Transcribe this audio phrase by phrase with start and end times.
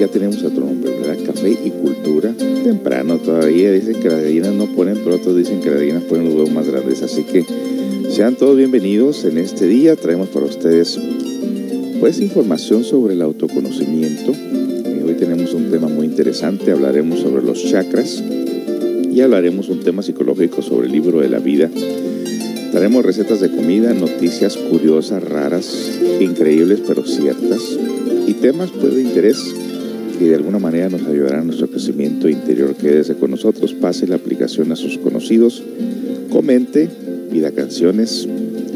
[0.00, 1.18] ya tenemos otro nombre, ¿verdad?
[1.26, 2.32] Café y Cultura.
[2.64, 6.24] Temprano todavía, dicen que las gallinas no ponen, pero otros dicen que las gallinas ponen
[6.24, 7.02] los huevos más grandes.
[7.02, 7.44] Así que
[8.08, 9.96] sean todos bienvenidos en este día.
[9.96, 10.98] Traemos para ustedes
[12.00, 14.32] pues información sobre el autoconocimiento.
[15.06, 18.22] Hoy tenemos un tema muy interesante, hablaremos sobre los chakras
[19.12, 21.68] y hablaremos un tema psicológico sobre el libro de la vida.
[22.72, 27.60] Daremos recetas de comida, noticias curiosas, raras, increíbles pero ciertas
[28.26, 29.36] y temas pues, de interés
[30.20, 32.74] que de alguna manera nos ayudarán a nuestro crecimiento interior.
[32.74, 35.62] Quédese con nosotros, pase la aplicación a sus conocidos,
[36.28, 36.90] comente,
[37.32, 38.28] pida canciones,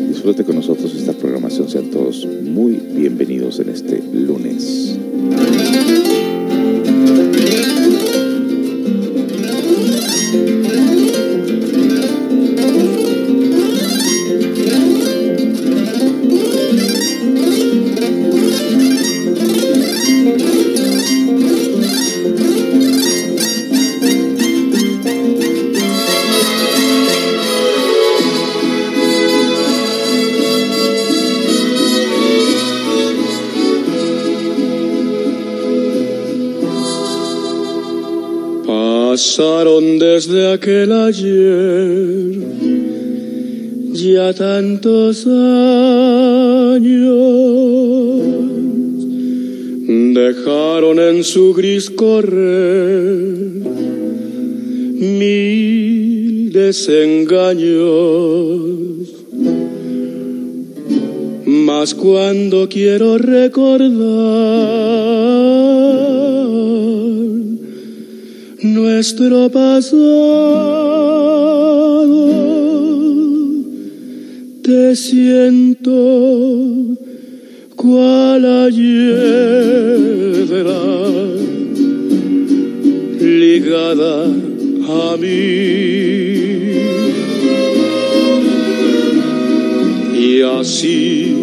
[0.09, 1.69] disfrute con nosotros esta programación.
[1.69, 4.98] Sean todos muy bienvenidos en este lunes.
[40.54, 42.31] Aquel ayer
[43.92, 46.81] ya tantos años,
[50.14, 53.25] dejaron en su gris correr
[55.20, 57.64] mil desengaños.
[61.47, 65.24] Mas cuando quiero recordar
[68.94, 69.91] nuestro pasado,
[74.62, 75.91] te siento
[77.75, 80.47] cual ayer
[83.21, 85.34] ligada a mí.
[90.25, 91.34] Y así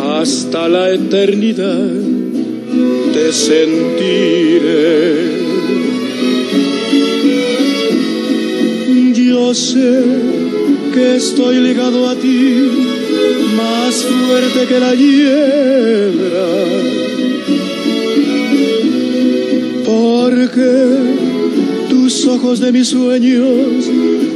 [0.00, 1.92] hasta la eternidad
[3.14, 5.27] te sentiré.
[9.54, 10.04] Sé
[10.92, 12.68] que estoy ligado a ti
[13.56, 16.48] más fuerte que la hiedra.
[19.86, 20.96] Porque
[21.88, 23.86] tus ojos de mis sueños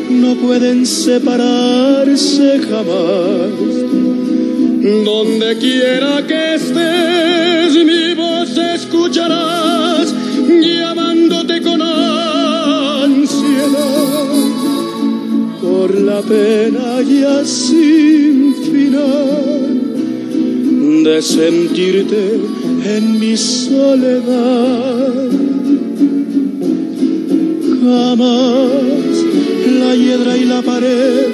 [0.08, 3.52] no pueden separarse jamás.
[5.04, 10.14] Donde quiera que estés, mi voz escucharás
[10.48, 11.01] llamándote
[15.82, 19.80] por la pena ya sin final
[21.02, 22.40] de sentirte
[22.94, 25.28] en mi soledad.
[27.82, 28.70] Jamás
[29.80, 31.30] la hiedra y la pared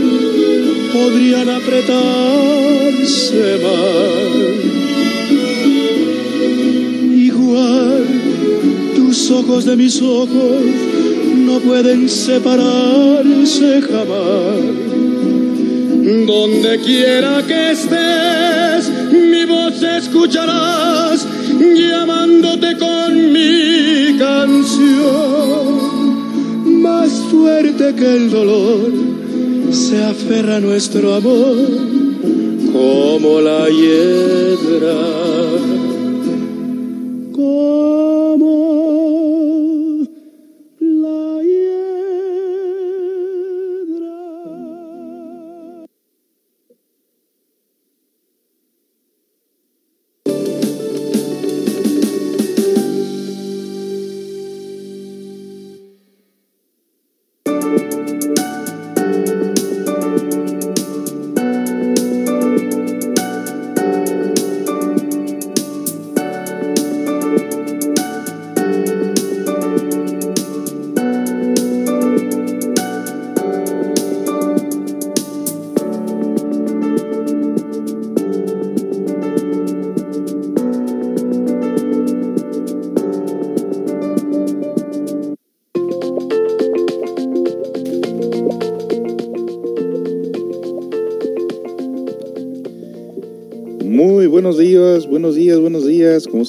[0.95, 4.31] podrían apretarse más.
[7.29, 8.07] Igual
[8.97, 10.88] tus ojos de mis ojos
[11.49, 14.59] no pueden separarse jamás.
[16.27, 21.27] Donde quiera que estés, mi voz escucharás
[21.59, 25.65] llamándote con mi canción.
[26.83, 28.93] Más fuerte que el dolor
[29.71, 31.57] se aferra nuestro amor
[32.73, 35.38] como la hiedra.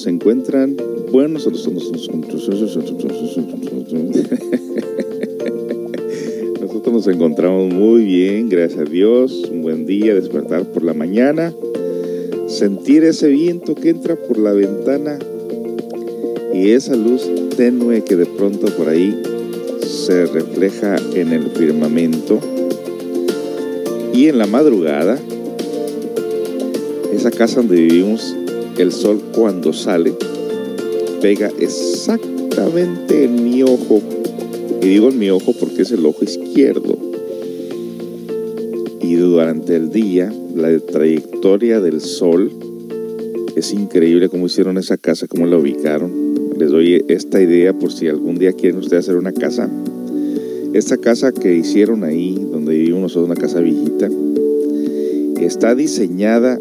[0.00, 0.76] se encuentran?
[1.10, 2.60] Bueno, nosotros, nosotros, nosotros
[6.60, 9.48] nosotros nos encontramos muy bien, gracias a Dios.
[9.50, 11.52] Un buen día, despertar por la mañana,
[12.48, 15.18] sentir ese viento que entra por la ventana
[16.54, 19.20] y esa luz tenue que de pronto por ahí
[19.82, 22.40] se refleja en el firmamento.
[24.12, 25.18] Y en la madrugada,
[27.12, 28.36] esa casa donde vivimos,
[28.80, 30.14] el sol cuando sale
[31.20, 34.00] pega exactamente en mi ojo.
[34.80, 36.96] Y digo en mi ojo porque es el ojo izquierdo.
[39.02, 42.50] Y durante el día, la trayectoria del sol
[43.56, 46.12] es increíble cómo hicieron esa casa, cómo la ubicaron.
[46.56, 49.68] Les doy esta idea por si algún día quieren ustedes hacer una casa.
[50.72, 54.08] Esta casa que hicieron ahí, donde vivimos nosotros, una casa viejita,
[55.40, 56.58] está diseñada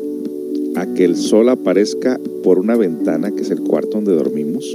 [0.80, 4.74] a que el sol aparezca por una ventana, que es el cuarto donde dormimos,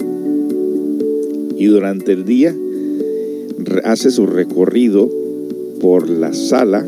[1.57, 2.55] y durante el día
[3.85, 5.09] hace su recorrido
[5.81, 6.87] por la sala,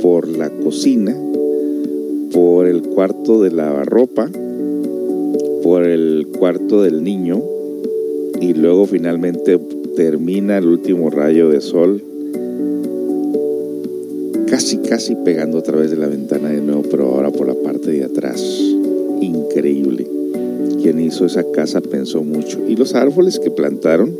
[0.00, 1.16] por la cocina,
[2.32, 4.30] por el cuarto de lavarropa,
[5.62, 7.42] por el cuarto del niño
[8.40, 9.58] y luego finalmente
[9.96, 12.02] termina el último rayo de sol
[14.58, 17.92] casi casi pegando a través de la ventana de nuevo, pero ahora por la parte
[17.92, 18.42] de atrás.
[19.20, 20.04] Increíble.
[20.82, 22.58] Quien hizo esa casa pensó mucho.
[22.68, 24.12] Y los árboles que plantaron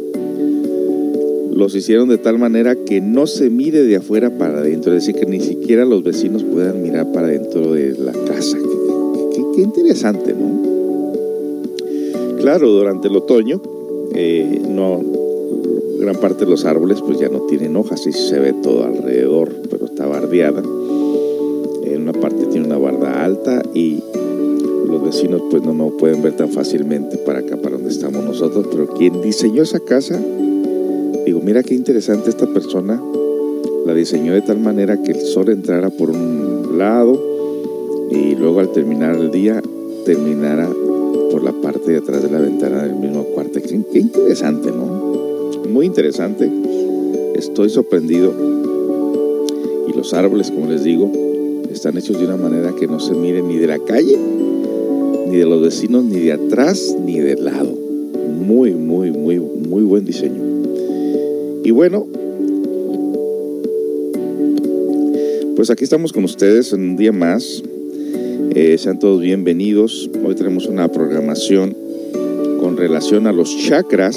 [1.52, 5.20] los hicieron de tal manera que no se mire de afuera para adentro, es decir,
[5.20, 8.58] que ni siquiera los vecinos puedan mirar para dentro de la casa.
[9.56, 10.62] Qué, interesante, ¿no?
[12.38, 13.60] Claro, durante el otoño,
[14.14, 15.02] eh, no,
[15.98, 19.54] gran parte de los árboles pues ya no tienen hojas y se ve todo alrededor,
[19.70, 20.62] pero está bardeada.
[21.84, 24.02] En una parte tiene una barda alta y
[24.86, 28.66] los vecinos pues no, no pueden ver tan fácilmente para acá, para donde estamos nosotros,
[28.70, 30.20] pero quien diseñó esa casa
[31.28, 33.02] digo, mira qué interesante esta persona,
[33.84, 37.20] la diseñó de tal manera que el sol entrara por un lado
[38.10, 39.60] y luego al terminar el día
[40.06, 40.70] terminara
[41.30, 43.60] por la parte de atrás de la ventana del mismo cuarto.
[43.60, 45.07] Qué, interesante, ¿no?
[45.70, 46.50] Muy interesante.
[47.34, 48.32] Estoy sorprendido.
[49.86, 51.10] Y los árboles, como les digo,
[51.70, 54.18] están hechos de una manera que no se miren ni de la calle,
[55.28, 57.72] ni de los vecinos, ni de atrás, ni de lado.
[58.40, 60.42] Muy, muy, muy, muy buen diseño.
[61.64, 62.06] Y bueno,
[65.54, 67.62] pues aquí estamos con ustedes en un día más.
[68.54, 70.10] Eh, sean todos bienvenidos.
[70.24, 71.76] Hoy tenemos una programación
[72.60, 74.16] con relación a los chakras,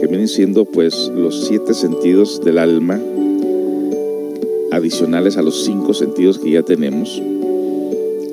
[0.00, 3.00] que vienen siendo pues los siete sentidos del alma,
[4.72, 7.22] adicionales a los cinco sentidos que ya tenemos.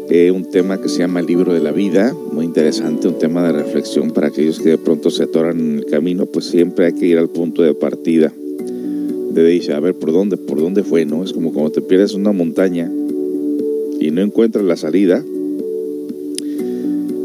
[0.10, 3.44] Eh, un tema que se llama el libro de la vida, muy interesante, un tema
[3.44, 6.94] de reflexión para aquellos que de pronto se atoran en el camino, pues siempre hay
[6.94, 8.32] que ir al punto de partida.
[9.32, 11.06] De dice, a ver, ¿por dónde, por dónde fue?
[11.06, 11.24] ¿no?
[11.24, 12.92] Es como cuando te pierdes una montaña
[14.00, 15.24] y no encuentras la salida,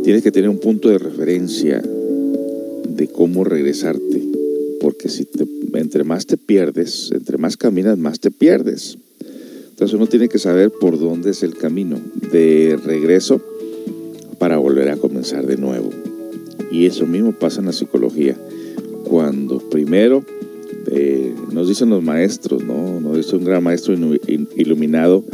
[0.04, 4.23] tienes que tener un punto de referencia de cómo regresarte,
[4.80, 8.99] porque si te, entre más te pierdes, entre más caminas, más te pierdes.
[9.70, 12.00] Entonces uno tiene que saber por dónde es el camino
[12.32, 13.40] de regreso
[14.38, 15.90] para volver a comenzar de nuevo.
[16.70, 18.37] Y eso mismo pasa en la psicología.
[19.04, 20.25] Cuando primero
[20.90, 23.00] eh, nos dicen los maestros, ¿no?
[23.00, 23.94] nos dice un gran maestro
[24.56, 25.25] iluminado,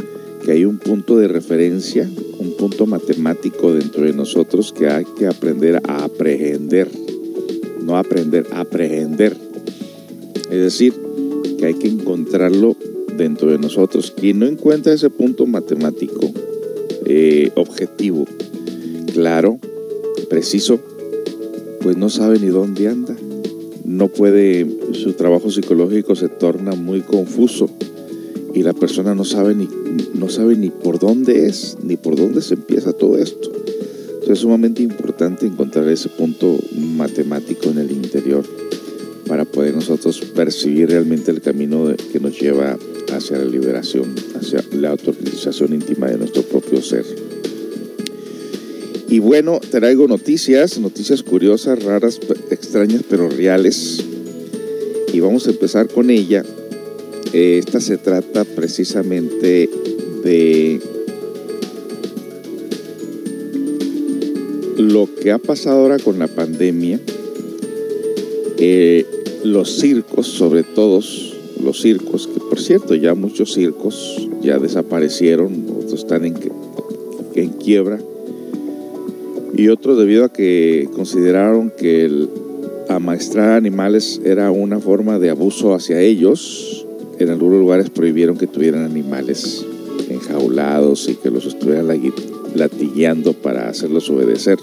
[0.43, 2.09] que hay un punto de referencia,
[2.39, 6.89] un punto matemático dentro de nosotros que hay que aprender a aprehender.
[7.85, 9.37] No aprender, aprehender.
[10.49, 10.93] Es decir,
[11.59, 12.75] que hay que encontrarlo
[13.15, 14.09] dentro de nosotros.
[14.11, 16.31] Quien no encuentra ese punto matemático
[17.05, 18.25] eh, objetivo,
[19.13, 19.59] claro,
[20.31, 20.79] preciso,
[21.81, 23.15] pues no sabe ni dónde anda.
[23.83, 27.69] No puede, su trabajo psicológico se torna muy confuso
[28.55, 29.69] y la persona no sabe ni,
[30.15, 33.51] no sabe ni por dónde es, ni por dónde se empieza todo esto.
[34.25, 36.57] Entonces es sumamente importante encontrar ese punto
[36.97, 38.43] matemático en el interior
[39.27, 42.75] para poder nosotros percibir realmente el camino que nos lleva
[43.13, 47.05] hacia la liberación, hacia la autorrealización íntima de nuestro propio ser.
[49.07, 54.03] Y bueno, traigo noticias, noticias curiosas, raras, extrañas, pero reales.
[55.13, 56.43] Y vamos a empezar con ella.
[57.31, 59.69] Esta se trata precisamente
[60.23, 60.94] de
[64.77, 66.99] lo que ha pasado ahora con la pandemia.
[68.57, 69.05] Eh,
[69.43, 75.93] los circos, sobre todos los circos, que por cierto ya muchos circos ya desaparecieron, otros
[75.93, 76.35] están en,
[77.35, 77.99] en quiebra,
[79.55, 82.29] y otros debido a que consideraron que el
[82.89, 86.85] amaestrar animales era una forma de abuso hacia ellos,
[87.19, 89.65] en algunos lugares prohibieron que tuvieran animales
[90.09, 91.87] enjaulados y que los estuvieran
[92.55, 94.57] latigueando para hacerlos obedecer.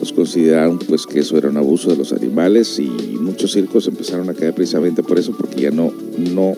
[0.00, 2.88] Los consideraron pues que eso era un abuso de los animales y
[3.20, 6.54] muchos circos empezaron a caer precisamente por eso, porque ya no, no,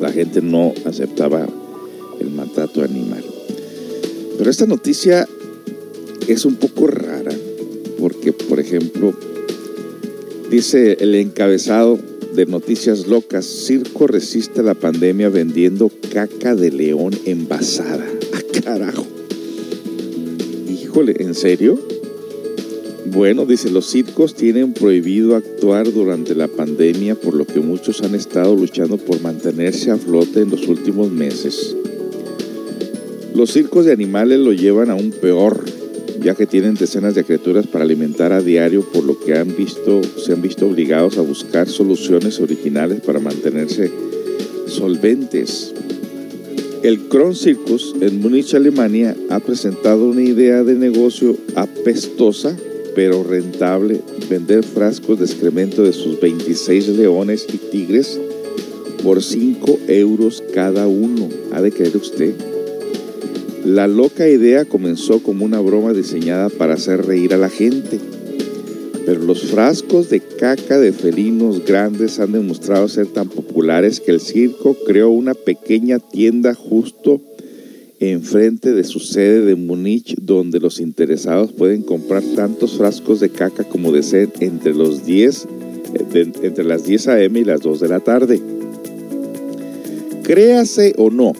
[0.00, 1.46] la gente no aceptaba
[2.20, 3.24] el maltrato animal.
[4.36, 5.28] Pero esta noticia
[6.26, 7.32] es un poco rara,
[8.00, 9.14] porque por ejemplo,
[10.50, 11.98] dice el encabezado
[12.34, 18.04] de Noticias Locas, Circo resiste la pandemia vendiendo caca de león envasada.
[18.32, 19.06] ¡Ah, carajo!
[20.68, 21.78] Híjole, ¿en serio?
[23.06, 28.14] Bueno, dice, los circos tienen prohibido actuar durante la pandemia, por lo que muchos han
[28.14, 31.76] estado luchando por mantenerse a flote en los últimos meses.
[33.34, 35.64] Los circos de animales lo llevan aún peor,
[36.22, 40.00] ya que tienen decenas de criaturas para alimentar a diario, por lo que han visto,
[40.02, 43.90] se han visto obligados a buscar soluciones originales para mantenerse
[44.66, 45.74] solventes.
[46.84, 52.54] El Kron Circus en Múnich, Alemania, ha presentado una idea de negocio apestosa
[52.94, 58.20] pero rentable vender frascos de excremento de sus 26 leones y tigres
[59.02, 61.30] por 5 euros cada uno.
[61.52, 62.34] ¿Ha de creer usted?
[63.64, 67.98] La loca idea comenzó como una broma diseñada para hacer reír a la gente,
[69.06, 74.20] pero los frascos de caca de felinos grandes han demostrado ser tan populares que el
[74.20, 77.20] circo creó una pequeña tienda justo
[78.00, 83.64] enfrente de su sede de Múnich, donde los interesados pueden comprar tantos frascos de caca
[83.64, 85.48] como deseen entre, los 10,
[86.42, 87.40] entre las 10 a.m.
[87.40, 88.40] y las 2 de la tarde.
[90.22, 91.32] Créase o no,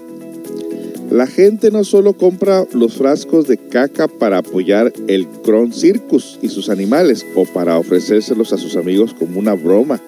[1.15, 6.49] la gente no solo compra los frascos de caca para apoyar el Kron Circus y
[6.49, 10.01] sus animales o para ofrecérselos a sus amigos como una broma.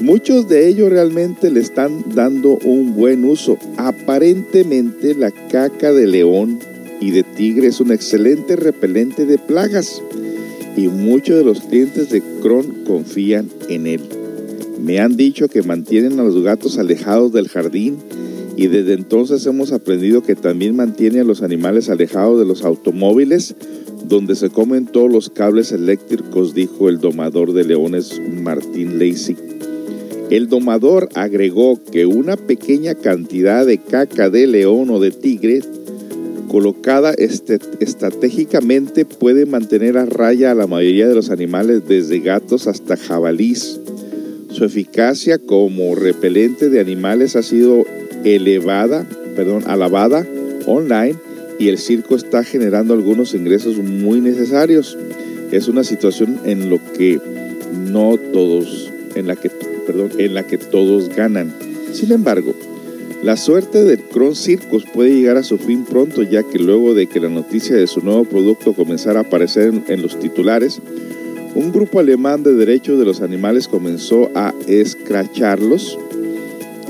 [0.00, 3.58] Muchos de ellos realmente le están dando un buen uso.
[3.76, 6.60] Aparentemente la caca de león
[7.00, 10.00] y de tigre es un excelente repelente de plagas
[10.76, 14.02] y muchos de los clientes de Kron confían en él.
[14.80, 17.98] Me han dicho que mantienen a los gatos alejados del jardín
[18.56, 23.54] y desde entonces hemos aprendido que también mantiene a los animales alejados de los automóviles
[24.04, 29.36] donde se comen todos los cables eléctricos, dijo el domador de leones Martín Lacey.
[30.30, 35.60] El domador agregó que una pequeña cantidad de caca de león o de tigre
[36.48, 42.66] colocada este, estratégicamente puede mantener a raya a la mayoría de los animales desde gatos
[42.66, 43.80] hasta jabalís.
[44.50, 47.84] Su eficacia como repelente de animales ha sido
[48.24, 50.26] elevada, perdón, alabada
[50.66, 51.16] online
[51.58, 54.96] y el circo está generando algunos ingresos muy necesarios.
[55.52, 57.20] Es una situación en lo que
[57.90, 59.50] no todos, en la que,
[59.86, 61.52] perdón, en la que todos ganan.
[61.92, 62.54] Sin embargo,
[63.22, 67.06] la suerte del Kron Circus puede llegar a su fin pronto, ya que luego de
[67.06, 70.80] que la noticia de su nuevo producto comenzara a aparecer en, en los titulares,
[71.54, 75.98] un grupo alemán de derechos de los animales comenzó a escracharlos.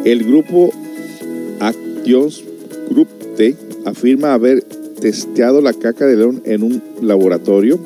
[0.04, 0.72] El grupo
[3.36, 4.62] T afirma haber
[5.00, 7.78] testeado la caca de león en un laboratorio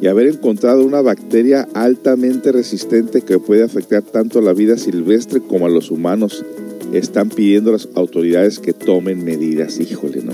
[0.00, 5.40] y haber encontrado una bacteria altamente resistente que puede afectar tanto a la vida silvestre
[5.40, 6.44] como a los humanos.
[6.92, 9.78] Están pidiendo a las autoridades que tomen medidas.
[9.78, 10.32] Híjole, ¿no?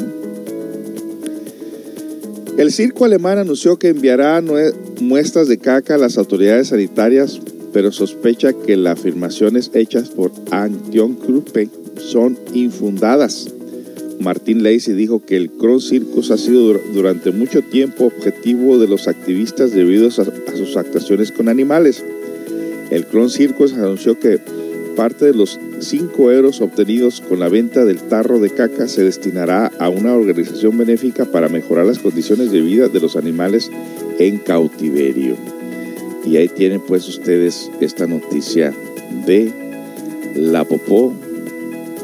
[2.57, 4.43] El circo alemán anunció que enviará
[5.00, 7.40] muestras de caca a las autoridades sanitarias,
[7.73, 13.49] pero sospecha que las afirmaciones hechas por Antion Gruppe son infundadas.
[14.21, 19.09] Martín Lacey dijo que el Cross Circus ha sido durante mucho tiempo objetivo de los
[19.09, 22.03] activistas debido a, sus actuaciones con animales.
[22.91, 24.41] El Cross Circus anunció que
[24.97, 29.71] parte de los 5 euros obtenidos con la venta del tarro de caca se destinará
[29.79, 33.71] a una organización benéfica para mejorar las condiciones de vida de los animales
[34.19, 35.37] en cautiverio.
[36.25, 38.75] Y ahí tienen pues ustedes esta noticia
[39.26, 39.53] de
[40.35, 41.15] la popó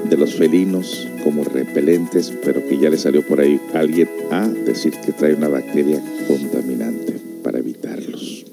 [0.08, 4.92] de los felinos como repelentes, pero que ya le salió por ahí alguien a decir
[5.04, 8.44] que trae una bacteria contaminante para evitarlos.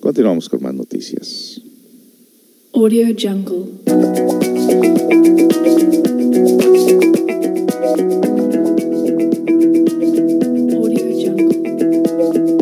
[0.00, 1.60] Continuamos con más noticias.
[2.72, 3.64] Audio Jungle.
[10.72, 12.55] Audio Jungle.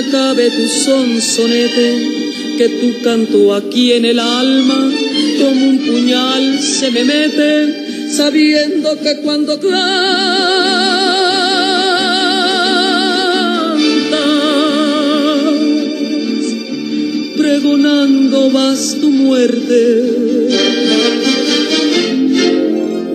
[0.00, 1.88] Acabe tu sonsonete,
[2.56, 4.90] que tu canto aquí en el alma
[5.38, 9.58] como un puñal se me mete, sabiendo que cuando
[17.36, 19.80] pregonando vas tu muerte.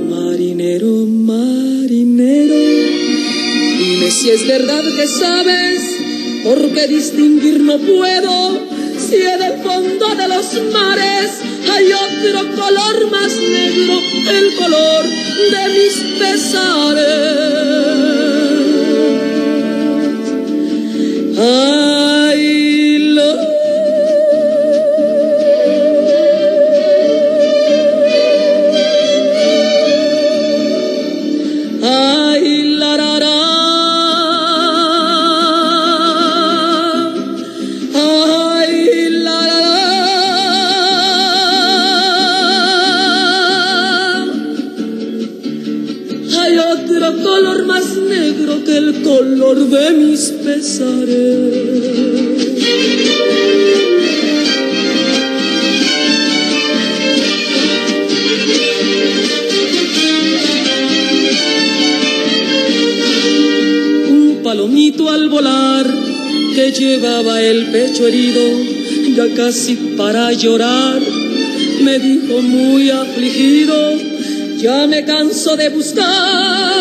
[0.09, 2.55] Marinero, marinero,
[3.79, 5.94] dime si es verdad que sabes,
[6.45, 8.67] porque distinguir no puedo,
[8.99, 13.99] si en el fondo de los mares hay otro color más negro,
[14.29, 15.05] el color
[15.51, 17.35] de mis pesares.
[65.15, 65.85] Al volar
[66.53, 68.41] que llevaba el pecho herido,
[69.15, 71.01] ya casi para llorar,
[71.81, 73.93] me dijo muy afligido,
[74.57, 76.75] ya me canso de buscar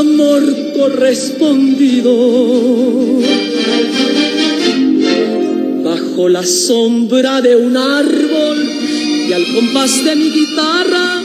[0.00, 0.42] amor
[0.76, 2.12] correspondido.
[5.84, 8.58] Bajo la sombra de un árbol
[9.28, 11.19] y al compás de mi guitarra,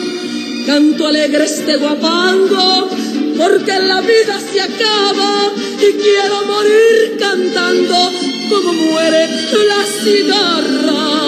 [0.65, 2.89] canto alegre este guapango,
[3.37, 8.11] porque la vida se acaba y quiero morir cantando
[8.49, 9.27] como muere
[9.67, 11.25] la cigarra.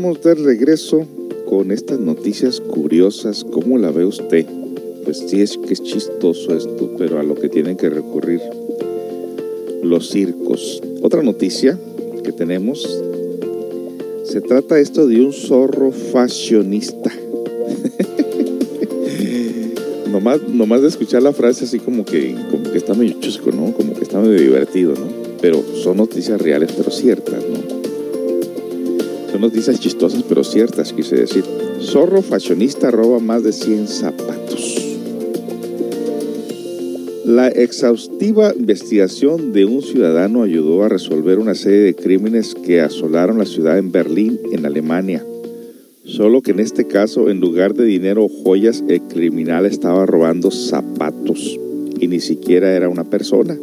[0.00, 1.06] Estamos de regreso
[1.46, 3.44] con estas noticias curiosas.
[3.44, 4.46] ¿Cómo la ve usted?
[5.04, 8.40] Pues sí, es que es chistoso esto, pero a lo que tienen que recurrir
[9.82, 10.80] los circos.
[11.02, 11.78] Otra noticia
[12.24, 13.02] que tenemos,
[14.24, 17.10] se trata esto de un zorro fashionista.
[20.10, 23.74] nomás, nomás de escuchar la frase así como que, como que está medio chusco, ¿no?
[23.74, 25.08] Como que está medio divertido, ¿no?
[25.42, 27.79] Pero son noticias reales, pero ciertas, ¿no?
[29.40, 31.44] Noticias chistosas pero ciertas, quise decir.
[31.80, 34.86] Zorro fashionista roba más de 100 zapatos.
[37.24, 43.38] La exhaustiva investigación de un ciudadano ayudó a resolver una serie de crímenes que asolaron
[43.38, 45.24] la ciudad en Berlín, en Alemania.
[46.04, 50.50] Solo que en este caso, en lugar de dinero o joyas, el criminal estaba robando
[50.50, 51.58] zapatos
[52.00, 53.56] y ni siquiera era una persona.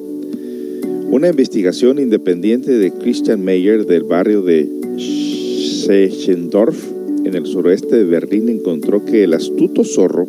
[1.09, 4.76] Una investigación independiente de Christian Meyer del barrio de
[5.87, 6.83] Sechendorf,
[7.23, 10.27] en el suroeste de Berlín, encontró que el astuto zorro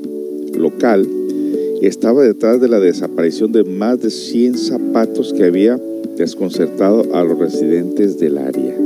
[0.57, 1.05] local
[1.83, 5.77] estaba detrás de la desaparición de más de 100 zapatos que había
[6.17, 8.77] desconcertado a los residentes del área.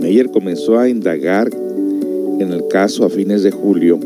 [0.00, 1.50] Meyer comenzó a indagar
[2.40, 4.00] en el caso a fines de julio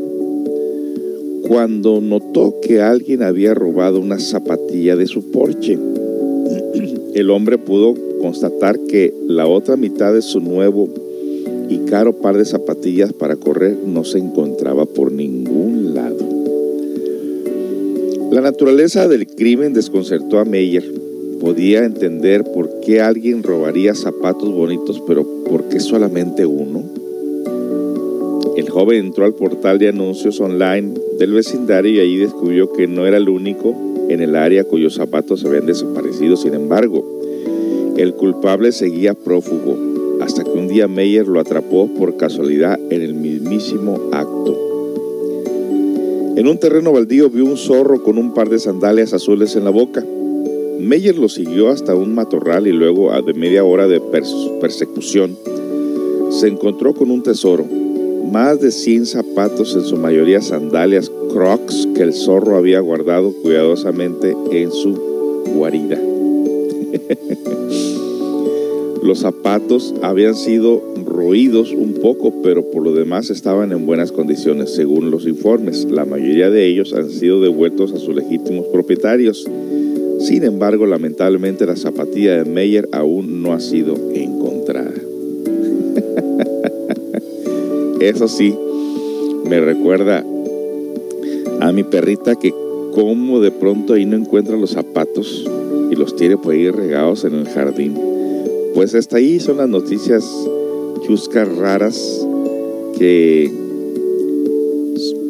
[1.47, 5.79] cuando notó que alguien había robado una zapatilla de su porche.
[7.15, 10.89] El hombre pudo constatar que la otra mitad de su nuevo
[11.69, 16.19] y caro par de zapatillas para correr no se encontraba por ningún lado.
[18.31, 20.85] La naturaleza del crimen desconcertó a Meyer.
[21.41, 27.00] Podía entender por qué alguien robaría zapatos bonitos, pero ¿por qué solamente uno?
[28.61, 33.07] El joven entró al portal de anuncios online del vecindario y allí descubrió que no
[33.07, 33.75] era el único
[34.11, 36.37] en el área cuyos zapatos se habían desaparecido.
[36.37, 37.03] Sin embargo,
[37.97, 39.79] el culpable seguía prófugo
[40.21, 44.59] hasta que un día Meyer lo atrapó por casualidad en el mismísimo acto.
[46.37, 49.71] En un terreno baldío vio un zorro con un par de sandalias azules en la
[49.71, 50.05] boca.
[50.79, 54.03] Meyer lo siguió hasta un matorral y luego, de media hora de
[54.61, 55.35] persecución,
[56.29, 57.65] se encontró con un tesoro.
[58.31, 64.37] Más de 100 zapatos, en su mayoría sandalias crocs, que el zorro había guardado cuidadosamente
[64.53, 64.95] en su
[65.57, 65.99] guarida.
[69.03, 74.75] Los zapatos habían sido roídos un poco, pero por lo demás estaban en buenas condiciones,
[74.75, 75.87] según los informes.
[75.91, 79.49] La mayoría de ellos han sido devueltos a sus legítimos propietarios.
[80.21, 85.00] Sin embargo, lamentablemente la zapatilla de Meyer aún no ha sido encontrada.
[88.01, 88.57] Eso sí,
[89.45, 90.25] me recuerda
[91.61, 92.53] a mi perrita que
[92.95, 95.47] como de pronto ahí no encuentra los zapatos
[95.91, 98.11] y los tiene por ahí regados en el jardín
[98.75, 100.25] pues hasta ahí son las noticias
[101.07, 102.27] chuscas raras
[102.99, 103.51] que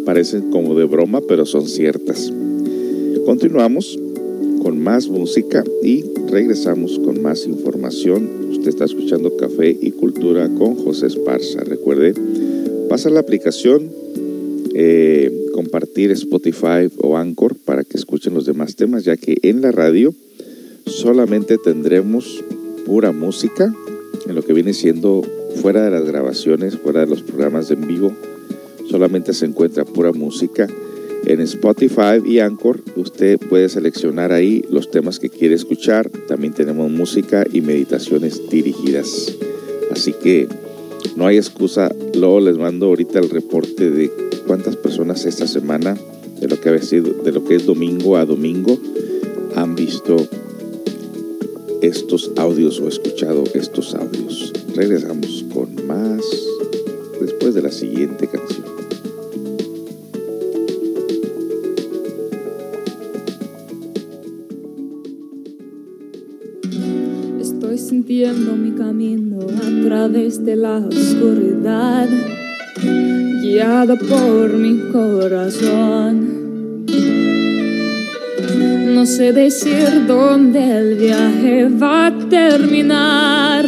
[0.04, 2.33] parecen como de broma, pero son ciertas.
[3.24, 3.98] Continuamos
[4.62, 8.28] con más música y regresamos con más información.
[8.50, 11.61] Usted está escuchando Café y Cultura con José Esparza.
[11.61, 12.14] Recuerde,
[12.90, 13.88] pasar la aplicación,
[14.74, 19.70] eh, compartir Spotify o Anchor para que escuchen los demás temas, ya que en la
[19.70, 20.12] radio
[20.87, 22.42] solamente tendremos
[22.85, 23.72] pura música,
[24.26, 25.22] en lo que viene siendo
[25.62, 28.12] fuera de las grabaciones, fuera de los programas en vivo,
[28.90, 30.66] solamente se encuentra pura música.
[31.26, 36.11] En Spotify y Anchor usted puede seleccionar ahí los temas que quiere escuchar.
[36.26, 39.37] También tenemos música y meditaciones dirigidas.
[39.92, 40.48] Así que
[41.16, 41.94] no hay excusa.
[42.14, 44.10] Luego les mando ahorita el reporte de
[44.46, 45.96] cuántas personas esta semana,
[46.40, 48.78] de lo que, ha sido, de lo que es domingo a domingo,
[49.54, 50.16] han visto
[51.82, 54.52] estos audios o escuchado estos audios.
[54.74, 56.22] Regresamos con más
[57.20, 58.69] después de la siguiente canción.
[68.10, 72.08] Sintiendo mi camino a través de la oscuridad,
[73.40, 76.40] guiada por mi corazón
[78.96, 83.64] no sé decir dónde el viaje va a terminar,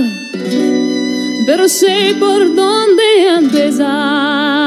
[1.47, 3.05] pero sé por dónde
[3.39, 4.62] empezar.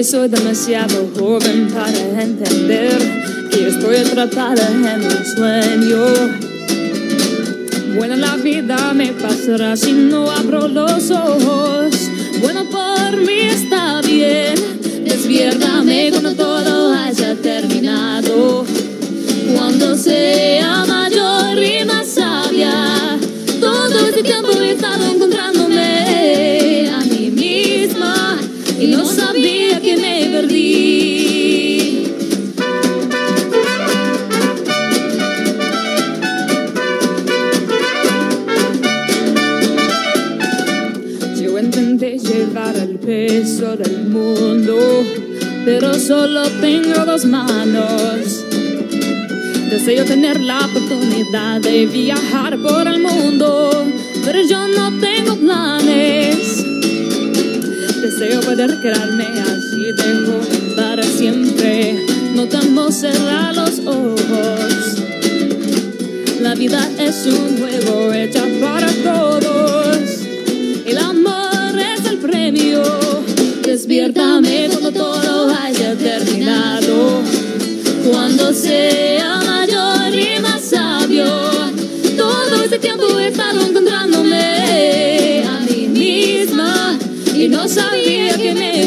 [0.00, 2.96] Que soy demasiado joven para entender
[3.50, 6.06] que estoy atrapada en un sueño
[7.98, 11.92] Buena la vida me pasará si no abro los ojos.
[12.40, 14.54] Bueno, por mí está bien.
[15.04, 18.64] Despiértame cuando todo haya terminado.
[19.54, 23.18] Cuando sea mayor y más sabia.
[23.60, 25.29] Todo este tiempo he estado encontrándome
[45.70, 48.44] pero solo tengo dos manos.
[49.70, 53.86] Deseo tener la oportunidad de viajar por el mundo,
[54.24, 56.64] pero yo no tengo planes.
[58.02, 62.04] Deseo poder quedarme así de para siempre.
[62.34, 64.96] No temo cerrar los ojos.
[66.40, 69.98] La vida es un juego hecho para todos.
[70.84, 73.09] El amor es el premio
[74.00, 77.20] despiértame cuando todo haya terminado,
[78.10, 81.26] cuando sea mayor y más sabio.
[82.16, 86.98] Todo este tiempo he estado encontrándome a mí misma
[87.34, 88.79] y no sabía que me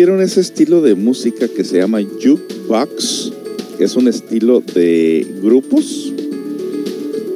[0.00, 3.32] tuvieron ese estilo de música que se llama jukebox.
[3.78, 6.10] Es un estilo de grupos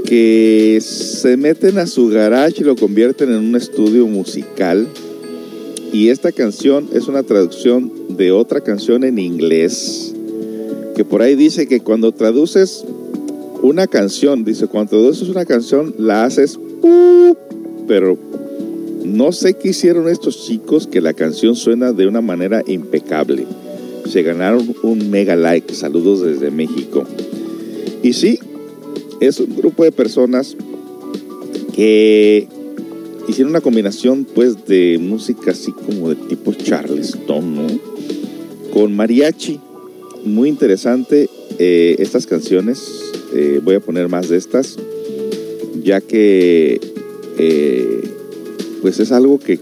[0.07, 4.88] que se meten a su garage y lo convierten en un estudio musical.
[5.92, 10.14] Y esta canción es una traducción de otra canción en inglés,
[10.96, 12.83] que por ahí dice que cuando traduces
[13.61, 16.59] una canción, dice, cuando traduces una canción, la haces,
[17.87, 18.16] pero
[19.14, 23.46] no sé qué hicieron estos chicos que la canción suena de una manera impecable.
[24.11, 25.72] Se ganaron un mega like.
[25.72, 27.05] Saludos desde México.
[28.03, 28.40] Y sí,
[29.20, 30.57] es un grupo de personas
[31.77, 32.48] que
[33.29, 37.66] hicieron una combinación pues de música así como de tipo charleston, ¿no?
[38.72, 39.61] Con mariachi.
[40.24, 43.12] Muy interesante eh, estas canciones.
[43.33, 44.77] Eh, voy a poner más de estas,
[45.85, 46.81] ya que
[47.38, 48.13] eh,
[48.85, 49.59] pues es algo que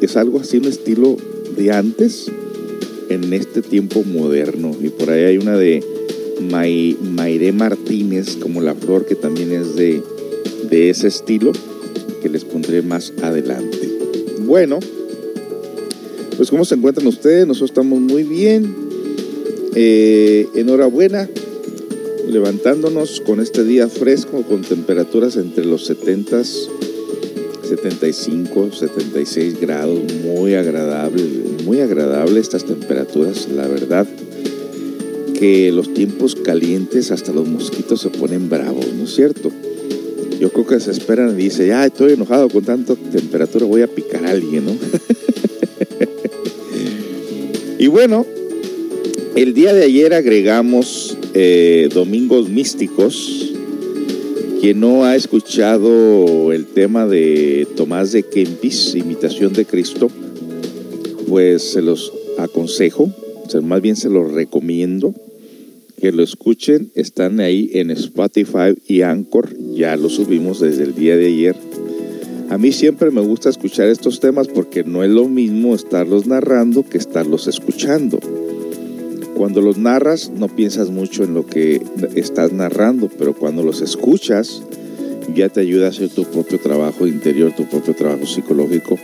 [0.00, 1.16] es algo así un estilo
[1.56, 2.30] de antes
[3.08, 4.70] en este tiempo moderno.
[4.80, 5.82] Y por ahí hay una de
[6.40, 10.00] Maire Martínez, como la flor, que también es de,
[10.70, 11.50] de ese estilo,
[12.22, 13.90] que les pondré más adelante.
[14.42, 14.78] Bueno,
[16.36, 17.48] pues ¿cómo se encuentran ustedes?
[17.48, 18.72] Nosotros estamos muy bien.
[19.74, 21.28] Eh, enhorabuena,
[22.28, 26.44] levantándonos con este día fresco, con temperaturas entre los 70
[27.70, 31.22] 75, 76 grados, muy agradable,
[31.64, 34.08] muy agradable estas temperaturas, la verdad
[35.38, 39.52] que los tiempos calientes hasta los mosquitos se ponen bravos, ¿no es cierto?
[40.40, 43.86] Yo creo que se esperan y dicen, ya estoy enojado con tanta temperatura, voy a
[43.86, 44.72] picar a alguien, ¿no?
[47.78, 48.26] y bueno,
[49.36, 53.49] el día de ayer agregamos eh, Domingos Místicos.
[54.60, 60.10] Quien no ha escuchado el tema de Tomás de Kempis, Imitación de Cristo,
[61.26, 63.10] pues se los aconsejo,
[63.62, 65.14] más bien se los recomiendo
[65.98, 66.90] que lo escuchen.
[66.94, 69.48] Están ahí en Spotify y Anchor.
[69.74, 71.56] Ya lo subimos desde el día de ayer.
[72.50, 76.86] A mí siempre me gusta escuchar estos temas porque no es lo mismo estarlos narrando
[76.86, 78.18] que estarlos escuchando.
[79.36, 81.82] Cuando los narras no piensas mucho en lo que
[82.14, 84.62] estás narrando, pero cuando los escuchas
[85.34, 88.98] ya te ayuda a hacer tu propio trabajo interior, tu propio trabajo psicológico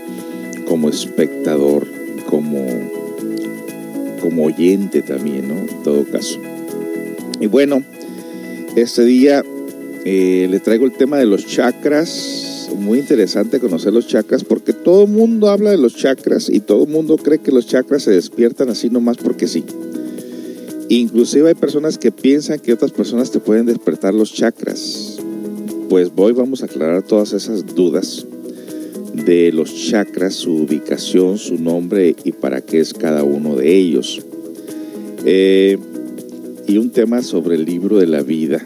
[0.69, 1.87] como espectador,
[2.29, 2.67] como,
[4.21, 5.59] como oyente también, ¿no?
[5.59, 6.39] En todo caso.
[7.41, 7.83] Y bueno,
[8.77, 9.45] este día
[10.05, 12.71] eh, le traigo el tema de los chakras.
[12.77, 16.85] Muy interesante conocer los chakras porque todo el mundo habla de los chakras y todo
[16.85, 19.65] el mundo cree que los chakras se despiertan así nomás porque sí.
[20.89, 25.19] Inclusive hay personas que piensan que otras personas te pueden despertar los chakras.
[25.89, 28.25] Pues hoy vamos a aclarar todas esas dudas
[29.13, 34.25] de los chakras, su ubicación, su nombre y para qué es cada uno de ellos.
[35.25, 35.79] Eh,
[36.69, 38.65] y un tema sobre el libro de la vida.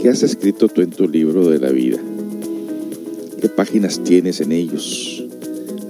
[0.00, 1.98] ¿Qué has escrito tú en tu libro de la vida?
[3.40, 5.26] ¿Qué páginas tienes en ellos?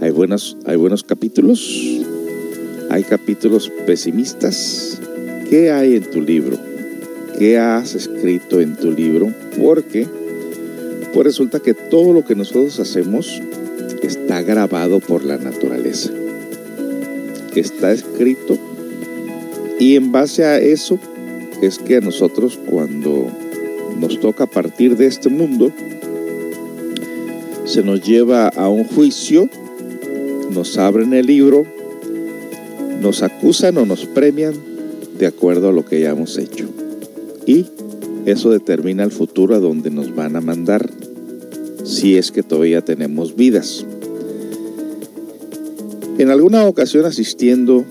[0.01, 2.01] ¿Hay, buenos, hay buenos capítulos?
[2.91, 5.01] ¿Hay capítulos pesimistas?
[5.51, 6.57] ¿Qué hay en tu libro?
[7.37, 9.35] ¿Qué has escrito en tu libro?
[9.61, 10.07] Porque
[11.13, 13.43] pues resulta que todo lo que nosotros hacemos
[14.01, 16.13] está grabado por la naturaleza.
[17.57, 18.57] Está escrito
[19.81, 21.01] y en base a eso
[21.63, 23.27] es que a nosotros cuando
[23.99, 25.73] nos toca partir de este mundo,
[27.65, 29.49] se nos lleva a un juicio,
[30.53, 31.67] nos abren el libro,
[33.01, 34.70] nos acusan o nos premian
[35.21, 36.67] de acuerdo a lo que hayamos hecho.
[37.47, 37.67] Y
[38.25, 40.91] eso determina el futuro a donde nos van a mandar,
[41.85, 43.85] si es que todavía tenemos vidas.
[46.17, 47.85] En alguna ocasión asistiendo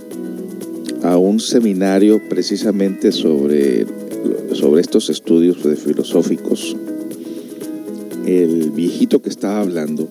[1.04, 3.86] a un seminario precisamente sobre,
[4.54, 6.76] sobre estos estudios filosóficos.
[8.26, 10.08] El viejito que estaba hablando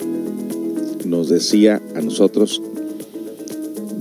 [1.04, 2.62] nos decía a nosotros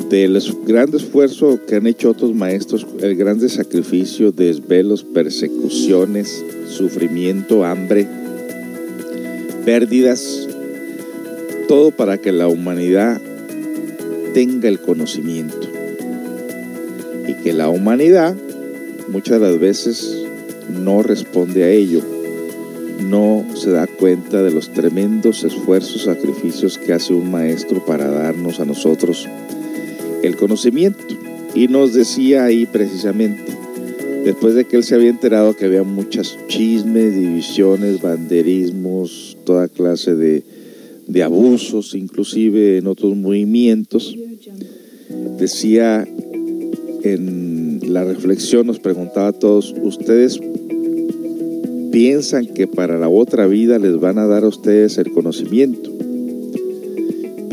[0.09, 8.07] del gran esfuerzo que han hecho otros maestros, el grande sacrificio, desvelos, persecuciones, sufrimiento, hambre,
[9.65, 10.47] pérdidas,
[11.67, 13.19] todo para que la humanidad
[14.33, 15.67] tenga el conocimiento.
[17.27, 18.35] Y que la humanidad
[19.09, 20.23] muchas las veces
[20.69, 22.01] no responde a ello,
[23.09, 28.61] no se da cuenta de los tremendos esfuerzos, sacrificios que hace un maestro para darnos
[28.61, 29.27] a nosotros
[30.23, 30.99] el conocimiento.
[31.55, 33.43] Y nos decía ahí precisamente,
[34.25, 40.15] después de que él se había enterado que había muchas chismes, divisiones, banderismos, toda clase
[40.15, 40.43] de,
[41.07, 44.15] de abusos, inclusive en otros movimientos,
[45.39, 46.07] decía
[47.03, 50.39] en la reflexión, nos preguntaba a todos, ¿ustedes
[51.91, 55.86] piensan que para la otra vida les van a dar a ustedes el conocimiento?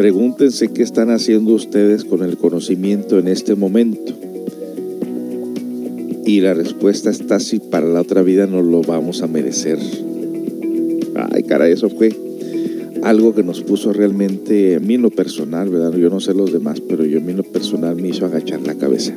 [0.05, 4.13] Pregúntense qué están haciendo ustedes con el conocimiento en este momento.
[6.27, 9.79] Y la respuesta está si para la otra vida no lo vamos a merecer.
[11.15, 12.15] Ay, cara, eso fue
[13.03, 15.95] algo que nos puso realmente, a mí en lo personal, ¿verdad?
[15.95, 18.61] Yo no sé los demás, pero yo a mí en lo personal me hizo agachar
[18.61, 19.17] la cabeza.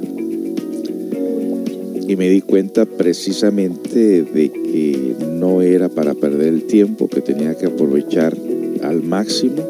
[2.07, 7.55] Y me di cuenta precisamente de que no era para perder el tiempo, que tenía
[7.55, 8.37] que aprovechar
[8.81, 9.65] al máximo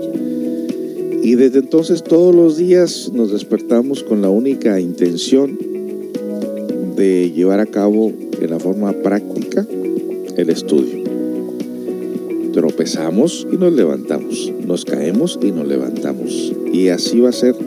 [1.27, 5.59] y desde entonces todos los días nos despertamos con la única intención
[6.95, 9.67] de llevar a cabo en la forma práctica
[10.37, 11.03] el estudio.
[12.53, 16.53] Tropezamos y nos levantamos, nos caemos y nos levantamos.
[16.71, 17.57] Y así va a ser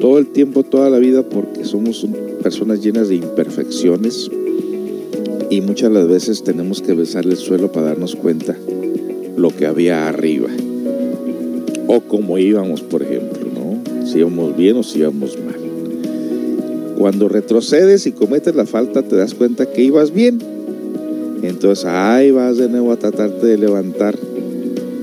[0.00, 2.06] todo el tiempo, toda la vida, porque somos
[2.42, 4.30] personas llenas de imperfecciones
[5.50, 8.56] y muchas las veces tenemos que besar el suelo para darnos cuenta
[9.36, 10.48] lo que había arriba
[11.92, 14.06] o cómo íbamos, por ejemplo, ¿no?
[14.06, 15.56] Si íbamos bien o si íbamos mal.
[16.96, 20.38] Cuando retrocedes y cometes la falta, te das cuenta que ibas bien.
[21.42, 24.16] Entonces ahí vas de nuevo a tratarte de levantar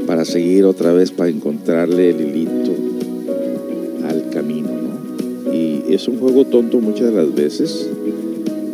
[0.06, 2.72] para seguir otra vez, para encontrarle el hilito
[4.08, 5.54] al camino, ¿no?
[5.54, 7.90] Y es un juego tonto muchas de las veces,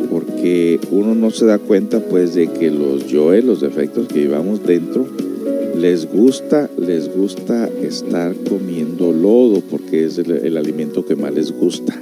[0.08, 4.64] porque uno no se da cuenta pues de que los yoes, los defectos que llevamos
[4.64, 5.04] dentro,
[5.76, 11.98] les gusta, les gusta estar comiendo lodo porque es el, alimento que más les gusta.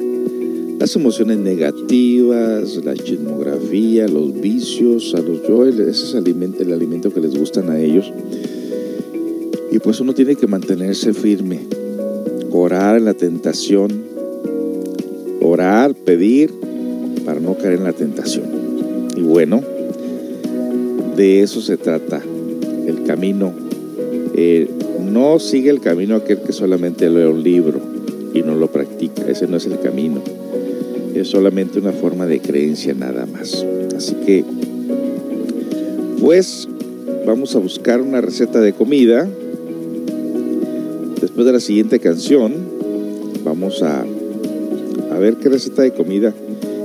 [0.79, 7.21] Las emociones negativas, la chismografía, los vicios, a los yo, ese es el alimento que
[7.21, 8.13] les gustan a ellos.
[9.71, 11.61] Y pues uno tiene que mantenerse firme,
[12.51, 13.91] orar en la tentación,
[15.41, 16.53] orar, pedir
[17.25, 18.45] para no caer en la tentación.
[19.17, 19.63] Y bueno,
[21.17, 22.21] de eso se trata
[22.87, 23.62] el camino
[24.35, 24.69] eh,
[25.01, 27.81] no sigue el camino aquel que solamente lee un libro
[28.35, 29.29] y no lo practica.
[29.29, 30.21] Ese no es el camino.
[31.15, 33.67] Es solamente una forma de creencia nada más.
[33.97, 34.45] Así que,
[36.21, 36.69] pues,
[37.27, 39.29] vamos a buscar una receta de comida.
[41.21, 42.55] Después de la siguiente canción,
[43.45, 44.05] vamos a,
[45.11, 46.33] a ver qué receta de comida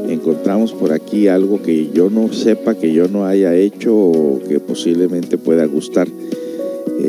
[0.10, 1.28] encontramos por aquí.
[1.28, 6.08] Algo que yo no sepa, que yo no haya hecho o que posiblemente pueda gustar.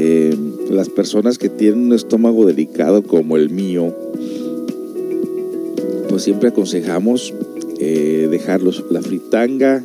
[0.01, 0.33] Eh,
[0.71, 3.93] las personas que tienen un estómago delicado como el mío,
[6.09, 7.35] pues siempre aconsejamos
[7.81, 8.85] eh, dejarlos.
[8.91, 9.85] La fritanga,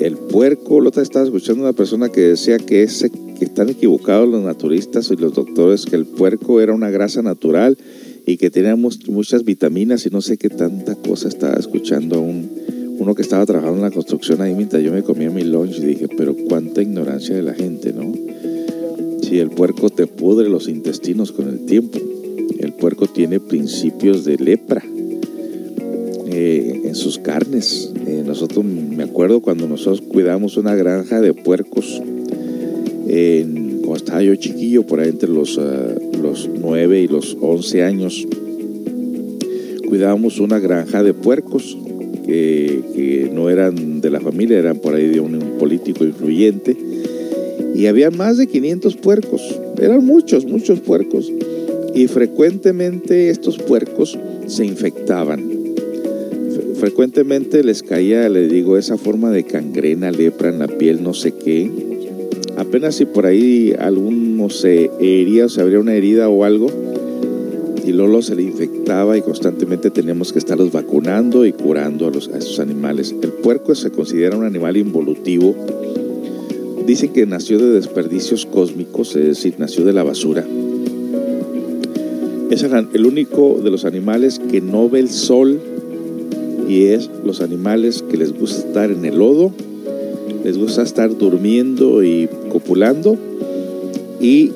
[0.00, 4.28] el puerco, la otra estaba escuchando una persona que decía que, ese, que están equivocados
[4.28, 7.78] los naturistas y los doctores, que el puerco era una grasa natural
[8.26, 12.50] y que teníamos muchas vitaminas y no sé qué tanta cosa estaba escuchando un,
[12.98, 15.86] uno que estaba trabajando en la construcción ahí mientras yo me comía mi lunch y
[15.86, 18.12] dije, pero cuánta ignorancia de la gente, ¿no?
[19.26, 21.98] Si el puerco te pudre los intestinos con el tiempo.
[22.60, 24.84] El puerco tiene principios de lepra
[26.28, 27.92] eh, en sus carnes.
[28.06, 32.00] Eh, nosotros, me acuerdo cuando nosotros cuidamos una granja de puercos,
[33.04, 38.28] cuando estaba yo chiquillo, por ahí entre los, ah, los 9 y los 11 años,
[39.88, 41.76] cuidábamos una granja de puercos
[42.24, 46.76] que, no eran de la familia, eran por ahí de un político influyente
[47.76, 49.60] y había más de 500 puercos.
[49.78, 51.30] Eran muchos, muchos puercos.
[51.94, 55.44] Y frecuentemente estos puercos se infectaban.
[56.76, 61.32] Frecuentemente les caía, les digo, esa forma de cangrena, lepra en la piel, no sé
[61.32, 61.70] qué.
[62.56, 66.68] Apenas si por ahí alguno se hería o se abría una herida o algo,
[67.84, 72.28] y Lolo se le infectaba y constantemente teníamos que estarlos vacunando y curando a, los,
[72.28, 73.14] a esos animales.
[73.22, 75.54] El puerco se considera un animal involutivo
[76.86, 80.46] Dicen que nació de desperdicios cósmicos, es decir, nació de la basura.
[82.50, 85.60] Es el único de los animales que no ve el sol
[86.68, 89.52] y es los animales que les gusta estar en el lodo,
[90.44, 93.16] les gusta estar durmiendo y copulando
[94.20, 94.52] y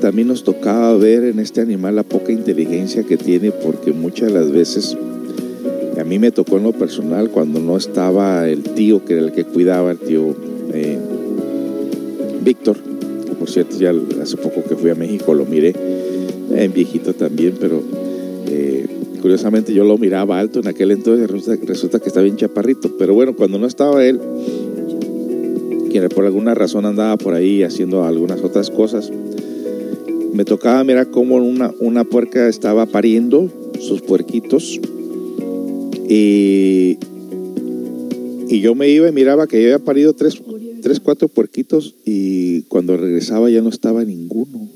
[0.00, 4.38] también nos tocaba ver en este animal la poca inteligencia que tiene porque muchas de
[4.38, 4.96] las veces
[5.98, 9.32] a mí me tocó en lo personal cuando no estaba el tío que era el
[9.32, 10.36] que cuidaba, el tío
[10.72, 10.98] eh,
[12.44, 12.76] Víctor,
[13.38, 13.92] por cierto ya
[14.22, 15.74] hace poco que fui a México lo miré,
[16.54, 17.82] en viejito también, pero
[18.48, 18.86] eh,
[19.20, 23.34] curiosamente yo lo miraba alto en aquel entonces, resulta, que está bien chaparrito, pero bueno,
[23.34, 24.20] cuando no estaba él,
[25.90, 29.10] quien por alguna razón andaba por ahí haciendo algunas otras cosas,
[30.32, 33.48] me tocaba mirar cómo una, una puerca estaba pariendo
[33.80, 34.80] sus puerquitos.
[36.08, 36.98] Y,
[38.48, 40.42] y yo me iba y miraba que había parido tres,
[40.84, 44.68] tres, cuatro puerquitos y cuando regresaba ya no estaba ninguno.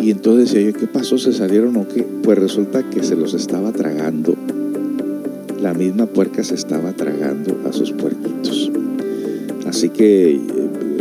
[0.00, 1.18] Y entonces decía yo, ¿qué pasó?
[1.18, 2.06] ¿Se salieron o qué?
[2.22, 4.34] Pues resulta que se los estaba tragando.
[5.60, 8.70] La misma puerca se estaba tragando a sus puerquitos.
[9.66, 10.40] Así que eh,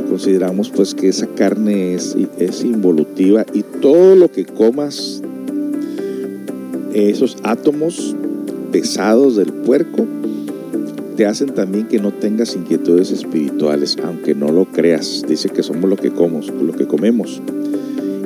[0.10, 5.22] consideramos pues que esa carne es, es involutiva y todo lo que comas,
[6.94, 8.18] esos átomos
[8.74, 10.06] pesados del puerco,
[11.18, 15.26] te hacen también que no tengas inquietudes espirituales, aunque no lo creas.
[15.28, 17.42] Dice que somos lo que comemos, lo que comemos.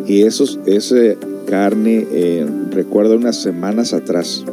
[0.06, 0.98] Y esos, esa
[1.46, 4.44] carne, eh, recuerdo unas semanas atrás,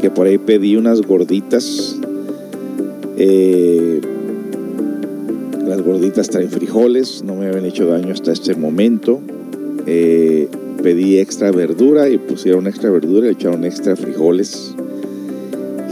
[0.00, 1.96] que por ahí pedí unas gorditas.
[3.16, 4.00] Eh,
[5.64, 9.20] las gorditas traen frijoles, no me habían hecho daño hasta este momento.
[9.86, 10.48] Eh,
[10.82, 14.74] pedí extra verdura y pusieron extra verdura y echaron extra frijoles.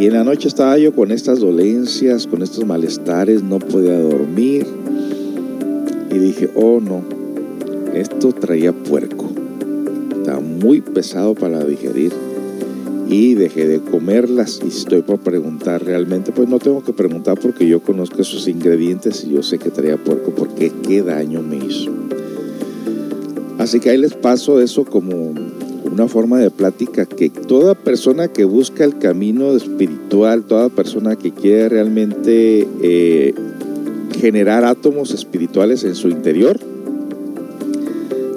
[0.00, 4.66] Y en la noche estaba yo con estas dolencias, con estos malestares, no podía dormir.
[6.10, 7.04] Y dije, oh no,
[7.92, 9.28] esto traía puerco.
[10.16, 12.14] Estaba muy pesado para digerir.
[13.10, 17.68] Y dejé de comerlas y estoy por preguntar realmente, pues no tengo que preguntar porque
[17.68, 21.90] yo conozco esos ingredientes y yo sé que traía puerco porque qué daño me hizo.
[23.58, 25.34] Así que ahí les paso eso como
[25.92, 31.32] una forma de plática que toda persona que busca el camino espiritual, toda persona que
[31.32, 33.34] quiere realmente eh,
[34.18, 36.58] generar átomos espirituales en su interior,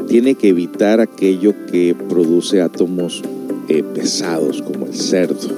[0.07, 3.23] tiene que evitar aquello que produce átomos
[3.67, 5.49] eh, pesados como el cerdo.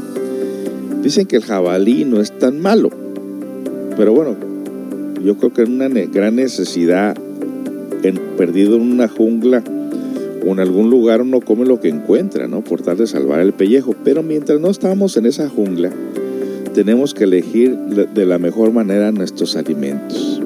[1.02, 2.90] Dicen que el jabalí no es tan malo,
[3.96, 4.36] pero bueno,
[5.24, 7.16] yo creo que es una gran necesidad,
[8.04, 9.64] en, perdido en una jungla
[10.54, 12.62] en algún lugar uno come lo que encuentra, ¿no?
[12.62, 13.96] Por tal de salvar el pellejo.
[14.04, 15.92] Pero mientras no estamos en esa jungla,
[16.74, 20.42] tenemos que elegir de la mejor manera nuestros alimentos.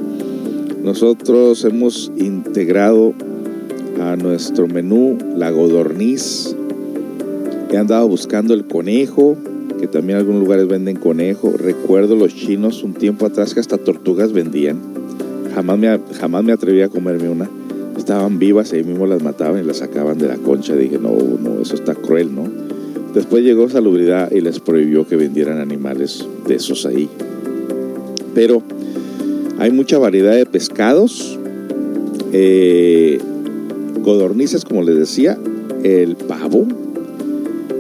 [0.84, 3.14] Nosotros hemos integrado
[4.00, 6.56] a nuestro menú la godorniz.
[7.72, 9.36] He andado buscando el conejo,
[9.80, 11.54] que también en algunos lugares venden conejo.
[11.58, 14.78] Recuerdo los chinos un tiempo atrás que hasta tortugas vendían.
[15.54, 17.50] Jamás me, jamás me atreví a comerme una.
[18.10, 20.76] Estaban vivas ahí mismo las mataban y las sacaban de la concha.
[20.76, 22.50] Dije, no, no, eso está cruel, ¿no?
[23.14, 27.08] Después llegó Salubridad y les prohibió que vendieran animales de esos ahí.
[28.34, 28.64] Pero
[29.60, 31.38] hay mucha variedad de pescados.
[32.34, 33.20] Eh,
[34.02, 35.38] codornices, como les decía,
[35.84, 36.66] el pavo.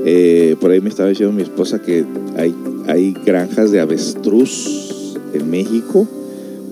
[0.05, 2.05] Eh, por ahí me estaba diciendo mi esposa que
[2.37, 2.53] hay,
[2.85, 6.07] hay granjas de avestruz en México.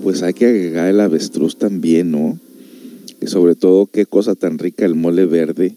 [0.04, 2.38] Pues hay que agregar el avestruz también, ¿no?
[3.20, 5.74] Y sobre todo, qué cosa tan rica el mole verde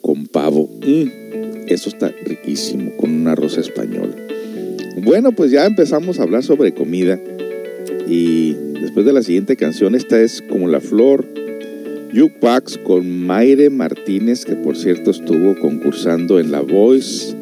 [0.00, 0.68] con pavo.
[0.86, 4.14] Mm, eso está riquísimo, con un arroz español.
[5.02, 7.18] Bueno, pues ya empezamos a hablar sobre comida.
[8.08, 11.26] Y después de la siguiente canción, esta es como la flor
[12.14, 17.34] Jukebox con Maire Martínez, que por cierto estuvo concursando en La Voice.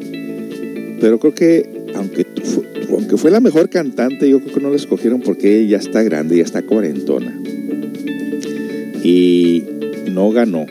[1.01, 2.25] Pero creo que, aunque,
[2.89, 6.03] aunque fue la mejor cantante, yo creo que no la escogieron porque ella ya está
[6.03, 7.37] grande, ya está cuarentona.
[9.03, 9.63] Y
[10.11, 10.65] no ganó.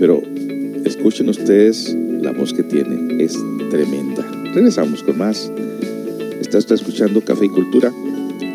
[0.00, 0.22] Pero
[0.84, 3.36] escuchen ustedes la voz que tiene, es
[3.70, 4.24] tremenda.
[4.54, 5.50] Regresamos con más.
[6.40, 7.92] Está usted escuchando Café y Cultura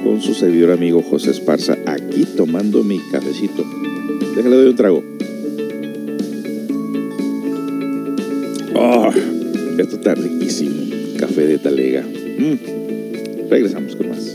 [0.04, 3.64] con su servidor amigo José Esparza, aquí tomando mi cafecito.
[4.36, 5.04] Déjale doy un trago.
[8.76, 9.12] Oh,
[9.78, 11.18] esto está riquísimo.
[11.20, 12.02] Café de talega.
[12.02, 13.50] Mm.
[13.50, 14.31] Regresamos con más.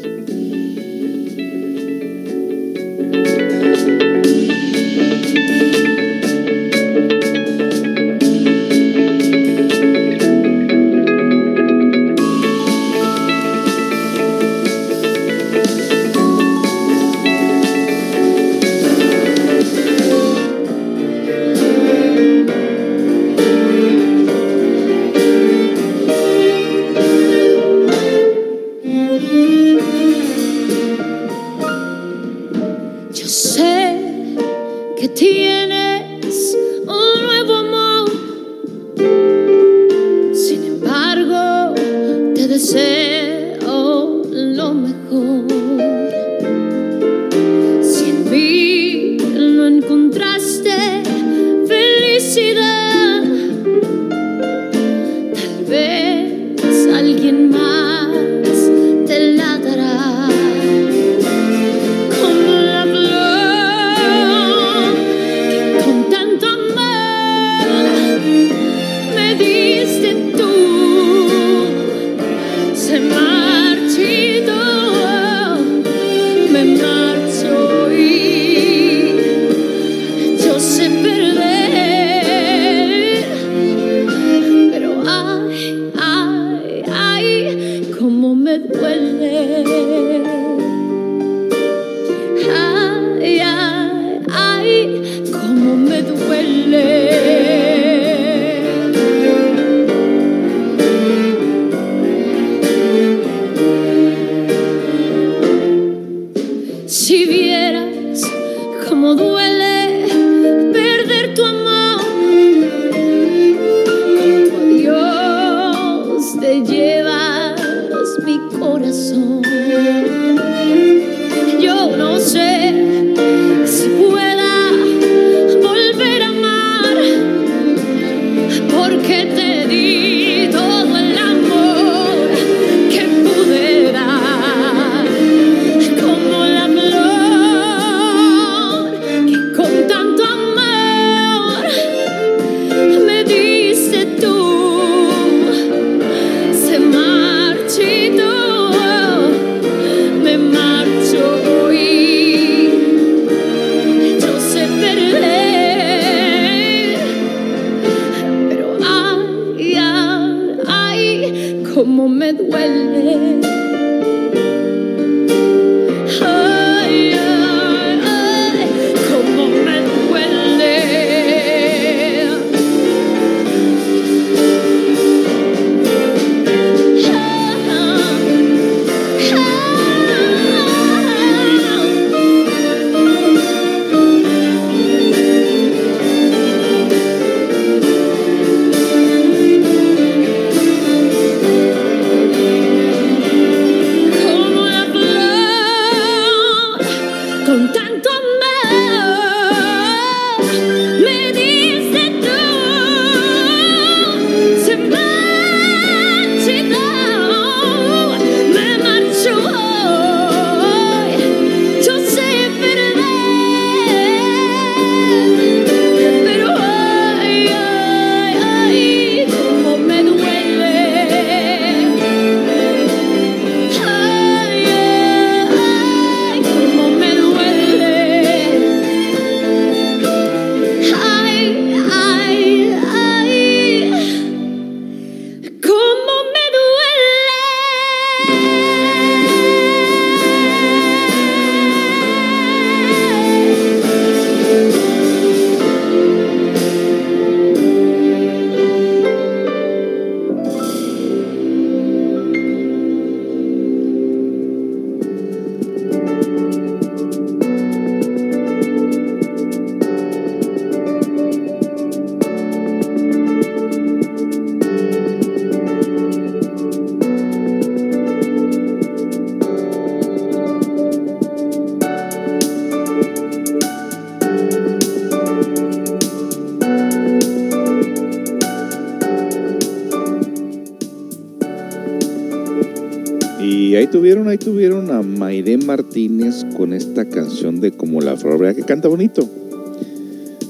[287.17, 289.27] Canción de Como la Flor, ¿verdad que canta bonito?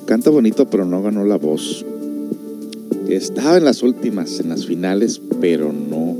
[0.04, 1.86] Canta bonito, pero no ganó la voz.
[3.08, 6.16] Estaba en las últimas, en las finales, pero no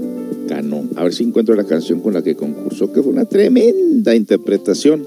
[0.48, 0.84] ganó.
[0.94, 5.04] A ver si encuentro la canción con la que concursó, que fue una tremenda interpretación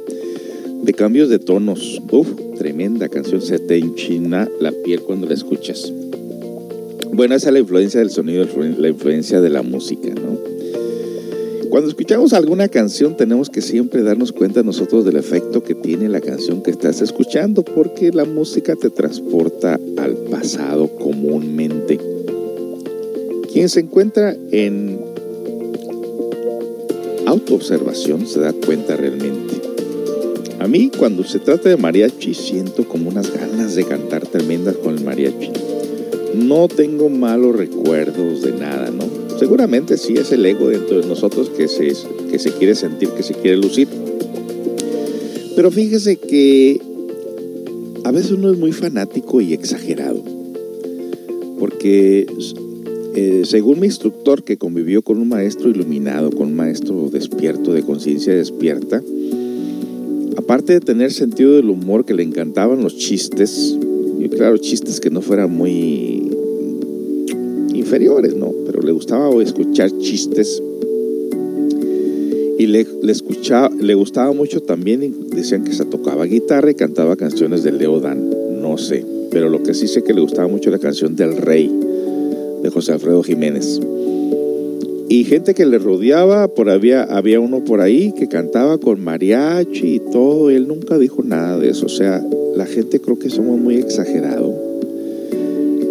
[0.83, 2.01] de cambios de tonos.
[2.11, 2.27] Uf,
[2.57, 5.93] tremenda canción, se te enchina la piel cuando la escuchas.
[7.13, 8.45] Bueno, esa es la influencia del sonido,
[8.77, 10.08] la influencia de la música.
[11.79, 16.19] Cuando escuchamos alguna canción tenemos que siempre darnos cuenta nosotros del efecto que tiene la
[16.19, 21.97] canción que estás escuchando porque la música te transporta al pasado comúnmente.
[23.53, 24.99] Quien se encuentra en
[27.25, 29.53] autoobservación se da cuenta realmente.
[30.59, 34.97] A mí cuando se trata de mariachi siento como unas ganas de cantar tremendas con
[34.97, 35.53] el mariachi.
[36.35, 39.08] No tengo malos recuerdos de nada, ¿no?
[39.39, 41.93] Seguramente sí es el ego dentro de nosotros que se,
[42.29, 43.87] que se quiere sentir, que se quiere lucir.
[45.55, 46.81] Pero fíjese que
[48.03, 50.21] a veces uno es muy fanático y exagerado.
[51.57, 52.27] Porque
[53.15, 57.83] eh, según mi instructor que convivió con un maestro iluminado, con un maestro despierto, de
[57.83, 59.01] conciencia despierta,
[60.35, 63.77] aparte de tener sentido del humor que le encantaban los chistes,
[64.19, 66.29] y claro, chistes que no fueran muy
[67.73, 68.53] inferiores, ¿no?
[68.65, 70.63] Pero le gustaba escuchar chistes
[72.57, 77.15] Y le, le, escuchaba, le gustaba mucho también, decían que se tocaba guitarra y cantaba
[77.15, 78.31] canciones de Leo Dan,
[78.63, 79.05] no sé.
[79.29, 81.71] Pero lo que sí sé que le gustaba mucho la canción del Rey,
[82.63, 83.79] de José Alfredo Jiménez.
[85.07, 89.95] Y gente que le rodeaba, por había, había uno por ahí que cantaba con mariachi
[89.97, 91.85] y todo, él nunca dijo nada de eso.
[91.85, 92.25] O sea,
[92.55, 94.69] la gente creo que somos muy exagerados.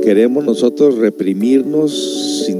[0.08, 2.17] Queremos nosotros reprimirnos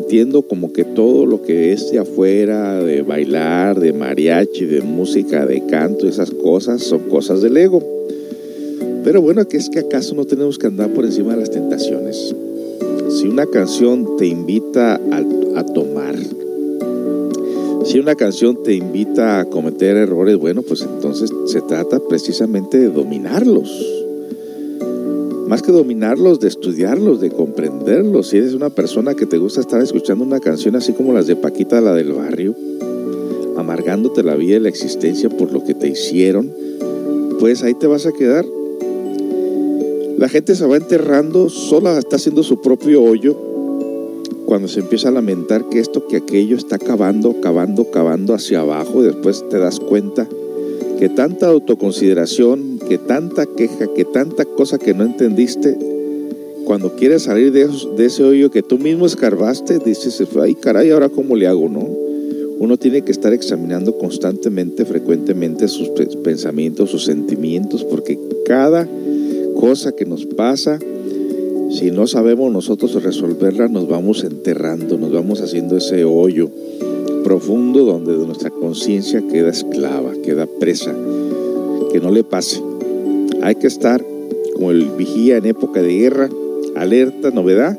[0.08, 5.44] sintiendo como que todo lo que es de afuera, de bailar, de mariachi, de música,
[5.44, 7.82] de canto, esas cosas son cosas del ego.
[9.04, 12.34] Pero bueno, que es que acaso no tenemos que andar por encima de las tentaciones.
[13.10, 16.16] Si una canción te invita a, a tomar,
[17.84, 22.88] si una canción te invita a cometer errores, bueno, pues entonces se trata precisamente de
[22.88, 24.07] dominarlos.
[25.48, 28.28] Más que dominarlos, de estudiarlos, de comprenderlos.
[28.28, 31.36] Si eres una persona que te gusta estar escuchando una canción así como las de
[31.36, 32.54] Paquita, la del barrio,
[33.56, 36.52] amargándote la vida y la existencia por lo que te hicieron,
[37.40, 38.44] pues ahí te vas a quedar.
[40.18, 43.34] La gente se va enterrando, sola está haciendo su propio hoyo
[44.44, 49.02] cuando se empieza a lamentar que esto, que aquello está cavando, cavando, cavando hacia abajo,
[49.02, 50.28] y después te das cuenta
[50.98, 55.76] que tanta autoconsideración, que tanta queja, que tanta cosa que no entendiste,
[56.64, 57.68] cuando quieres salir de,
[58.04, 61.88] ese hoyo que tú mismo escarbaste, dices, ay caray, ahora cómo le hago, ¿no?
[62.58, 65.88] Uno tiene que estar examinando constantemente, frecuentemente sus
[66.24, 68.88] pensamientos, sus sentimientos, porque cada
[69.58, 70.78] cosa que nos pasa,
[71.70, 76.50] si no sabemos nosotros resolverla, nos vamos enterrando, nos vamos haciendo ese hoyo
[77.24, 80.94] profundo donde nuestra conciencia queda esclava, queda presa,
[81.92, 82.67] que no le pase.
[83.42, 84.04] Hay que estar
[84.54, 86.28] como el vigía en época de guerra,
[86.74, 87.78] alerta, novedad,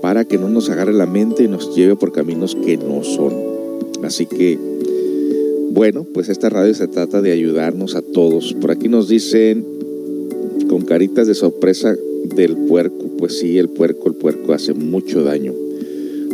[0.00, 3.32] para que no nos agarre la mente y nos lleve por caminos que no son.
[4.02, 4.58] Así que,
[5.72, 8.54] bueno, pues esta radio se trata de ayudarnos a todos.
[8.54, 9.64] Por aquí nos dicen
[10.68, 11.94] con caritas de sorpresa
[12.34, 13.06] del puerco.
[13.18, 15.52] Pues sí, el puerco, el puerco hace mucho daño.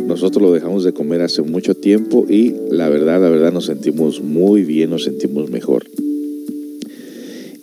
[0.07, 4.21] Nosotros lo dejamos de comer hace mucho tiempo y la verdad, la verdad nos sentimos
[4.21, 5.83] muy bien, nos sentimos mejor.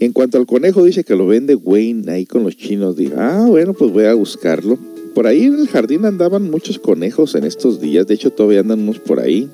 [0.05, 2.97] En cuanto al conejo, dice que lo vende Wayne ahí con los chinos.
[2.97, 4.77] Dice, ah, bueno, pues voy a buscarlo.
[5.15, 8.09] Por ahí en el jardín andaban muchos conejos en estos días.
[8.09, 9.49] De hecho, todavía andan unos por ahí.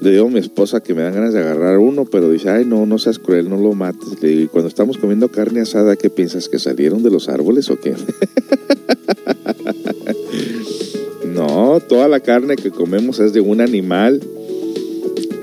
[0.00, 2.64] Le digo a mi esposa que me dan ganas de agarrar uno, pero dice, ay,
[2.64, 4.22] no, no seas cruel, no lo mates.
[4.22, 6.48] Le digo, y cuando estamos comiendo carne asada, ¿qué piensas?
[6.48, 7.94] ¿Que salieron de los árboles o qué?
[11.34, 14.18] no, toda la carne que comemos es de un animal.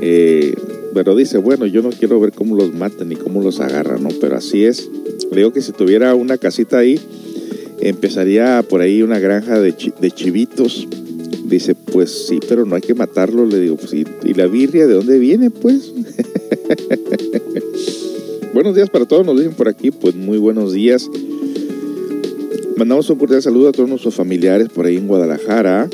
[0.02, 0.56] Eh,
[0.94, 4.10] pero dice, bueno, yo no quiero ver cómo los matan ni cómo los agarran, ¿no?
[4.20, 4.90] Pero así es.
[5.32, 7.00] Le digo que si tuviera una casita ahí,
[7.80, 10.88] empezaría por ahí una granja de, de chivitos
[11.54, 13.46] Dice, pues sí, pero no hay que matarlo.
[13.46, 15.94] Le digo, pues, ¿y, la birria de dónde viene, pues?
[18.54, 21.10] buenos días para todos, nos dicen por aquí, pues muy buenos días.
[22.78, 25.90] Mandamos un cordial saludo a todos nuestros familiares por ahí en Guadalajara,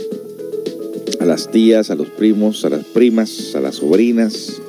[1.20, 4.62] a las tías, a los primos, a las primas, a las sobrinas,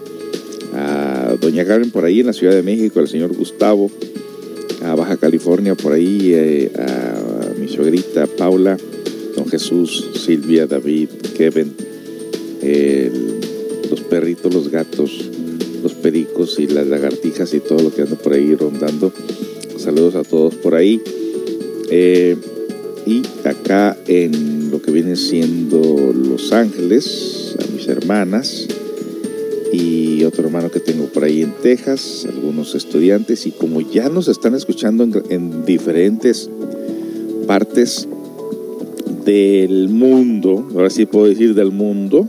[0.74, 3.90] a doña Karen por ahí en la Ciudad de México, al señor Gustavo,
[4.82, 8.76] a Baja California por ahí, eh, a mi suegrita Paula,
[9.36, 11.72] don Jesús, Silvia, David, Kevin,
[13.90, 15.30] los perritos, los gatos,
[15.82, 19.12] los pericos y las lagartijas y todo lo que anda por ahí rondando.
[19.76, 21.00] Saludos a todos por ahí.
[21.90, 22.36] Eh,
[23.06, 28.68] y acá en lo que viene siendo Los Ángeles, a mis hermanas
[29.72, 34.28] y otro hermano que tengo por ahí en Texas, algunos estudiantes y como ya nos
[34.28, 36.50] están escuchando en, en diferentes
[37.46, 38.08] partes
[39.24, 42.28] del mundo, ahora sí puedo decir del mundo,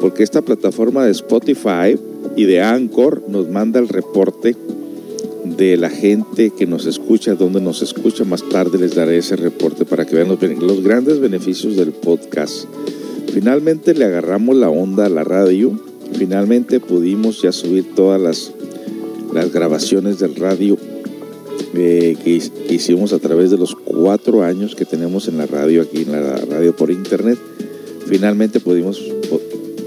[0.00, 1.98] porque esta plataforma de Spotify
[2.36, 4.56] y de Anchor nos manda el reporte
[5.44, 8.24] de la gente que nos escucha, donde nos escucha.
[8.24, 12.64] Más tarde les daré ese reporte para que vean los grandes beneficios del podcast.
[13.32, 15.89] Finalmente le agarramos la onda a la radio.
[16.16, 18.52] Finalmente pudimos ya subir todas las,
[19.32, 20.76] las grabaciones del radio
[21.74, 22.40] eh, que,
[22.74, 26.36] hicimos a través de los cuatro años que tenemos en la radio, aquí en la
[26.36, 27.38] radio por internet.
[28.06, 29.00] Finalmente pudimos,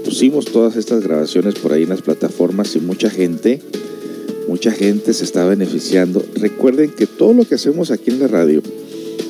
[0.04, 3.60] pusimos todas estas grabaciones por ahí en las plataformas y mucha gente,
[4.48, 6.24] mucha gente se está beneficiando.
[6.36, 8.62] Recuerden que todo lo que hacemos aquí en la radio,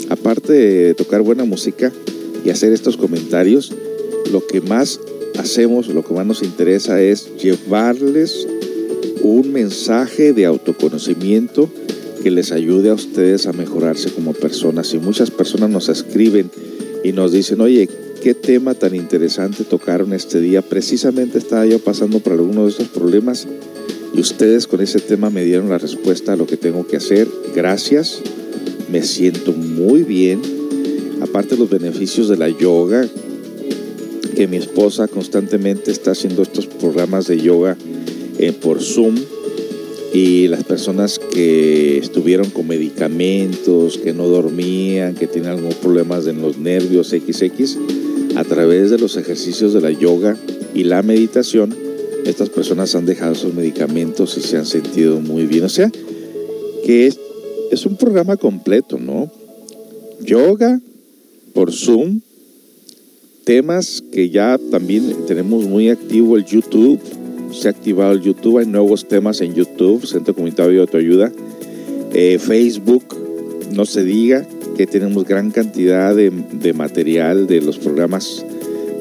[0.08, 1.92] aparte de tocar buena música
[2.44, 3.72] y hacer estos comentarios,
[4.30, 5.00] lo que más
[5.38, 8.46] hacemos, lo que más nos interesa es llevarles
[9.22, 11.68] un mensaje de autoconocimiento
[12.22, 14.92] que les ayude a ustedes a mejorarse como personas.
[14.94, 16.50] Y muchas personas nos escriben
[17.02, 17.88] y nos dicen, oye,
[18.22, 20.62] qué tema tan interesante tocaron este día.
[20.62, 23.46] Precisamente estaba yo pasando por alguno de estos problemas
[24.14, 27.28] y ustedes con ese tema me dieron la respuesta a lo que tengo que hacer.
[27.54, 28.20] Gracias,
[28.90, 30.40] me siento muy bien.
[31.20, 33.06] Aparte los beneficios de la yoga,
[34.34, 37.76] que mi esposa constantemente está haciendo estos programas de yoga
[38.38, 39.14] eh, por Zoom
[40.12, 46.40] y las personas que estuvieron con medicamentos, que no dormían, que tienen algunos problemas en
[46.40, 47.78] los nervios XX,
[48.36, 50.36] a través de los ejercicios de la yoga
[50.72, 51.74] y la meditación,
[52.24, 55.64] estas personas han dejado sus medicamentos y se han sentido muy bien.
[55.64, 55.90] O sea,
[56.84, 57.18] que es,
[57.70, 59.30] es un programa completo, ¿no?
[60.20, 60.80] Yoga
[61.54, 62.20] por Zoom,
[63.44, 67.00] temas que ya también tenemos muy activo el YouTube,
[67.52, 71.32] se ha activado el YouTube, hay nuevos temas en YouTube, Centro Comunitario de Autoayuda,
[72.12, 73.04] eh, Facebook,
[73.72, 76.30] no se diga que tenemos gran cantidad de,
[76.72, 78.44] material de los programas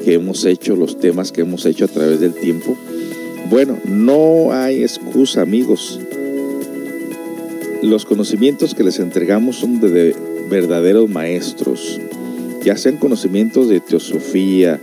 [0.04, 2.76] que hemos hecho, los temas que hemos hecho a través del tiempo.
[3.50, 6.00] Bueno, no hay excusa, amigos.
[7.82, 10.14] Los conocimientos que les entregamos son de
[10.48, 12.00] verdaderos maestros,
[12.64, 14.80] ya sean conocimientos de teosofía,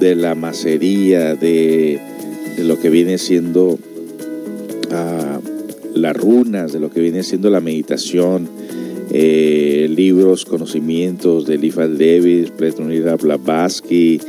[0.00, 2.00] de la macería, de,
[2.58, 3.78] lo que viene siendo
[4.90, 5.40] ah,
[5.94, 8.48] las runas, de lo que viene siendo la meditación,
[9.10, 14.20] eh, libros, conocimientos de Eliphas Levis, Petronida Blavatsky,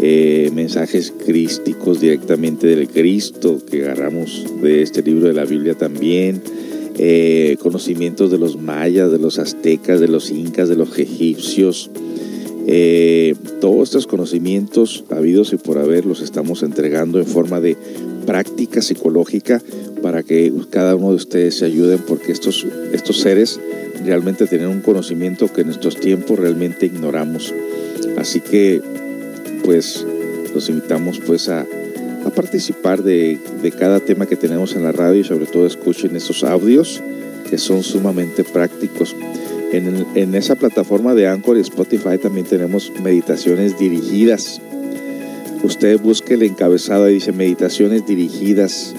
[0.00, 6.40] eh, mensajes crísticos directamente del Cristo que agarramos de este libro de la Biblia también,
[6.96, 11.90] eh, conocimientos de los mayas, de los aztecas, de los incas, de los egipcios.
[12.70, 17.78] Eh, todos estos conocimientos habidos y por haber los estamos entregando en forma de
[18.26, 19.62] práctica psicológica
[20.02, 23.58] para que cada uno de ustedes se ayuden porque estos, estos seres
[24.04, 27.54] realmente tienen un conocimiento que en estos tiempos realmente ignoramos.
[28.18, 28.82] Así que
[29.64, 30.04] pues
[30.52, 31.66] los invitamos pues a,
[32.26, 36.16] a participar de, de, cada tema que tenemos en la radio y sobre todo escuchen
[36.16, 37.02] esos audios
[37.48, 39.16] que son sumamente prácticos.
[39.70, 44.62] En, esa plataforma de Anchor y Spotify también tenemos meditaciones dirigidas.
[45.62, 48.94] Usted busque el encabezado y dice meditaciones dirigidas.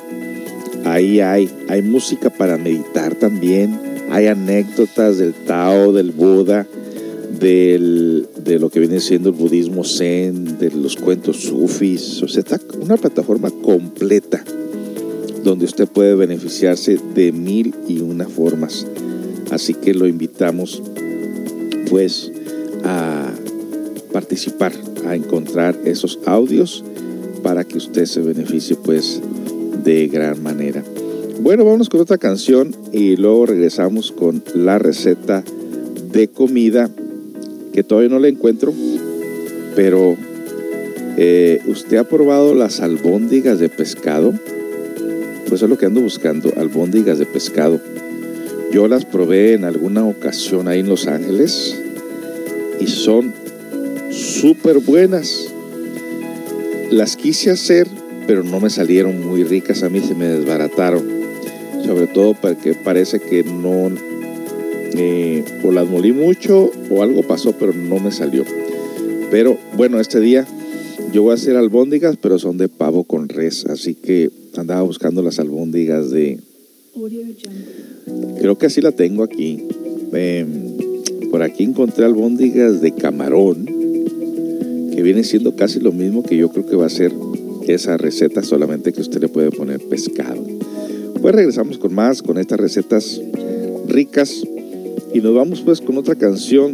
[0.86, 3.80] Ahí hay, hay música para meditar también.
[4.12, 6.68] Hay anécdotas del Tao, del Buda,
[7.40, 12.22] del, de lo que viene siendo el budismo zen, de los cuentos sufis.
[12.22, 14.44] O sea, está una plataforma completa
[15.44, 18.86] donde usted puede beneficiarse de mil y una formas.
[19.52, 20.82] Así que lo invitamos
[21.90, 22.32] pues
[22.84, 23.32] a
[24.12, 24.74] participar,
[25.06, 26.84] a encontrar esos audios
[27.44, 29.22] para que usted se beneficie pues
[29.84, 30.84] de gran manera.
[31.42, 35.44] Bueno, vamos con otra canción y luego regresamos con la receta
[36.12, 36.90] de comida
[37.72, 38.74] que todavía no la encuentro,
[39.76, 40.18] pero
[41.18, 44.34] eh, ¿usted ha probado las albóndigas de pescado?
[45.48, 47.80] Pues es lo que ando buscando, albóndigas de pescado.
[48.72, 51.76] Yo las probé en alguna ocasión ahí en Los Ángeles
[52.80, 53.34] y son
[54.12, 55.48] súper buenas.
[56.92, 57.88] Las quise hacer,
[58.28, 61.04] pero no me salieron muy ricas a mí, se me desbarataron.
[61.84, 63.90] Sobre todo porque parece que no,
[64.96, 68.44] eh, o las molí mucho o algo pasó, pero no me salió.
[69.32, 70.46] Pero bueno, este día
[71.12, 75.24] yo voy a hacer albóndigas, pero son de pavo con res, así que andaba buscando
[75.24, 76.40] las albóndigas de...
[78.40, 79.68] Creo que así la tengo aquí.
[80.14, 80.46] Eh,
[81.30, 86.66] por aquí encontré albóndigas de camarón, que viene siendo casi lo mismo que yo creo
[86.66, 87.14] que va a ser
[87.68, 90.44] esa receta, solamente que usted le puede poner pescado.
[91.22, 93.22] Pues regresamos con más, con estas recetas
[93.88, 94.44] ricas.
[95.14, 96.74] Y nos vamos pues con otra canción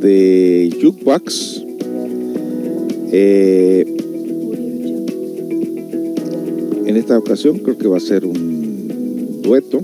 [0.00, 1.64] de Jukebox.
[3.12, 3.84] Eh,
[6.86, 9.80] en esta ocasión creo que va a ser un dueto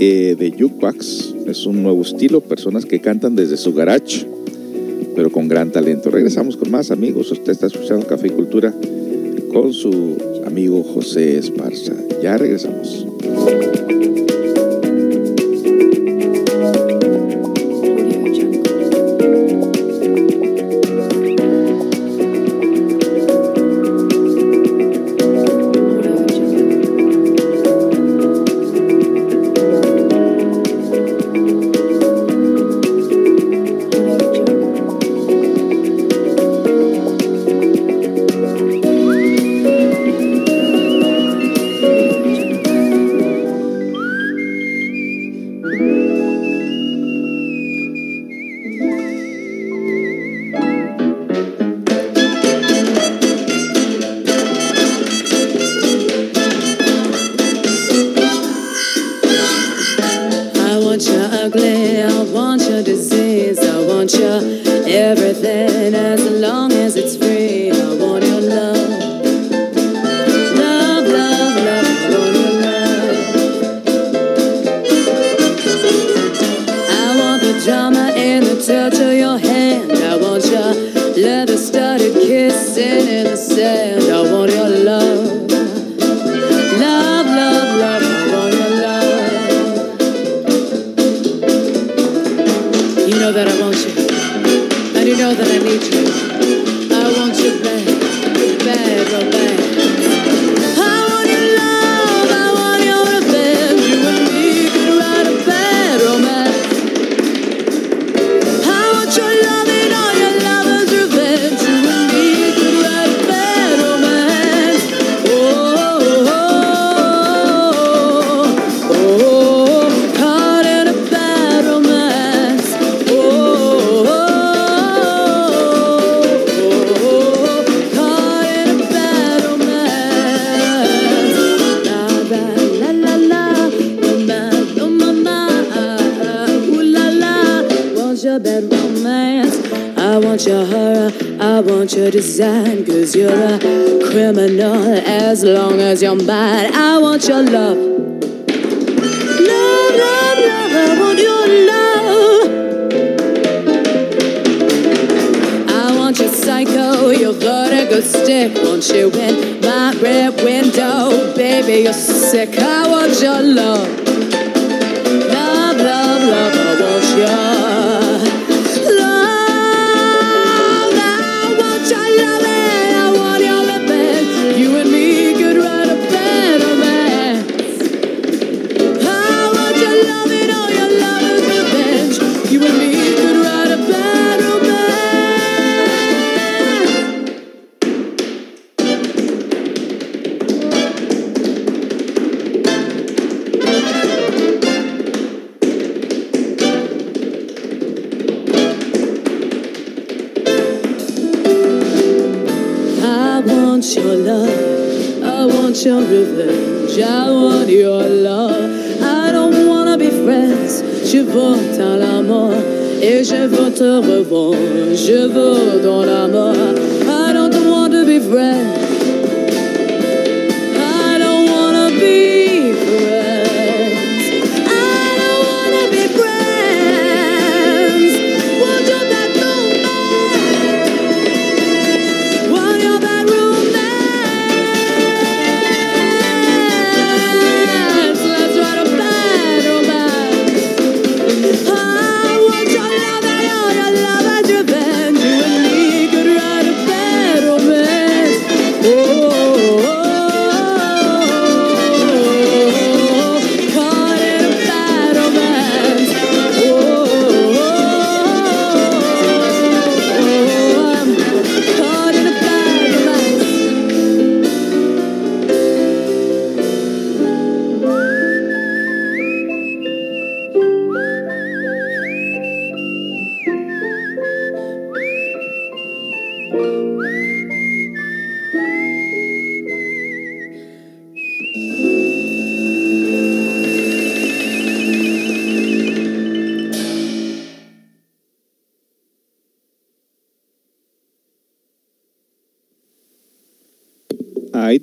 [0.00, 1.34] eh, de Jukebox.
[1.46, 4.26] Es un nuevo estilo, personas que cantan desde su garage,
[5.14, 6.10] pero con gran talento.
[6.10, 7.30] Regresamos con más amigos.
[7.30, 8.74] Usted está escuchando Café y Cultura
[9.52, 10.16] con su
[10.46, 11.94] amigo José Esparza.
[12.22, 13.13] Ya regresamos.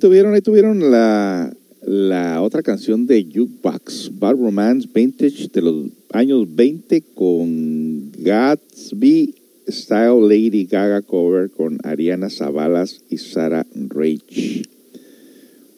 [0.02, 6.52] Tuvieron, ahí tuvieron la, la otra canción de Jukebox, Bad Romance Vintage de los años
[6.52, 9.32] 20 con Gatsby
[9.68, 14.62] Style Lady Gaga cover con Ariana Zabalas y Sarah Rage.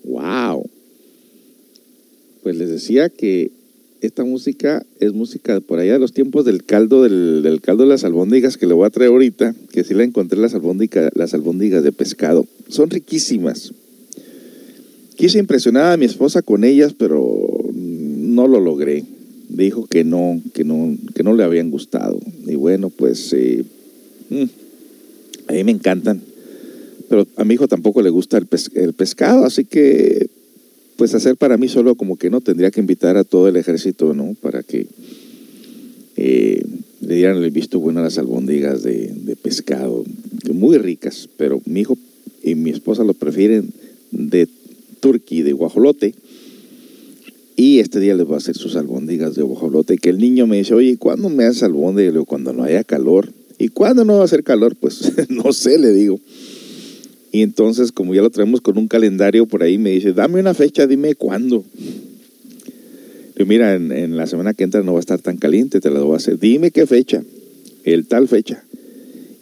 [0.04, 0.70] ¡Wow!
[2.42, 3.50] Pues les decía que
[4.00, 8.04] esta música es música por allá de los tiempos del caldo, del, caldo de las
[8.04, 11.84] albóndigas que le voy a traer ahorita, que sí la encontré las albóndigas, las albóndigas
[11.84, 12.46] de pescado.
[12.70, 13.74] Son riquísimas.
[15.16, 19.04] Quise impresionar a mi esposa con ellas, pero no lo logré.
[19.48, 22.18] Dijo que no, que no, que no le habían gustado.
[22.46, 23.64] Y bueno, pues eh,
[24.30, 24.42] mm,
[25.48, 26.20] a mí me encantan.
[27.08, 30.28] Pero a mi hijo tampoco le gusta el, pes- el pescado, así que
[30.96, 34.14] pues hacer para mí solo como que no tendría que invitar a todo el ejército,
[34.14, 34.34] ¿no?
[34.40, 34.86] Para que
[36.16, 36.62] eh,
[37.00, 40.04] le dieran el visto bueno a las albóndigas de, de pescado,
[40.52, 41.98] muy ricas, pero mi hijo
[42.42, 43.70] y mi esposa lo prefieren
[44.12, 44.48] de
[45.04, 46.14] turkey, de guajolote.
[47.56, 49.98] Y este día les voy a hacer sus albóndigas de guajolote.
[49.98, 52.12] Que el niño me dice, oye, ¿cuándo me haces albóndigas?
[52.14, 53.30] Le digo, cuando no haya calor.
[53.58, 54.76] ¿Y cuándo no va a hacer calor?
[54.76, 56.18] Pues no sé, le digo.
[57.32, 60.54] Y entonces, como ya lo traemos con un calendario por ahí, me dice, dame una
[60.54, 61.64] fecha, dime cuándo.
[63.36, 65.90] Digo, mira, en, en la semana que entra no va a estar tan caliente, te
[65.90, 66.38] la voy a hacer.
[66.38, 67.22] Dime qué fecha,
[67.84, 68.64] el tal fecha.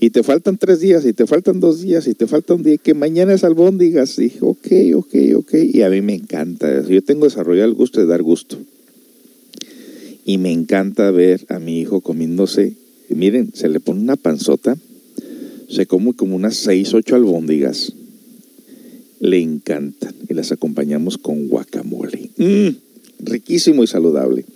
[0.02, 2.76] Y te faltan tres días, y te faltan dos días, y te falta un día,
[2.76, 4.18] que mañana es albóndigas.
[4.18, 5.54] Y dije, ok, ok, ok.
[5.72, 6.84] Y a mí me encanta.
[6.88, 8.58] Yo tengo desarrollado el gusto de dar gusto.
[10.24, 12.74] Y me encanta ver a mi hijo comiéndose.
[13.10, 14.76] Miren, se le pone una panzota,
[15.68, 17.92] se come como unas seis, ocho albóndigas.
[19.20, 20.16] Le encantan.
[20.28, 22.28] Y las acompañamos con guacamole.
[22.38, 22.70] Mm,
[23.20, 24.46] riquísimo y saludable.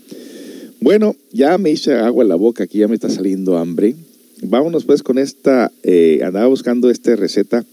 [0.81, 3.95] Bueno, ya me hice agua en la boca, aquí ya me está saliendo hambre
[4.43, 7.67] vámonos pues con esta, eh, andaba buscando esta receta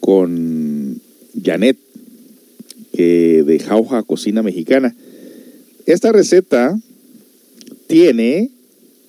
[0.00, 1.00] con
[1.42, 1.78] Janet,
[2.92, 4.94] que de Jauja Cocina Mexicana.
[5.86, 6.78] Esta receta
[7.86, 8.50] tiene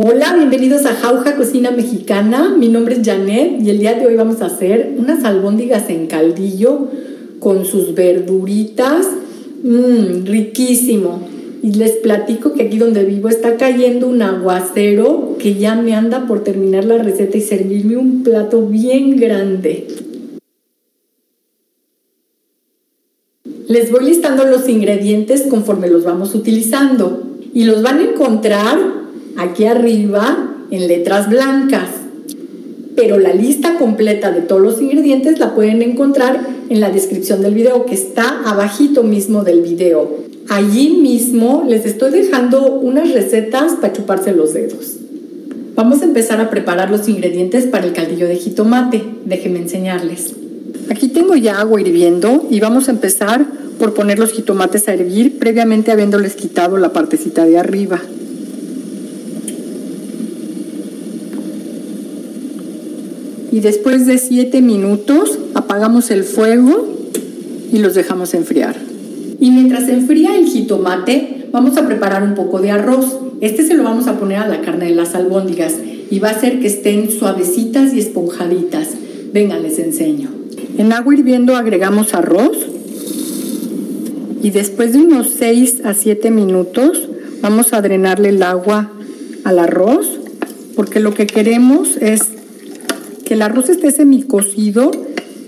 [0.00, 2.54] Hola, bienvenidos a Jauja Cocina Mexicana.
[2.56, 6.06] Mi nombre es Janet y el día de hoy vamos a hacer unas albóndigas en
[6.06, 6.86] caldillo
[7.40, 9.08] con sus verduritas.
[9.64, 11.28] Mmm, riquísimo.
[11.64, 16.28] Y les platico que aquí donde vivo está cayendo un aguacero que ya me anda
[16.28, 19.88] por terminar la receta y servirme un plato bien grande.
[23.66, 28.97] Les voy listando los ingredientes conforme los vamos utilizando y los van a encontrar
[29.38, 31.88] aquí arriba en letras blancas.
[32.94, 37.54] Pero la lista completa de todos los ingredientes la pueden encontrar en la descripción del
[37.54, 40.16] video que está abajito mismo del video.
[40.48, 44.96] Allí mismo les estoy dejando unas recetas para chuparse los dedos.
[45.76, 49.04] Vamos a empezar a preparar los ingredientes para el caldillo de jitomate.
[49.24, 50.34] Déjenme enseñarles.
[50.90, 53.46] Aquí tengo ya agua hirviendo y vamos a empezar
[53.78, 58.00] por poner los jitomates a hervir previamente habiéndoles quitado la partecita de arriba.
[63.50, 66.86] Y después de 7 minutos apagamos el fuego
[67.72, 68.76] y los dejamos enfriar.
[69.40, 73.18] Y mientras se enfría el jitomate, vamos a preparar un poco de arroz.
[73.40, 75.74] Este se lo vamos a poner a la carne de las albóndigas
[76.10, 78.88] y va a hacer que estén suavecitas y esponjaditas.
[79.32, 80.30] Venga, les enseño.
[80.76, 82.56] En agua hirviendo agregamos arroz
[84.42, 87.08] y después de unos 6 a 7 minutos
[87.42, 88.90] vamos a drenarle el agua
[89.44, 90.06] al arroz
[90.74, 92.37] porque lo que queremos es
[93.28, 94.90] que el arroz esté semicocido,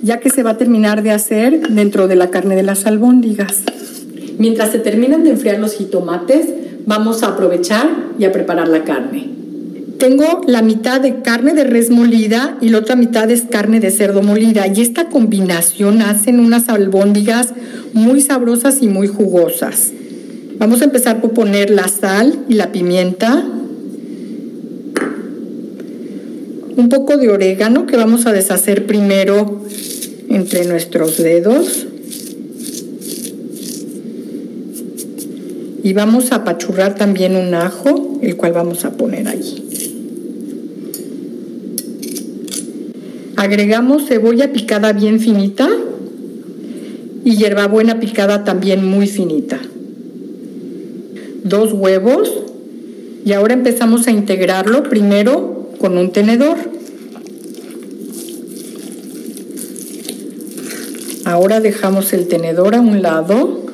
[0.03, 3.63] ya que se va a terminar de hacer dentro de la carne de las albóndigas.
[4.37, 6.47] Mientras se terminan de enfriar los jitomates,
[6.85, 9.31] vamos a aprovechar y a preparar la carne.
[9.99, 13.91] Tengo la mitad de carne de res molida y la otra mitad es carne de
[13.91, 17.55] cerdo molida y esta combinación hacen unas albóndigas
[17.95, 19.91] muy sabrosas y muy jugosas.
[20.59, 23.43] Vamos a empezar por poner la sal y la pimienta,
[26.81, 29.63] un poco de orégano que vamos a deshacer primero
[30.31, 31.87] entre nuestros dedos.
[35.83, 39.65] Y vamos a apachurrar también un ajo, el cual vamos a poner allí.
[43.37, 45.69] Agregamos cebolla picada bien finita
[47.25, 49.59] y hierbabuena picada también muy finita.
[51.45, 52.31] Dos huevos
[53.25, 56.59] y ahora empezamos a integrarlo primero con un tenedor.
[61.31, 63.65] Ahora dejamos el tenedor a un lado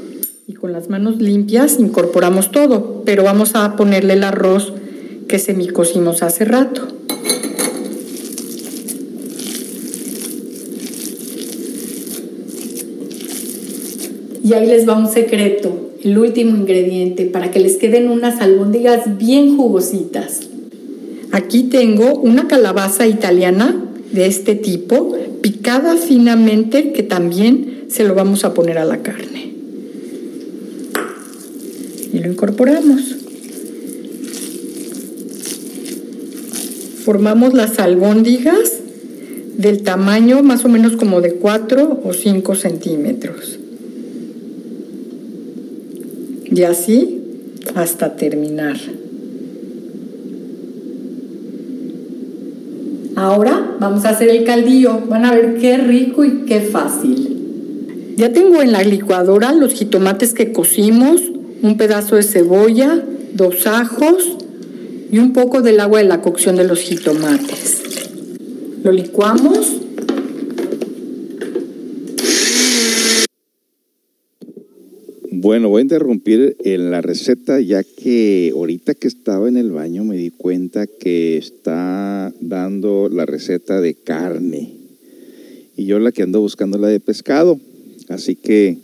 [0.46, 4.74] y con las manos limpias incorporamos todo, pero vamos a ponerle el arroz
[5.26, 6.86] que semicocimos hace rato.
[14.44, 19.16] Y ahí les va un secreto, el último ingrediente, para que les queden unas albóndigas
[19.16, 20.40] bien jugositas.
[21.32, 23.85] Aquí tengo una calabaza italiana
[24.16, 29.52] de este tipo, picada finamente, que también se lo vamos a poner a la carne.
[32.12, 33.02] Y lo incorporamos.
[37.04, 38.72] Formamos las albóndigas
[39.58, 43.58] del tamaño más o menos como de 4 o 5 centímetros.
[46.46, 47.20] Y así
[47.74, 48.78] hasta terminar.
[53.16, 55.00] Ahora vamos a hacer el caldillo.
[55.08, 58.14] Van a ver qué rico y qué fácil.
[58.16, 61.22] Ya tengo en la licuadora los jitomates que cocimos,
[61.62, 63.02] un pedazo de cebolla,
[63.32, 64.36] dos ajos
[65.10, 67.82] y un poco del agua de la cocción de los jitomates.
[68.82, 69.72] Lo licuamos
[75.46, 80.02] Bueno, voy a interrumpir en la receta ya que ahorita que estaba en el baño
[80.02, 84.72] me di cuenta que está dando la receta de carne
[85.76, 87.60] y yo la que ando buscando la de pescado.
[88.08, 88.78] Así que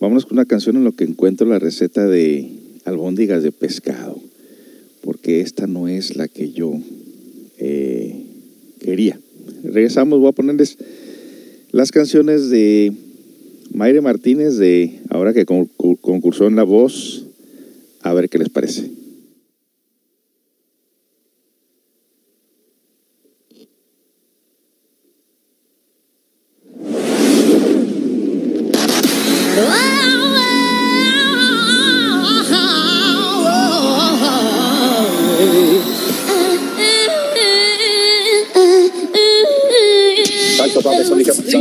[0.00, 2.48] vámonos con una canción en lo que encuentro la receta de
[2.86, 4.20] albóndigas de pescado,
[5.02, 6.74] porque esta no es la que yo
[7.58, 8.16] eh,
[8.80, 9.16] quería.
[9.62, 10.76] Regresamos, voy a ponerles
[11.70, 12.94] las canciones de
[13.72, 17.26] Mayre Martínez de ahora que concursó en La Voz,
[18.00, 18.90] a ver qué les parece.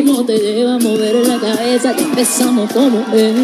[0.03, 3.38] no te lleva a mover la cabeza, que empezamos como es.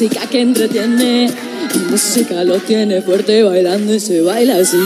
[0.00, 1.30] Música que entretiene.
[1.74, 4.78] Mi música lo tiene fuerte bailando y se baila así.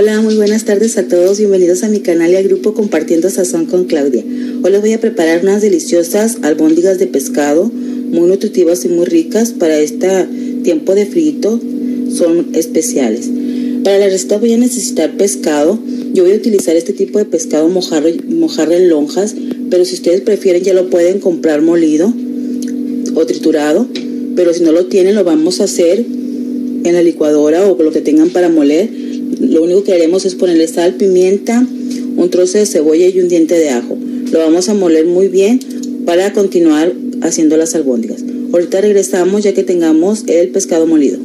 [0.00, 1.36] Hola, muy buenas tardes a todos.
[1.36, 4.24] Bienvenidos a mi canal y al grupo Compartiendo Sazón con Claudia.
[4.62, 9.50] Hoy les voy a preparar unas deliciosas albóndigas de pescado, muy nutritivas y muy ricas
[9.50, 10.08] para este
[10.64, 11.60] tiempo de frito.
[12.16, 13.28] Son especiales.
[13.84, 15.78] Para la receta voy a necesitar pescado.
[16.14, 19.34] Yo voy a utilizar este tipo de pescado mojarro, mojarra en lonjas,
[19.68, 22.10] pero si ustedes prefieren ya lo pueden comprar molido
[23.14, 23.86] o triturado.
[24.34, 27.92] Pero si no lo tienen, lo vamos a hacer en la licuadora o con lo
[27.92, 29.09] que tengan para moler.
[29.38, 31.66] Lo único que haremos es ponerle sal, pimienta,
[32.16, 33.96] un trozo de cebolla y un diente de ajo.
[34.32, 35.60] Lo vamos a moler muy bien
[36.04, 36.92] para continuar
[37.22, 38.24] haciendo las albóndigas.
[38.52, 41.18] Ahorita regresamos ya que tengamos el pescado molido.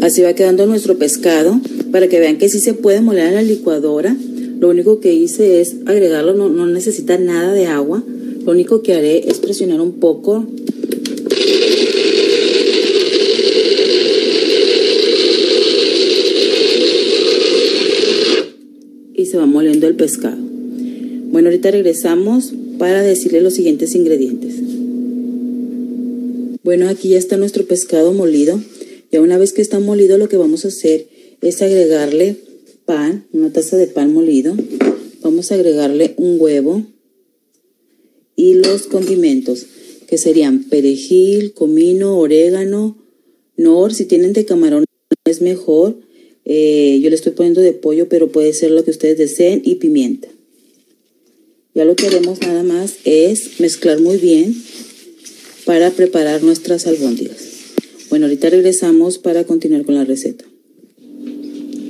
[0.00, 1.60] Así va quedando nuestro pescado
[1.92, 4.16] para que vean que sí se puede moler en la licuadora.
[4.58, 8.02] Lo único que hice es agregarlo, no, no necesita nada de agua.
[8.44, 10.46] Lo único que haré es presionar un poco
[19.14, 20.36] y se va moliendo el pescado.
[20.36, 24.56] Bueno, ahorita regresamos para decirle los siguientes ingredientes.
[26.62, 28.60] Bueno, aquí ya está nuestro pescado molido.
[29.10, 31.06] Ya una vez que está molido, lo que vamos a hacer
[31.40, 32.36] es agregarle
[32.84, 34.54] pan, una taza de pan molido.
[35.22, 36.84] Vamos a agregarle un huevo
[38.36, 39.64] y los condimentos,
[40.06, 42.98] que serían perejil, comino, orégano,
[43.56, 44.84] nor, si tienen de camarón
[45.24, 45.96] es mejor.
[46.44, 49.76] Eh, yo le estoy poniendo de pollo, pero puede ser lo que ustedes deseen y
[49.76, 50.28] pimienta.
[51.74, 54.54] Ya lo que haremos nada más es mezclar muy bien
[55.64, 57.54] para preparar nuestras albóndigas.
[58.10, 60.44] Bueno, ahorita regresamos para continuar con la receta.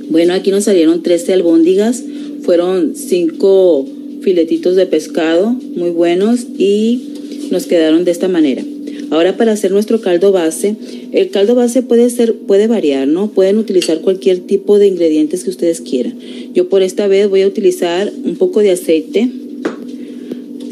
[0.09, 2.03] Bueno, aquí nos salieron 13 albóndigas,
[2.41, 3.89] fueron 5
[4.21, 8.63] filetitos de pescado muy buenos y nos quedaron de esta manera.
[9.11, 10.75] Ahora para hacer nuestro caldo base,
[11.11, 13.31] el caldo base puede ser, puede variar, ¿no?
[13.31, 16.17] Pueden utilizar cualquier tipo de ingredientes que ustedes quieran.
[16.53, 19.29] Yo por esta vez voy a utilizar un poco de aceite,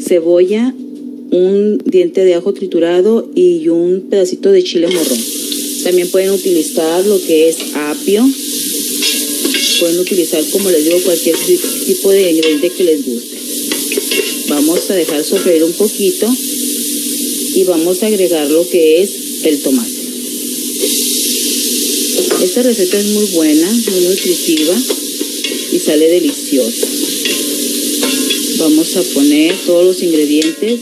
[0.00, 0.74] cebolla,
[1.30, 5.18] un diente de ajo triturado y un pedacito de chile morrón.
[5.82, 8.24] También pueden utilizar lo que es apio.
[9.80, 11.36] Pueden utilizar, como les digo, cualquier
[11.86, 13.36] tipo de ingrediente que les guste.
[14.48, 16.28] Vamos a dejar sofreír un poquito
[17.54, 19.10] y vamos a agregar lo que es
[19.44, 19.90] el tomate.
[22.42, 24.74] Esta receta es muy buena, muy nutritiva
[25.72, 26.86] y sale deliciosa.
[28.58, 30.80] Vamos a poner todos los ingredientes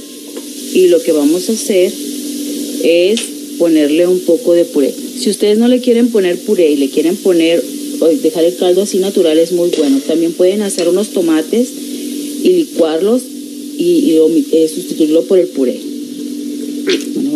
[0.74, 1.92] y lo que vamos a hacer
[2.82, 3.20] es
[3.58, 4.92] ponerle un poco de puré.
[5.20, 7.62] Si ustedes no le quieren poner puré y le quieren poner
[8.10, 10.00] dejar el caldo así natural es muy bueno.
[10.06, 11.68] También pueden hacer unos tomates
[12.42, 13.22] y licuarlos
[13.78, 14.18] y,
[14.52, 15.91] eh, sustituirlo por el puré.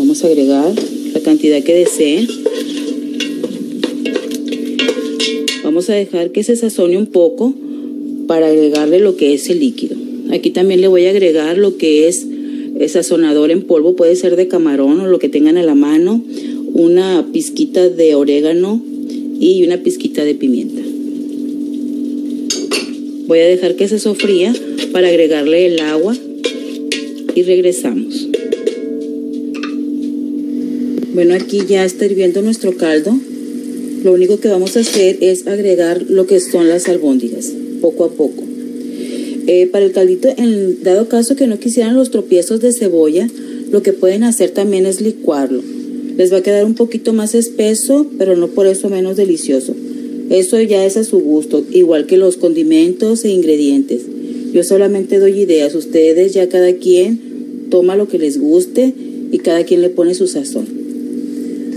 [0.07, 0.73] Vamos a agregar
[1.15, 2.28] la cantidad que deseen.
[5.65, 7.53] Vamos a dejar que se sazone un poco
[8.28, 9.97] para agregarle lo que es el líquido.
[10.31, 12.24] Aquí también le voy a agregar lo que es
[12.78, 16.23] el sazonador en polvo, puede ser de camarón o lo que tengan a la mano,
[16.73, 18.81] una pizquita de orégano
[19.41, 20.83] y una pizquita de pimienta.
[23.27, 24.55] Voy a dejar que se sofría
[24.93, 26.16] para agregarle el agua
[27.35, 28.28] y regresamos.
[31.16, 33.18] Bueno, aquí ya está hirviendo nuestro caldo.
[34.05, 38.10] Lo único que vamos a hacer es agregar lo que son las albóndigas, poco a
[38.10, 38.43] poco.
[39.47, 43.30] Eh, para el caldito, en dado caso que no quisieran los tropiezos de cebolla,
[43.70, 45.62] lo que pueden hacer también es licuarlo.
[46.18, 49.74] Les va a quedar un poquito más espeso, pero no por eso menos delicioso.
[50.28, 54.02] Eso ya es a su gusto, igual que los condimentos e ingredientes.
[54.52, 58.93] Yo solamente doy ideas, ustedes ya cada quien toma lo que les guste
[59.32, 60.76] y cada quien le pone su sazón.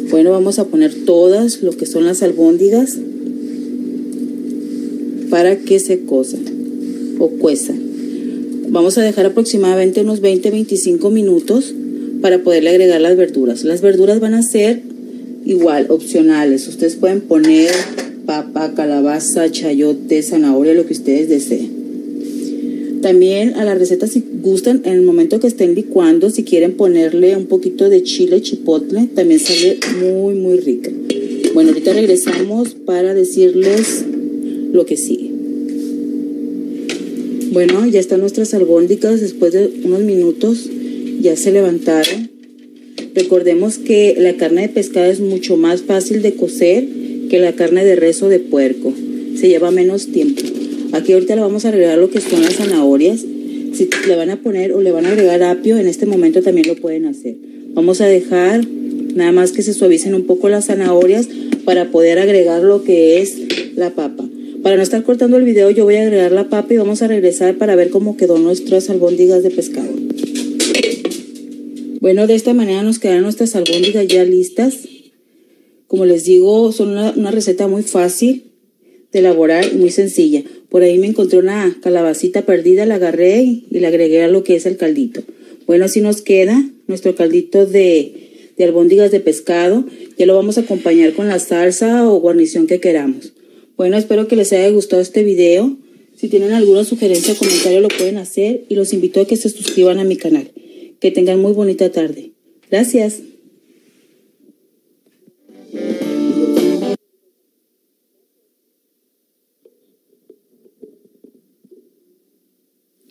[0.09, 2.97] Bueno, vamos a poner todas lo que son las albóndigas
[5.29, 6.41] para que se cosan
[7.19, 7.79] o cuezan.
[8.69, 11.73] Vamos a dejar aproximadamente unos 20-25 minutos
[12.21, 13.63] para poderle agregar las verduras.
[13.63, 14.81] Las verduras van a ser
[15.45, 16.67] igual, opcionales.
[16.67, 17.71] Ustedes pueden poner
[18.25, 21.78] papa, calabaza, chayote, zanahoria, lo que ustedes deseen.
[23.09, 27.35] También a la receta si gustan, en el momento que estén licuando, si quieren ponerle
[27.35, 30.91] un poquito de chile chipotle, también sale muy, muy rica.
[31.55, 34.05] Bueno, ahorita regresamos para decirles
[34.71, 35.31] lo que sigue.
[37.51, 40.69] Bueno, ya están nuestras albóndigas después de unos minutos,
[41.19, 42.29] ya se levantaron.
[43.15, 46.87] Recordemos que la carne de pescado es mucho más fácil de cocer
[47.27, 48.93] que la carne de res o de puerco.
[49.35, 50.43] Se lleva menos tiempo.
[50.91, 53.21] Aquí ahorita le vamos a agregar lo que son las zanahorias.
[53.21, 56.67] Si le van a poner o le van a agregar apio, en este momento también
[56.67, 57.35] lo pueden hacer.
[57.73, 58.65] Vamos a dejar
[59.15, 61.27] nada más que se suavicen un poco las zanahorias
[61.65, 63.37] para poder agregar lo que es
[63.75, 64.27] la papa.
[64.63, 67.07] Para no estar cortando el video, yo voy a agregar la papa y vamos a
[67.07, 69.89] regresar para ver cómo quedó nuestras albóndigas de pescado.
[72.01, 74.79] Bueno, de esta manera nos quedan nuestras albóndigas ya listas.
[75.87, 78.51] Como les digo, son una, una receta muy fácil
[79.11, 80.43] de elaborar y muy sencilla.
[80.69, 84.55] Por ahí me encontré una calabacita perdida, la agarré y le agregué a lo que
[84.55, 85.21] es el caldito.
[85.65, 89.85] Bueno, así nos queda nuestro caldito de, de albóndigas de pescado.
[90.17, 93.33] Ya lo vamos a acompañar con la salsa o guarnición que queramos.
[93.77, 95.77] Bueno, espero que les haya gustado este video.
[96.15, 99.49] Si tienen alguna sugerencia o comentario lo pueden hacer y los invito a que se
[99.49, 100.51] suscriban a mi canal.
[100.99, 102.31] Que tengan muy bonita tarde.
[102.69, 103.21] Gracias.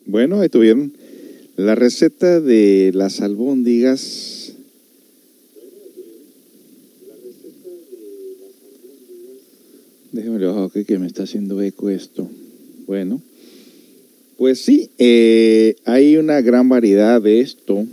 [0.08, 0.94] Bueno, ahí tuvieron
[1.56, 4.54] la receta de las albóndigas.
[10.12, 12.26] Déjenme bajo aquí que me está haciendo eco esto.
[12.86, 13.20] Bueno,
[14.38, 17.84] pues sí, eh, hay una gran variedad de esto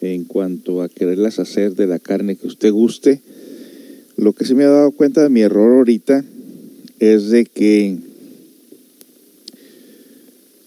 [0.00, 3.20] en cuanto a quererlas hacer de la carne que usted guste.
[4.16, 6.24] Lo que se me ha dado cuenta de mi error ahorita
[6.98, 7.98] es de que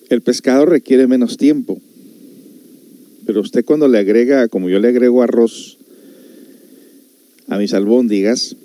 [0.10, 1.80] el pescado requiere menos tiempo,
[3.26, 5.77] pero usted cuando le agrega, como yo le agrego arroz
[7.48, 8.56] a mis albóndigas,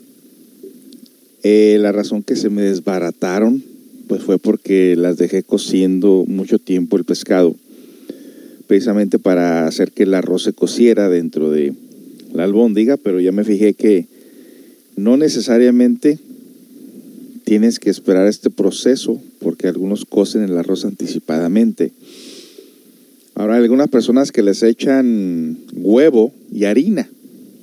[1.42, 3.62] eh, la razón que se me desbarataron
[4.10, 7.54] pues fue porque las dejé cociendo mucho tiempo el pescado,
[8.66, 11.74] precisamente para hacer que el arroz se cociera dentro de
[12.34, 14.06] la albóndiga, pero ya me fijé que
[14.96, 16.18] no necesariamente
[17.50, 21.90] tienes que esperar este proceso porque algunos cocen el arroz anticipadamente.
[23.34, 27.10] Ahora, hay algunas personas que les echan huevo y harina.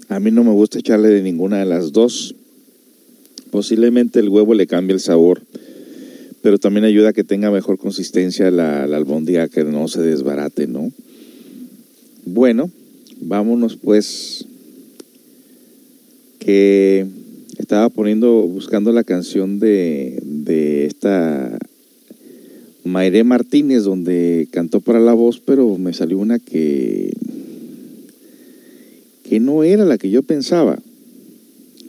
[0.10, 2.36] A mí no me gusta echarle de ninguna de las dos.
[3.50, 5.42] Posiblemente el huevo le cambie el sabor,
[6.42, 10.68] pero también ayuda a que tenga mejor consistencia la, la albóndiga, que no se desbarate,
[10.68, 10.92] ¿no?
[12.26, 12.70] Bueno,
[13.22, 14.44] vámonos pues,
[16.40, 17.08] que
[17.58, 21.58] estaba poniendo, buscando la canción de, de esta
[22.84, 27.12] Mayré Martínez, donde cantó para la voz, pero me salió una que,
[29.24, 30.80] que no era la que yo pensaba.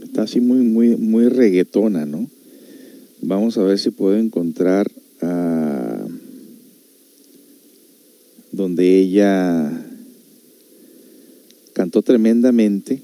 [0.02, 2.28] Está así muy, muy, muy reggaetona, ¿no?
[3.22, 4.90] Vamos a ver si puedo encontrar
[5.20, 6.04] a
[8.50, 9.70] donde ella
[11.74, 13.00] cantó tremendamente.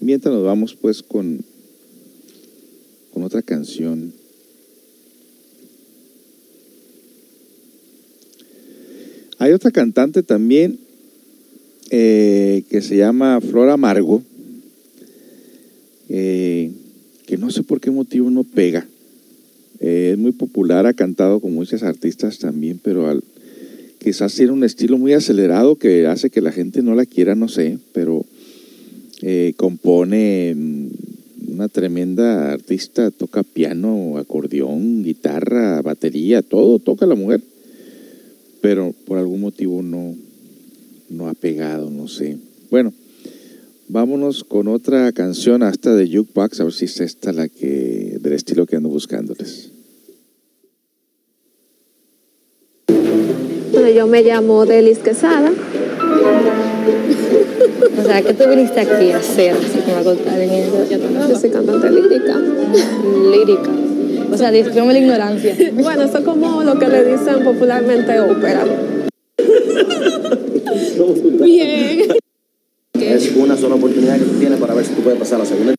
[0.00, 1.44] Mientras nos vamos pues con,
[3.12, 4.12] con otra canción.
[9.38, 10.78] Hay otra cantante también
[11.90, 14.22] eh, que se llama Flora Amargo,
[16.08, 16.70] eh,
[17.26, 18.86] que no sé por qué motivo no pega.
[19.80, 23.20] Eh, es muy popular, ha cantado con muchos artistas también, pero
[23.98, 27.48] quizás tiene un estilo muy acelerado que hace que la gente no la quiera, no
[27.48, 28.24] sé, pero
[29.56, 30.86] compone mm,
[31.52, 37.42] una tremenda artista, toca piano, acordeón, guitarra, batería, todo toca la mujer,
[38.60, 40.14] pero por algún motivo no,
[41.10, 42.38] no ha pegado, no sé.
[42.70, 42.92] Bueno,
[43.88, 48.32] vámonos con otra canción hasta de Jukebox, a ver si es esta la que, del
[48.32, 49.70] estilo que ando buscándoles.
[53.72, 55.52] Bueno, yo me llamo Delis Quesada.
[57.98, 59.54] O sea, ¿qué tú viniste aquí a hacer?
[59.54, 60.86] Así como a contar en eso.
[61.28, 62.40] Yo soy cantante lírica.
[63.30, 63.70] Lírica.
[64.32, 65.56] O sea, discúlpame la ignorancia.
[65.74, 68.64] Bueno, eso es como lo que le dicen popularmente ópera.
[71.40, 72.08] Bien.
[72.98, 75.46] Es una sola oportunidad que tú tienes para ver si tú puedes pasar a la
[75.46, 75.74] segunda.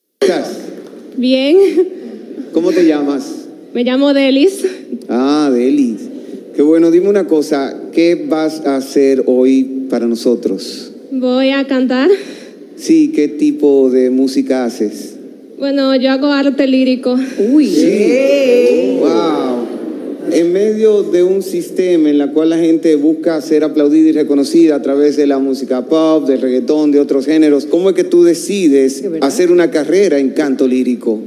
[1.17, 1.57] Bien.
[2.53, 3.45] ¿Cómo te llamas?
[3.73, 4.63] Me llamo Delis.
[5.09, 6.01] Ah, Delis.
[6.55, 10.92] Qué bueno, dime una cosa, ¿qué vas a hacer hoy para nosotros?
[11.15, 12.09] Voy a cantar.
[12.75, 15.15] Sí, ¿qué tipo de música haces?
[15.59, 17.15] Bueno, yo hago arte lírico.
[17.51, 17.67] Uy.
[17.67, 18.97] Sí.
[18.99, 19.67] Wow.
[20.31, 24.73] En medio de un sistema en la cual la gente busca ser aplaudida y reconocida
[24.73, 28.23] a través de la música pop, del reggaetón, de otros géneros, ¿cómo es que tú
[28.23, 31.19] decides hacer una carrera en canto lírico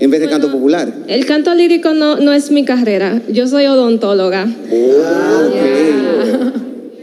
[0.00, 0.94] en vez de canto popular?
[1.08, 3.20] El canto lírico no, no es mi carrera.
[3.30, 4.48] Yo soy odontóloga.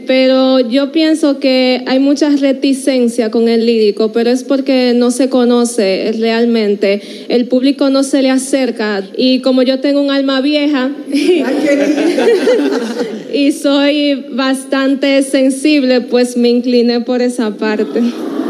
[0.06, 5.28] Pero yo pienso que hay mucha reticencia con el lírico, pero es porque no se
[5.28, 7.00] conoce realmente.
[7.28, 9.02] El público no se le acerca.
[9.16, 10.90] Y como yo tengo un alma vieja
[13.32, 18.00] y soy bastante sensible, pues me incliné por esa parte.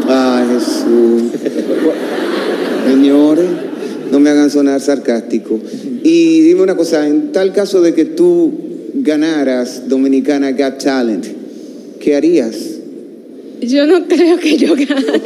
[0.07, 1.23] Ay, Jesús.
[2.87, 3.45] Señores,
[4.11, 5.59] no me hagan sonar sarcástico.
[6.03, 8.53] Y dime una cosa, en tal caso de que tú
[8.93, 11.25] ganaras Dominicana Got Talent,
[12.05, 12.55] ¿qué harías?
[13.61, 15.21] Yo no creo que yo gane.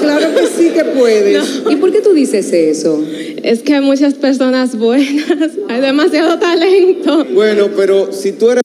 [0.00, 1.62] Claro que sí que puedes.
[1.70, 3.02] ¿Y por qué tú dices eso?
[3.42, 7.24] Es que hay muchas personas buenas, hay demasiado talento.
[7.32, 8.62] Bueno, pero si tú eres...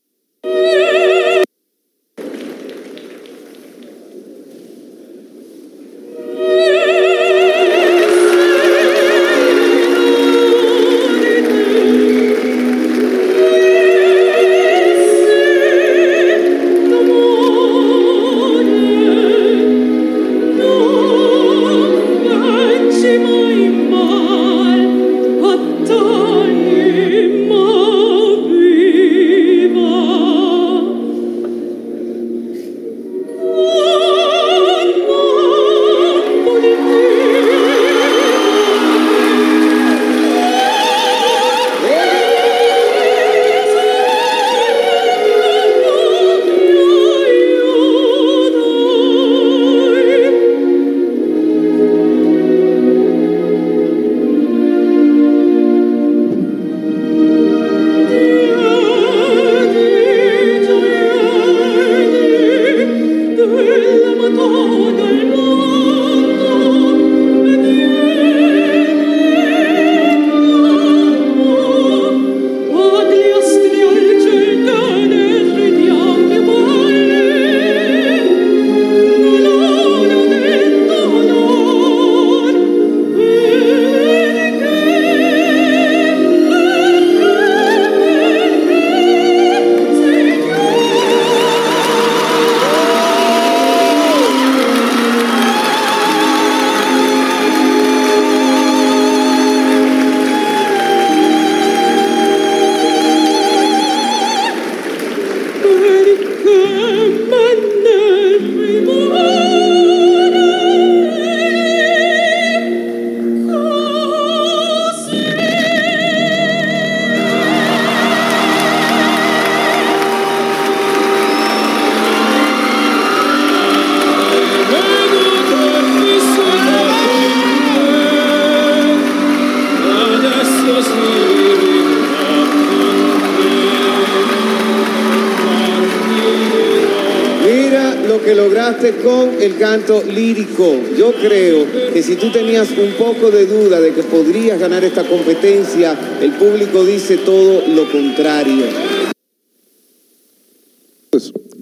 [140.13, 140.75] lírico.
[140.97, 145.03] Yo creo que si tú tenías un poco de duda de que podrías ganar esta
[145.03, 148.65] competencia, el público dice todo lo contrario.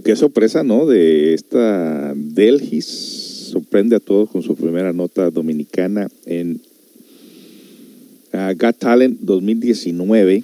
[0.04, 0.86] Qué sorpresa, ¿no?
[0.86, 2.86] De esta Delgis.
[3.52, 6.62] Sorprende a todos con su primera nota dominicana en
[8.34, 10.44] uh, Got Talent 2019.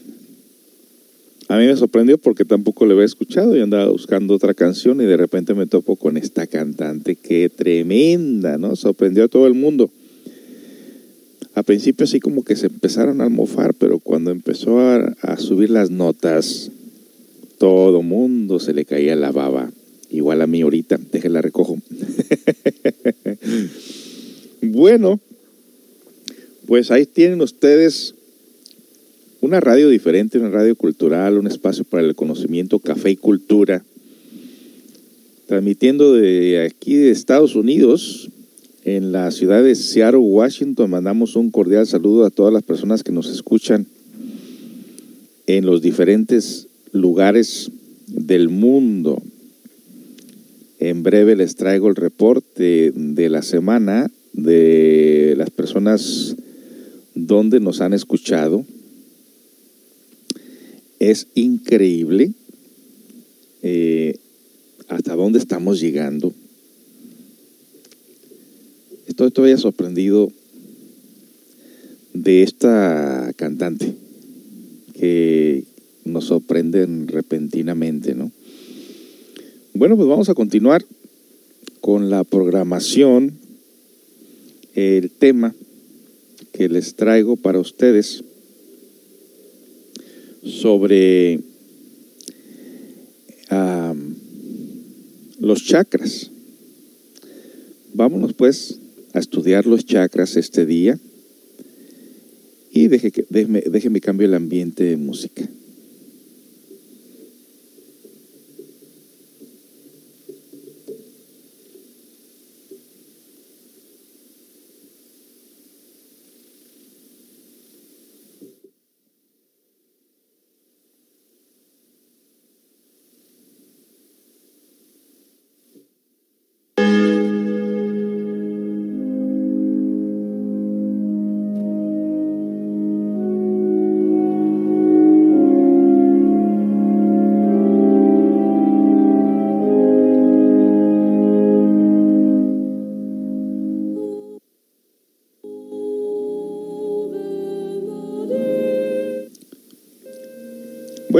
[1.64, 3.56] Mí me sorprendió porque tampoco le había escuchado.
[3.56, 7.16] Yo andaba buscando otra canción y de repente me topo con esta cantante.
[7.16, 8.76] Qué tremenda, ¿no?
[8.76, 9.90] Sorprendió a todo el mundo.
[11.56, 15.70] A principio así como que se empezaron a almofar, pero cuando empezó a, a subir
[15.70, 16.70] las notas,
[17.60, 19.72] todo mundo se le caía la baba.
[20.10, 21.78] Igual a mí ahorita, déjenla recojo.
[24.62, 25.18] bueno,
[26.68, 28.16] pues ahí tienen ustedes
[29.54, 33.84] una radio diferente, una radio cultural, un espacio para el conocimiento, café y cultura.
[35.46, 38.32] Transmitiendo de aquí de Estados Unidos,
[38.84, 43.12] en la ciudad de Seattle, Washington, mandamos un cordial saludo a todas las personas que
[43.12, 43.86] nos escuchan
[45.46, 47.70] en los diferentes lugares
[48.08, 49.22] del mundo.
[50.80, 56.38] En breve les traigo el reporte de la semana de las personas
[57.14, 58.66] donde nos han escuchado.
[61.04, 62.32] Es increíble
[63.62, 64.16] eh,
[64.88, 66.32] hasta dónde estamos llegando.
[69.06, 70.32] Estoy todavía sorprendido
[72.14, 73.94] de esta cantante
[74.98, 75.66] que
[76.06, 78.32] nos sorprenden repentinamente, ¿no?
[79.74, 80.86] Bueno, pues vamos a continuar
[81.82, 83.34] con la programación,
[84.74, 85.54] el tema
[86.54, 88.24] que les traigo para ustedes
[90.44, 91.40] sobre
[95.40, 96.32] los chakras.
[97.94, 98.80] Vámonos pues
[99.14, 101.00] a estudiar los chakras este día
[102.72, 105.48] y deje que, déjeme, déjeme cambio el ambiente de música.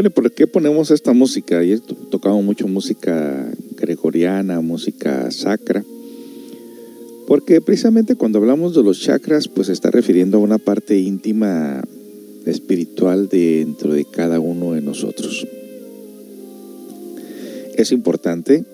[0.10, 1.60] ¿Por qué ponemos esta música?
[1.60, 5.84] Ayer tocamos mucho música gregoriana, música sacra,
[7.28, 11.84] porque precisamente cuando hablamos de los chakras, pues se está refiriendo a una parte íntima
[12.46, 15.48] espiritual dentro de cada uno de nosotros.
[17.76, 18.66] Es importante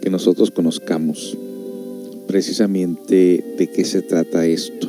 [0.00, 1.36] que nosotros conozcamos
[2.26, 4.88] precisamente de qué se trata esto.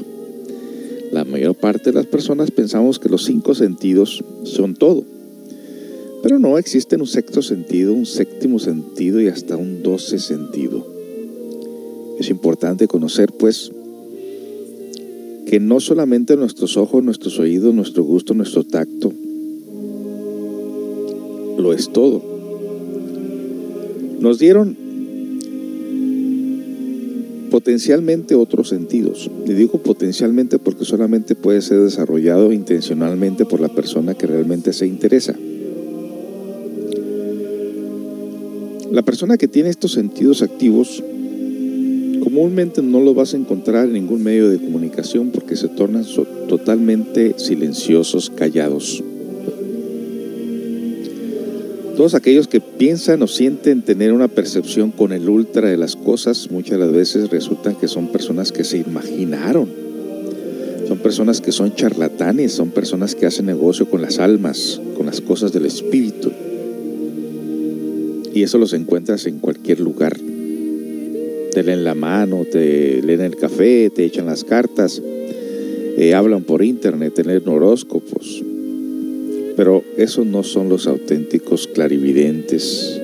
[1.12, 5.04] La mayor parte de las personas pensamos que los cinco sentidos son todo
[6.50, 10.86] no, existen un sexto sentido, un séptimo sentido y hasta un doce sentido.
[12.20, 13.72] Es importante conocer, pues,
[15.46, 19.14] que no solamente nuestros ojos, nuestros oídos, nuestro gusto, nuestro tacto,
[21.58, 22.22] lo es todo.
[24.20, 24.76] Nos dieron
[27.52, 29.30] potencialmente otros sentidos.
[29.46, 34.88] Y digo potencialmente porque solamente puede ser desarrollado intencionalmente por la persona que realmente se
[34.88, 35.36] interesa.
[38.92, 41.04] La persona que tiene estos sentidos activos
[42.24, 46.06] comúnmente no los vas a encontrar en ningún medio de comunicación porque se tornan
[46.48, 49.04] totalmente silenciosos, callados.
[51.96, 56.50] Todos aquellos que piensan o sienten tener una percepción con el ultra de las cosas,
[56.50, 59.70] muchas de las veces resultan que son personas que se imaginaron.
[60.88, 65.22] Son personas que son charlatanes, son personas que hacen negocio con las almas, con las
[65.22, 66.29] cosas del espíritu.
[68.40, 70.16] Y eso los encuentras en cualquier lugar.
[70.16, 75.02] Te leen la mano, te leen el café, te echan las cartas,
[75.98, 78.42] eh, hablan por internet, te horóscopos.
[79.58, 83.02] Pero esos no son los auténticos clarividentes.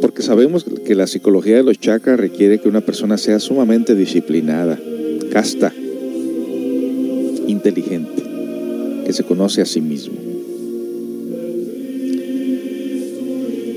[0.00, 4.76] Porque sabemos que la psicología de los chakras requiere que una persona sea sumamente disciplinada,
[5.30, 5.72] casta,
[7.46, 8.24] inteligente,
[9.06, 10.29] que se conoce a sí mismo.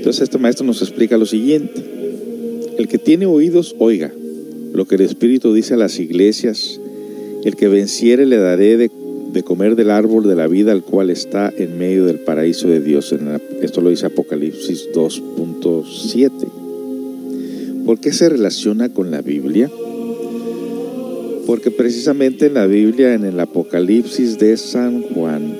[0.04, 1.82] Entonces este maestro nos explica lo siguiente.
[2.76, 4.12] El que tiene oídos, oiga
[4.74, 6.78] lo que el Espíritu dice a las iglesias.
[7.42, 8.90] El que venciere le daré de
[9.44, 13.14] comer del árbol de la vida, al cual está en medio del paraíso de Dios.
[13.62, 17.86] Esto lo dice Apocalipsis 2.7.
[17.86, 19.70] ¿Por qué se relaciona con la Biblia?
[21.46, 25.56] Porque precisamente en la Biblia, en el Apocalipsis de San Juan,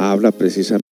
[0.00, 0.83] habla precisamente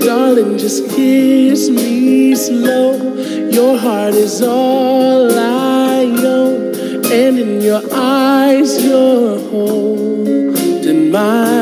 [0.00, 3.14] Darling, just kiss me slow.
[3.50, 6.72] Your heart is all I know,
[7.12, 11.53] and in your eyes, you're holding mine.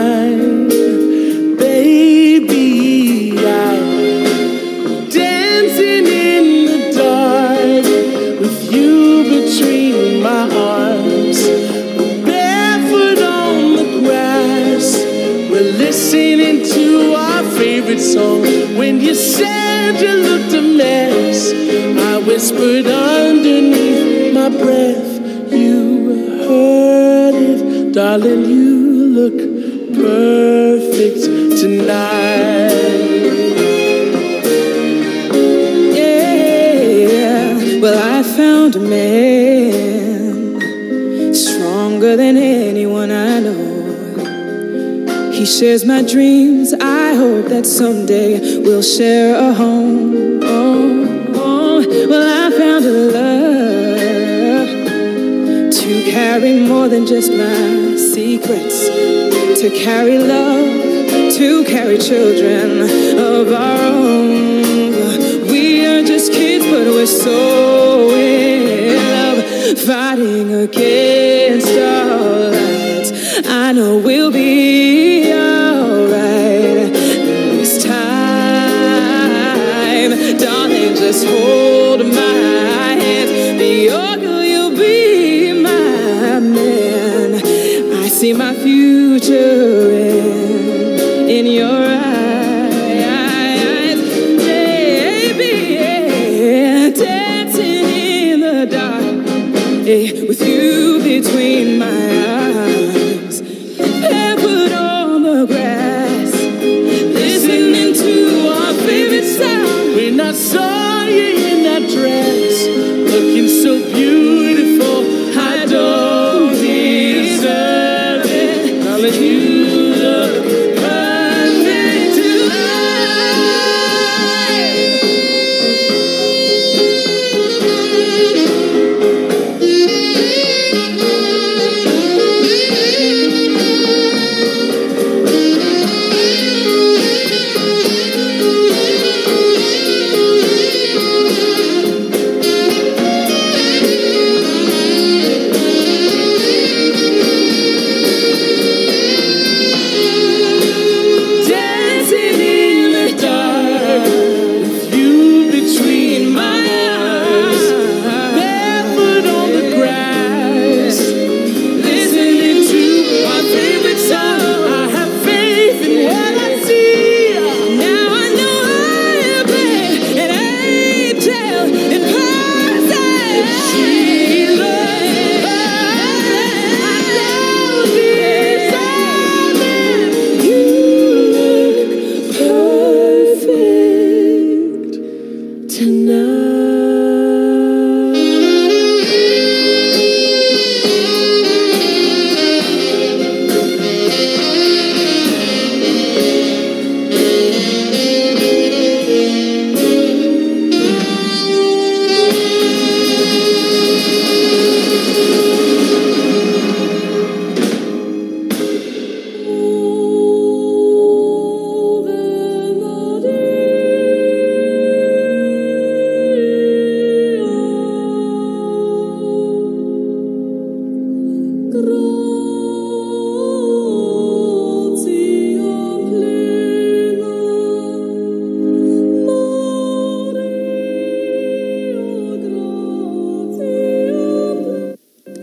[20.84, 25.20] I whispered underneath my breath,
[25.52, 28.44] You heard it, darling.
[28.44, 28.76] You
[29.18, 29.38] look
[29.94, 31.22] perfect
[31.60, 32.72] tonight.
[35.94, 40.60] Yeah, well, I found a man
[41.34, 43.72] stronger than anyone I know.
[45.32, 46.72] He shares my dreams.
[46.74, 49.91] I hope that someday we'll share a home.
[52.84, 54.68] Love
[55.72, 58.88] to carry more than just my secrets,
[59.60, 60.66] to carry love,
[61.36, 62.82] to carry children
[63.18, 64.62] of our own.
[65.50, 73.12] We are just kids, but we're so in love, fighting against all odds.
[73.48, 79.50] I know we'll be alright this time,
[80.38, 80.94] darling.
[80.94, 82.51] Just hold my
[89.22, 91.91] future in, in your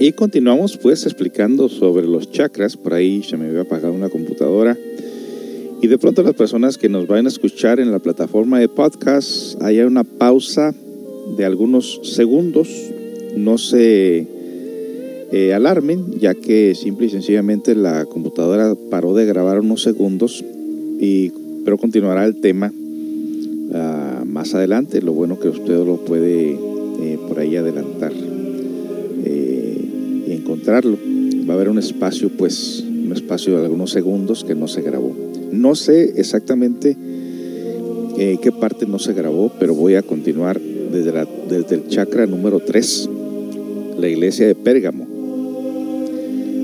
[0.02, 2.78] Y continuamos pues explicando sobre los chakras.
[2.78, 4.78] Por ahí se me había apagado una computadora.
[5.82, 9.62] Y de pronto las personas que nos vayan a escuchar en la plataforma de podcast,
[9.62, 10.74] hay una pausa
[11.36, 12.70] de algunos segundos.
[13.36, 14.26] No se
[15.34, 20.46] eh, alarmen, ya que simple y sencillamente la computadora paró de grabar unos segundos,
[20.98, 21.34] y,
[21.66, 22.72] pero continuará el tema
[23.74, 25.02] ah, más adelante.
[25.02, 28.14] Lo bueno que usted lo puede eh, por ahí adelantar
[30.50, 30.98] encontrarlo.
[31.48, 35.16] Va a haber un espacio, pues, un espacio de algunos segundos que no se grabó.
[35.52, 36.98] No sé exactamente
[38.18, 42.60] qué parte no se grabó, pero voy a continuar desde, la, desde el chakra número
[42.60, 43.10] 3,
[43.98, 45.08] la iglesia de Pérgamo.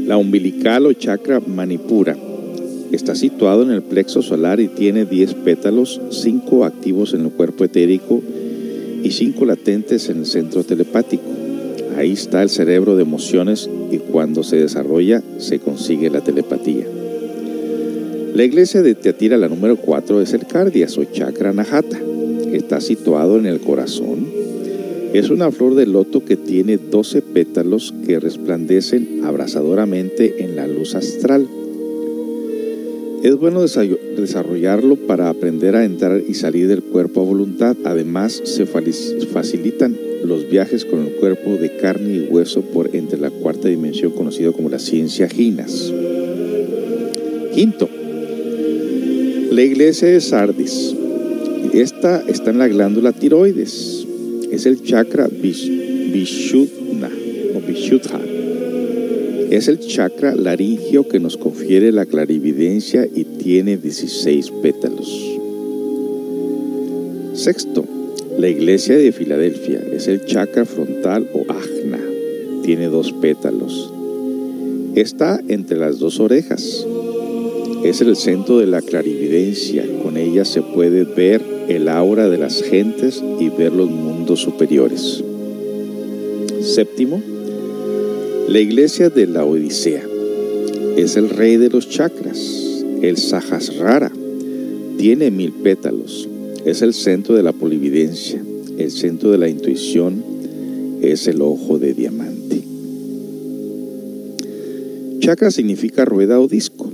[0.06, 2.18] La umbilical o chakra manipura
[2.92, 7.64] está situado en el plexo solar y tiene 10 pétalos, 5 activos en el cuerpo
[7.64, 8.22] etérico
[9.04, 11.35] y 5 latentes en el centro telepático.
[11.96, 16.86] Ahí está el cerebro de emociones y cuando se desarrolla se consigue la telepatía.
[18.34, 22.00] La iglesia de Teatira, la número 4, es el Cardias o chakra Nahata.
[22.52, 24.46] Está situado en el corazón
[25.18, 30.94] es una flor de loto que tiene 12 pétalos que resplandecen abrasadoramente en la luz
[30.94, 31.48] astral.
[33.24, 37.78] Es bueno desarrollarlo para aprender a entrar y salir del cuerpo a voluntad.
[37.86, 39.96] Además, se facilitan
[40.26, 44.54] los viajes con el cuerpo de carne y hueso por entre la cuarta dimensión conocido
[44.54, 45.94] como la ciencia ginas.
[47.54, 47.90] Quinto,
[49.52, 50.96] la iglesia de Sardis.
[51.74, 54.06] Esta está en la glándula tiroides
[54.52, 57.10] es el chakra Vishuddha
[57.54, 57.62] o.
[59.52, 65.40] Es el chakra laringio que nos confiere la clarividencia y tiene 16 pétalos.
[67.34, 67.86] Sexto,
[68.38, 72.00] la iglesia de Filadelfia es el chakra frontal o ajna.
[72.64, 73.94] Tiene dos pétalos.
[74.94, 76.86] Está entre las dos orejas.
[77.86, 79.86] Es el centro de la clarividencia.
[80.04, 85.24] Con ella se puede ver el aura de las gentes y ver los mundos superiores.
[86.62, 87.22] Séptimo,
[88.50, 90.04] la iglesia de la Odisea
[90.98, 94.12] es el rey de los chakras, el Sahasrara.
[94.98, 96.28] Tiene mil pétalos,
[96.66, 98.44] es el centro de la polividencia,
[98.78, 100.24] el centro de la intuición,
[101.02, 102.64] es el ojo de diamante.
[105.20, 106.92] Chakra significa rueda o disco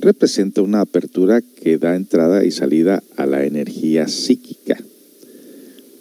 [0.00, 4.78] representa una apertura que da entrada y salida a la energía psíquica.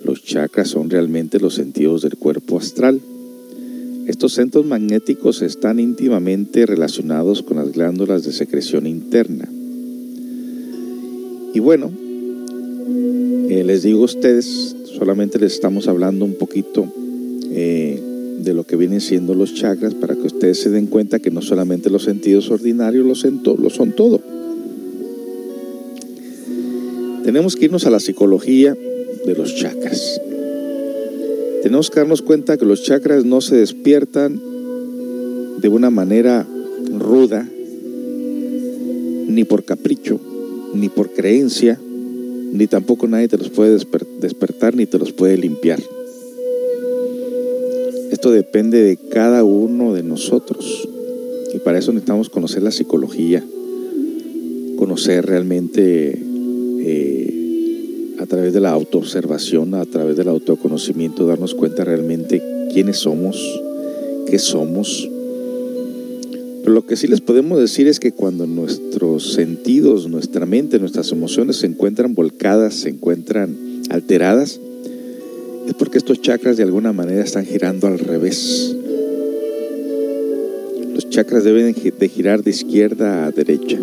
[0.04, 3.02] Los chakras son realmente los sentidos del cuerpo astral.
[4.08, 9.48] Estos centros magnéticos están íntimamente relacionados con las glándulas de secreción interna.
[11.54, 11.92] Y bueno,
[13.50, 16.88] eh, les digo a ustedes, solamente les estamos hablando un poquito
[17.52, 18.00] eh,
[18.42, 21.42] de lo que vienen siendo los chakras para que ustedes se den cuenta que no
[21.42, 24.22] solamente los sentidos ordinarios lo son, lo son todo.
[27.24, 28.78] Tenemos que irnos a la psicología
[29.26, 30.22] de los chakras.
[31.64, 34.40] Tenemos que darnos cuenta que los chakras no se despiertan
[35.60, 36.46] de una manera
[37.00, 37.50] ruda,
[39.28, 40.20] ni por capricho,
[40.76, 41.80] ni por creencia,
[42.52, 43.78] ni tampoco nadie te los puede
[44.20, 45.80] despertar ni te los puede limpiar.
[48.12, 50.90] Esto depende de cada uno de nosotros.
[51.54, 53.44] Y para eso necesitamos conocer la psicología,
[54.78, 56.20] conocer realmente
[56.82, 62.42] eh, a través de la autoobservación, a través del autoconocimiento, darnos cuenta realmente
[62.74, 63.62] quiénes somos,
[64.28, 65.09] qué somos.
[66.70, 71.56] Lo que sí les podemos decir es que cuando nuestros sentidos, nuestra mente, nuestras emociones
[71.56, 73.58] se encuentran volcadas, se encuentran
[73.90, 74.60] alteradas,
[75.68, 78.76] es porque estos chakras de alguna manera están girando al revés.
[80.94, 83.80] Los chakras deben de girar de izquierda a derecha,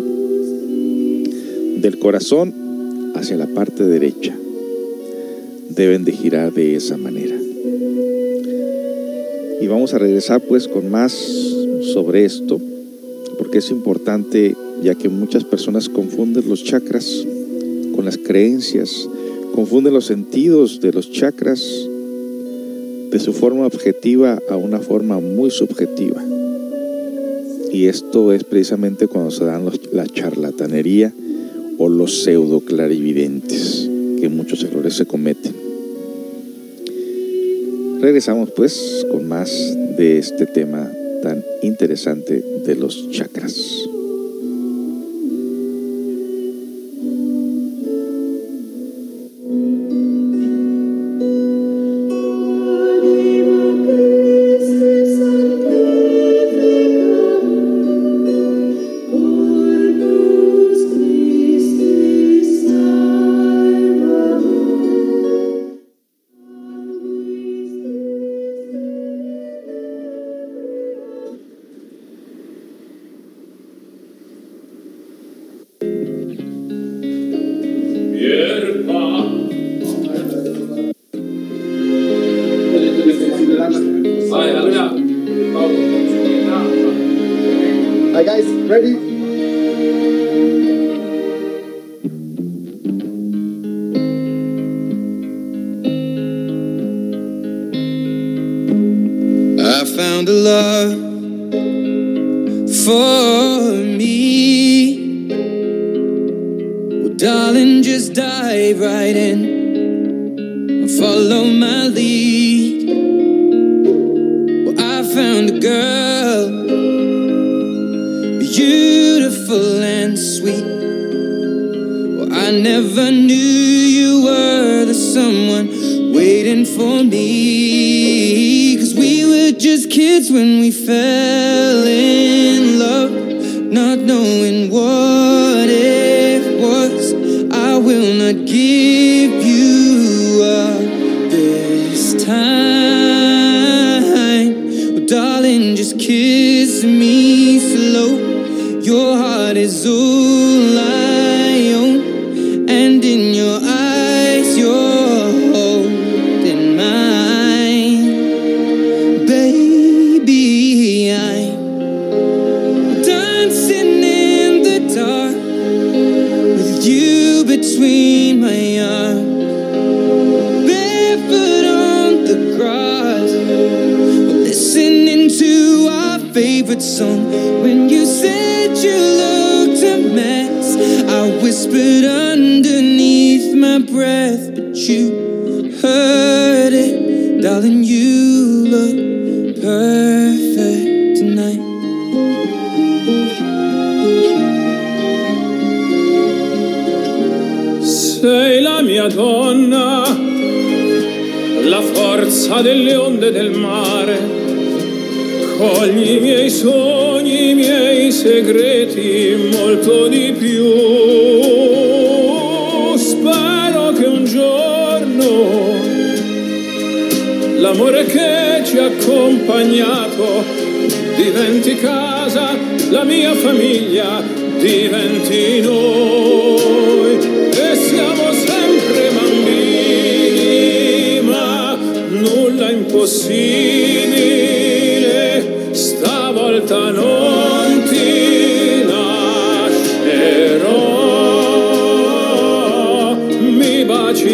[1.75, 4.33] del corazón hacia la parte derecha.
[5.71, 7.35] Deben de girar de esa manera.
[9.59, 11.11] Y vamos a regresar pues con más
[11.93, 12.61] sobre esto,
[13.47, 17.25] porque es importante ya que muchas personas confunden los chakras
[17.95, 19.07] con las creencias,
[19.55, 21.61] confunde los sentidos de los chakras
[23.09, 26.21] de su forma objetiva a una forma muy subjetiva.
[27.71, 31.13] Y esto es precisamente cuando se dan la charlatanería
[31.77, 35.55] o los pseudo clarividentes, que muchos errores se cometen.
[38.01, 39.49] Regresamos pues con más
[39.97, 40.91] de este tema
[41.27, 43.53] tan interesante de los chakras.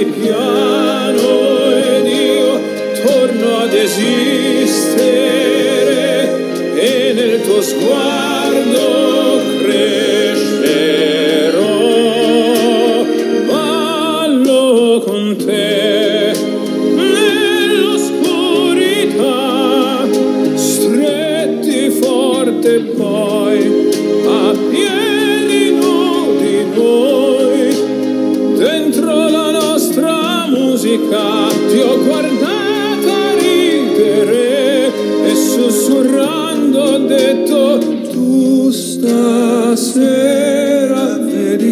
[0.06, 2.60] piano ed io
[3.06, 5.12] torno ad esistere
[6.76, 8.13] e nel tuo sguardo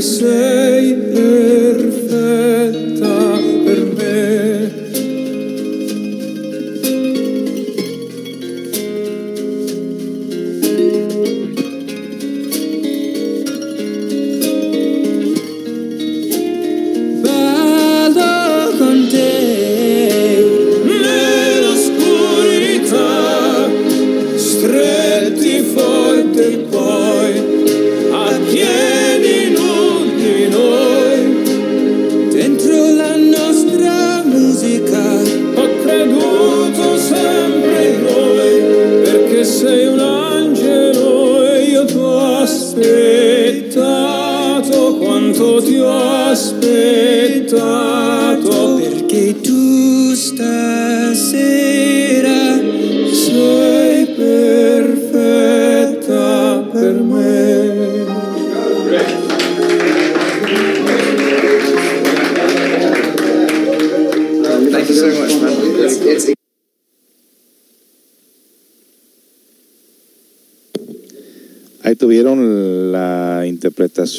[0.01, 0.60] places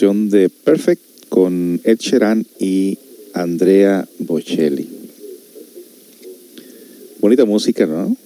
[0.02, 2.98] de Perfect con Ed Sheeran y
[3.34, 4.88] Andrea Bocelli.
[7.20, 8.16] Bonita música, ¿no?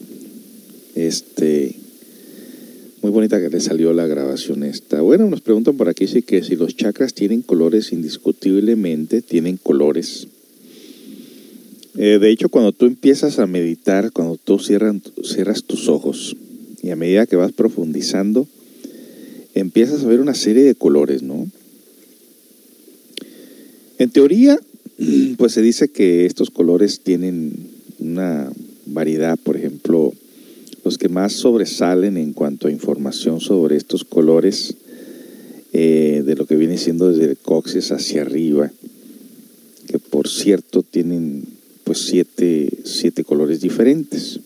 [0.95, 1.77] Este,
[3.03, 5.03] muy bonita que le salió la grabación esta.
[5.03, 10.29] Bueno, nos preguntan por aquí si, que si los chakras tienen colores, indiscutiblemente tienen colores.
[11.99, 16.39] Eh, de hecho, cuando tú empiezas a meditar, cuando tú cierras tus ojos
[16.83, 18.49] y a medida que vas profundizando,
[19.55, 21.23] empiezas a ver una serie de colores
[24.17, 24.59] teoría,
[25.37, 27.53] pues se dice que estos colores tienen
[27.99, 28.51] una
[28.87, 30.15] variedad, por ejemplo,
[30.85, 34.75] los que más sobresalen en cuanto a información sobre estos colores,
[35.75, 38.73] eh, de lo que viene siendo desde el coxis hacia arriba,
[39.87, 41.45] que por cierto tienen
[41.85, 44.41] pues siete, siete colores diferentes.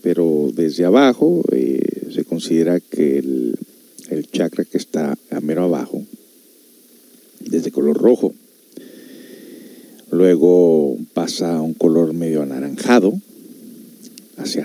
[0.00, 1.82] Pero desde abajo eh,
[2.14, 3.58] se considera que el,
[4.08, 6.02] el chakra que está a mero abajo,
[7.40, 8.32] desde color rojo,
[10.14, 13.12] luego pasa a un color medio anaranjado
[14.36, 14.62] hacia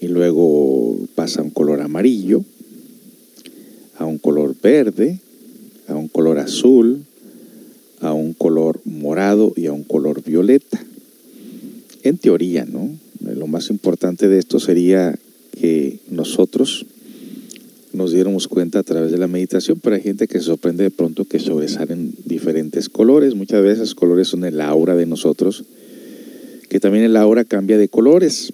[0.00, 2.42] y luego pasa a un color amarillo,
[3.98, 5.20] a un color verde,
[5.88, 7.04] a un color azul,
[8.00, 10.82] a un color morado y a un color violeta.
[12.02, 12.90] En teoría, ¿no?
[13.20, 15.18] Lo más importante de esto sería
[15.60, 16.86] que nosotros
[17.92, 20.90] nos diéramos cuenta a través de la meditación, pero hay gente que se sorprende de
[20.90, 23.34] pronto que sobresalen diferentes colores.
[23.34, 25.64] Muchas veces esos colores son el aura de nosotros,
[26.68, 28.52] que también el aura cambia de colores.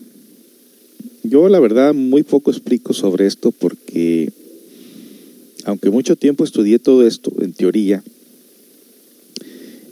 [1.22, 4.30] Yo la verdad muy poco explico sobre esto porque
[5.64, 8.02] aunque mucho tiempo estudié todo esto en teoría,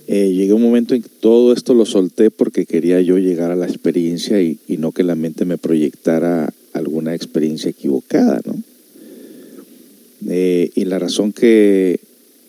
[0.07, 3.51] eh, llegué a un momento en que todo esto lo solté porque quería yo llegar
[3.51, 8.63] a la experiencia y, y no que la mente me proyectara alguna experiencia equivocada, ¿no?
[10.29, 11.99] Eh, y la razón que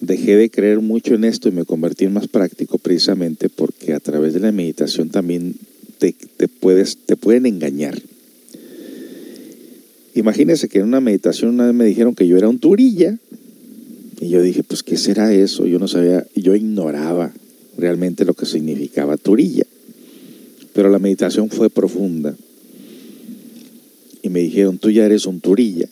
[0.06, 4.00] dejé de creer mucho en esto y me convertí en más práctico precisamente porque a
[4.00, 5.56] través de la meditación también
[5.98, 8.02] te, te puedes, te pueden engañar.
[10.16, 13.18] Imagínense que en una meditación una vez me dijeron que yo era un turilla
[14.20, 15.66] y yo dije, pues ¿qué será eso?
[15.66, 17.34] Yo no sabía, yo ignoraba
[17.78, 19.66] realmente lo que significaba turilla.
[20.74, 22.36] Pero la meditación fue profunda
[24.22, 25.90] y me dijeron, tú ya eres un turilla.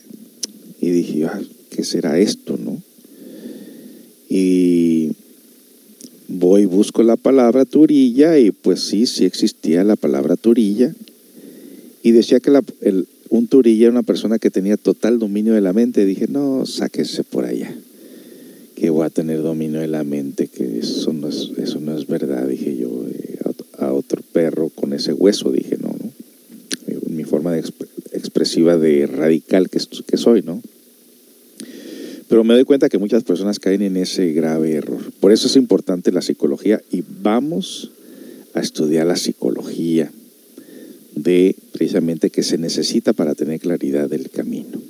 [0.80, 1.40] Y dije, ah,
[1.70, 2.82] ¿qué será esto, no?
[4.34, 5.12] Y
[6.26, 10.94] voy, busco la palabra turilla y pues sí, sí existía la palabra turilla.
[12.02, 12.64] Y decía que la,
[13.28, 16.06] un turilla era una persona que tenía total dominio de la mente.
[16.06, 17.76] Dije, no, sáquese por allá,
[18.74, 22.06] que voy a tener dominio de la mente, que eso no es, eso no es
[22.06, 23.38] verdad, dije yo, eh,
[23.76, 26.10] a otro perro con ese hueso, dije, no, no.
[27.14, 27.82] Mi forma de exp
[28.12, 30.62] expresiva de radical que soy, ¿no?
[32.32, 35.12] Pero me doy cuenta que muchas personas caen en ese grave error.
[35.20, 37.90] Por eso es importante la psicología y vamos
[38.54, 40.10] a estudiar la psicología
[41.14, 44.80] de precisamente que se necesita para tener claridad del camino.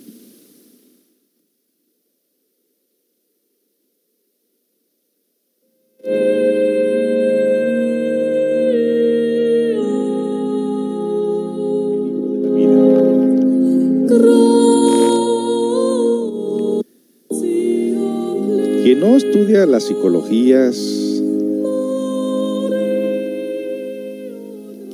[19.72, 20.76] Las psicologías,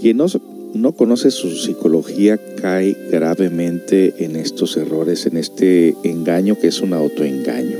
[0.00, 0.26] quien no,
[0.72, 6.92] no conoce su psicología cae gravemente en estos errores, en este engaño que es un
[6.92, 7.76] autoengaño.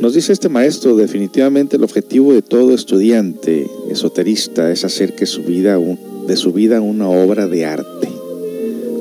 [0.00, 5.42] Nos dice este maestro, definitivamente el objetivo de todo estudiante esoterista es hacer que su
[5.42, 5.78] vida,
[6.26, 8.08] de su vida una obra de arte,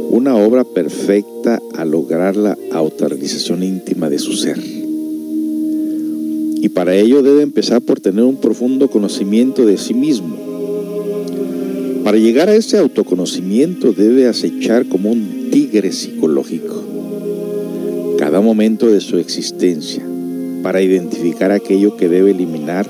[0.10, 4.73] una obra perfecta a lograr la autorrealización íntima de su ser.
[6.64, 10.38] Y para ello debe empezar por tener un profundo conocimiento de sí mismo.
[12.06, 16.81] Para llegar a ese autoconocimiento debe acechar como un tigre psicológico
[18.18, 20.06] cada momento de su existencia
[20.61, 22.90] para identificar aquello que debe eliminar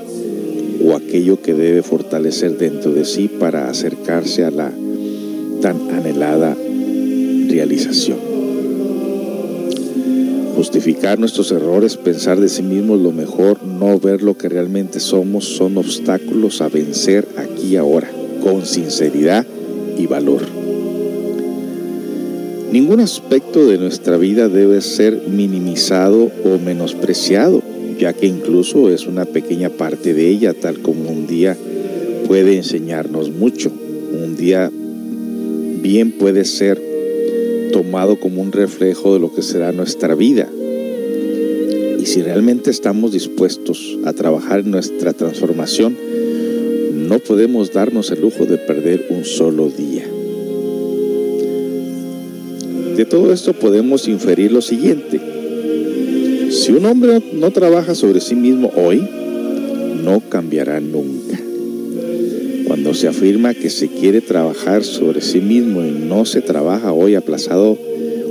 [0.84, 4.70] o aquello que debe fortalecer dentro de sí para acercarse a la
[5.60, 6.56] tan anhelada
[7.48, 8.33] realización.
[10.56, 15.44] Justificar nuestros errores, pensar de sí mismos lo mejor, no ver lo que realmente somos,
[15.44, 18.08] son obstáculos a vencer aquí y ahora,
[18.42, 19.44] con sinceridad
[19.98, 20.42] y valor.
[22.70, 27.62] Ningún aspecto de nuestra vida debe ser minimizado o menospreciado,
[27.98, 31.56] ya que incluso es una pequeña parte de ella, tal como un día
[32.26, 33.70] puede enseñarnos mucho.
[33.70, 34.70] Un día
[35.82, 36.93] bien puede ser
[37.74, 40.48] tomado como un reflejo de lo que será nuestra vida.
[41.98, 45.96] Y si realmente estamos dispuestos a trabajar en nuestra transformación,
[47.08, 50.06] no podemos darnos el lujo de perder un solo día.
[52.96, 55.20] De todo esto podemos inferir lo siguiente.
[56.52, 59.04] Si un hombre no trabaja sobre sí mismo hoy,
[60.00, 61.23] no cambiará nunca.
[62.94, 67.76] Se afirma que se quiere trabajar sobre sí mismo y no se trabaja hoy aplazado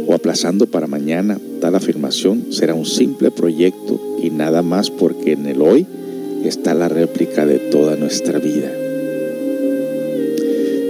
[0.08, 5.48] o aplazando para mañana tal afirmación será un simple proyecto y nada más porque en
[5.48, 5.86] el hoy
[6.46, 8.72] está la réplica de toda nuestra vida.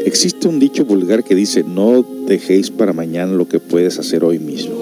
[0.05, 4.37] Existe un dicho vulgar que dice, no dejéis para mañana lo que puedes hacer hoy
[4.37, 4.75] mismo.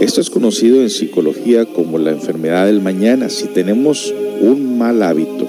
[0.00, 3.28] Esto es conocido en psicología como la enfermedad del mañana.
[3.28, 5.46] Si tenemos un mal hábito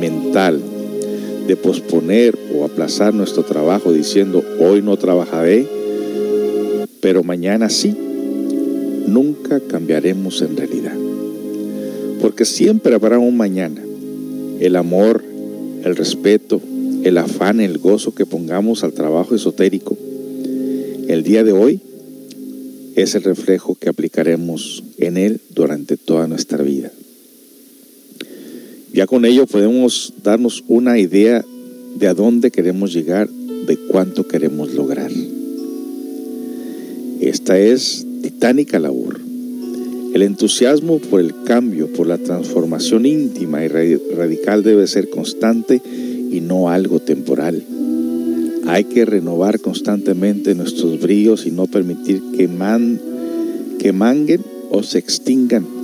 [0.00, 0.60] mental
[1.46, 5.66] de posponer o aplazar nuestro trabajo diciendo hoy no trabajaré,
[7.00, 7.94] pero mañana sí,
[9.06, 10.96] nunca cambiaremos en realidad.
[12.20, 13.82] Porque siempre habrá un mañana.
[14.60, 15.24] El amor,
[15.84, 16.60] el respeto,
[17.02, 19.96] el afán, el gozo que pongamos al trabajo esotérico,
[21.08, 21.80] el día de hoy
[22.94, 26.92] es el reflejo que aplicaremos en él durante toda nuestra vida.
[28.92, 31.42] Ya con ello podemos darnos una idea
[31.96, 35.10] de a dónde queremos llegar, de cuánto queremos lograr.
[37.20, 39.20] Esta es titánica labor.
[40.12, 45.80] El entusiasmo por el cambio, por la transformación íntima y radical debe ser constante
[46.30, 47.62] y no algo temporal.
[48.66, 52.48] Hay que renovar constantemente nuestros brillos y no permitir que,
[53.78, 55.81] que manguen o se extingan.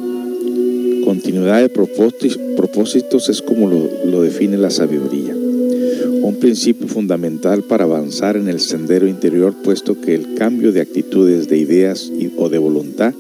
[1.09, 5.35] Continuidad de propósitos es como lo, define la sabiduría.
[5.35, 11.49] Un principio fundamental para avanzar en el sendero interior, puesto que el cambio de actitudes,
[11.49, 13.15] de ideas o de voluntad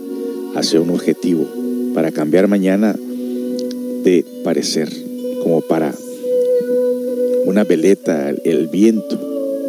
[0.54, 1.48] hacia un objetivo,
[1.94, 2.94] para cambiar mañana
[4.04, 4.90] de parecer,
[5.42, 5.94] como para
[7.46, 9.18] una veleta, el viento,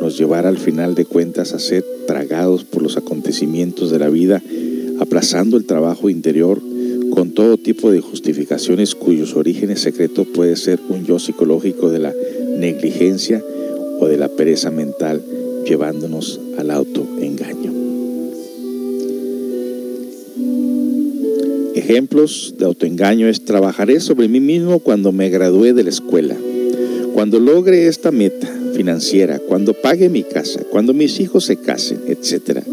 [0.01, 4.43] nos llevará al final de cuentas a ser tragados por los acontecimientos de la vida,
[4.99, 6.61] aplazando el trabajo interior
[7.19, 12.13] con todo tipo de justificaciones cuyos orígenes secretos puede ser un yo psicológico de la
[12.57, 13.43] negligencia
[13.99, 15.21] o de la pereza mental,
[15.65, 17.73] llevándonos al autoengaño.
[21.75, 26.37] Ejemplos de autoengaño es trabajaré sobre mí mismo cuando me gradúe de la escuela,
[27.13, 32.63] cuando logre esta meta, financiera, cuando pague mi casa, cuando mis hijos se casen, etc.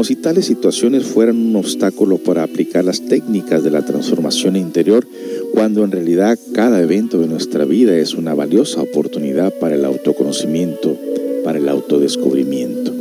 [0.00, 5.06] Como si tales situaciones fueran un obstáculo para aplicar las técnicas de la transformación interior,
[5.52, 10.96] cuando en realidad cada evento de nuestra vida es una valiosa oportunidad para el autoconocimiento,
[11.44, 12.94] para el autodescubrimiento.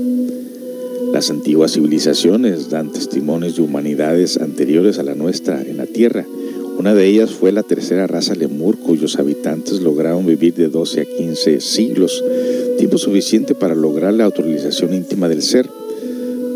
[1.14, 6.26] Las antiguas civilizaciones dan testimonios de humanidades anteriores a la nuestra en la Tierra,
[6.78, 11.06] una de ellas fue la tercera raza lemur, cuyos habitantes lograron vivir de 12 a
[11.06, 12.22] 15 siglos,
[12.78, 15.70] tiempo suficiente para lograr la autorización íntima del ser.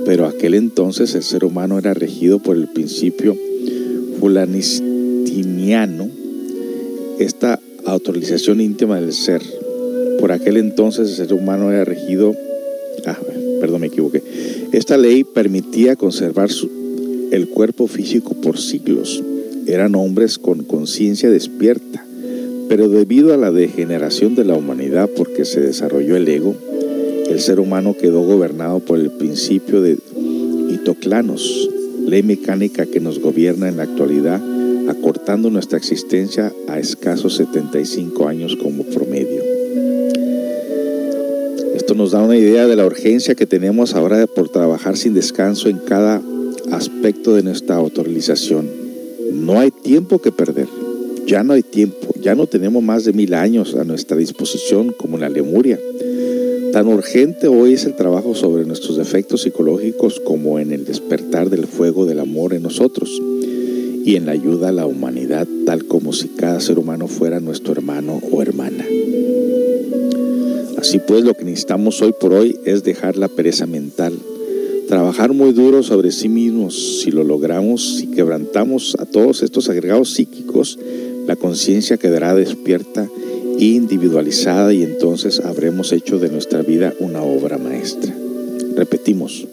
[0.05, 3.37] Pero aquel entonces el ser humano era regido por el principio
[4.19, 6.09] fulanistiniano,
[7.19, 9.41] esta autorización íntima del ser.
[10.19, 12.35] Por aquel entonces el ser humano era regido,
[13.05, 13.17] ah,
[13.59, 14.21] perdón, me equivoqué.
[14.71, 16.69] Esta ley permitía conservar su,
[17.31, 19.23] el cuerpo físico por siglos
[19.67, 22.05] eran hombres con conciencia despierta,
[22.67, 26.55] pero debido a la degeneración de la humanidad porque se desarrolló el ego,
[27.33, 29.97] el ser humano quedó gobernado por el principio de
[30.69, 31.69] Itoclanos,
[32.05, 34.41] ley mecánica que nos gobierna en la actualidad,
[34.89, 39.43] acortando nuestra existencia a escasos 75 años como promedio.
[41.75, 45.69] Esto nos da una idea de la urgencia que tenemos ahora por trabajar sin descanso
[45.69, 46.21] en cada
[46.71, 48.83] aspecto de nuestra autorización
[49.33, 50.67] no hay tiempo que perder,
[51.25, 55.17] ya no hay tiempo, ya no tenemos más de mil años a nuestra disposición como
[55.17, 55.79] la Lemuria.
[56.73, 61.67] Tan urgente hoy es el trabajo sobre nuestros defectos psicológicos como en el despertar del
[61.67, 63.21] fuego del amor en nosotros
[64.03, 67.73] y en la ayuda a la humanidad tal como si cada ser humano fuera nuestro
[67.73, 68.83] hermano o hermana.
[70.75, 74.17] Así pues, lo que necesitamos hoy por hoy es dejar la pereza mental,
[74.87, 77.01] trabajar muy duro sobre sí mismos.
[77.03, 80.79] Si lo logramos, si quebrantamos a todos estos agregados psíquicos,
[81.27, 83.07] la conciencia quedará despierta
[83.59, 88.13] individualizada y entonces habremos hecho de nuestra vida una obra maestra.
[88.75, 89.47] Repetimos,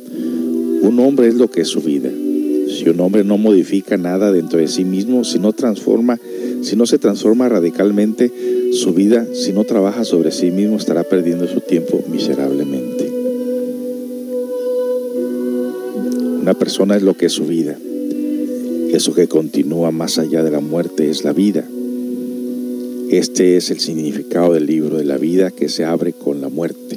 [0.82, 2.10] un hombre es lo que es su vida.
[2.10, 6.18] Si un hombre no modifica nada dentro de sí mismo, si no transforma,
[6.62, 8.30] si no se transforma radicalmente
[8.72, 13.10] su vida, si no trabaja sobre sí mismo, estará perdiendo su tiempo miserablemente.
[16.40, 17.76] Una persona es lo que es su vida.
[18.92, 21.64] Eso que continúa más allá de la muerte es la vida.
[23.10, 26.96] Este es el significado del libro de la vida que se abre con la muerte.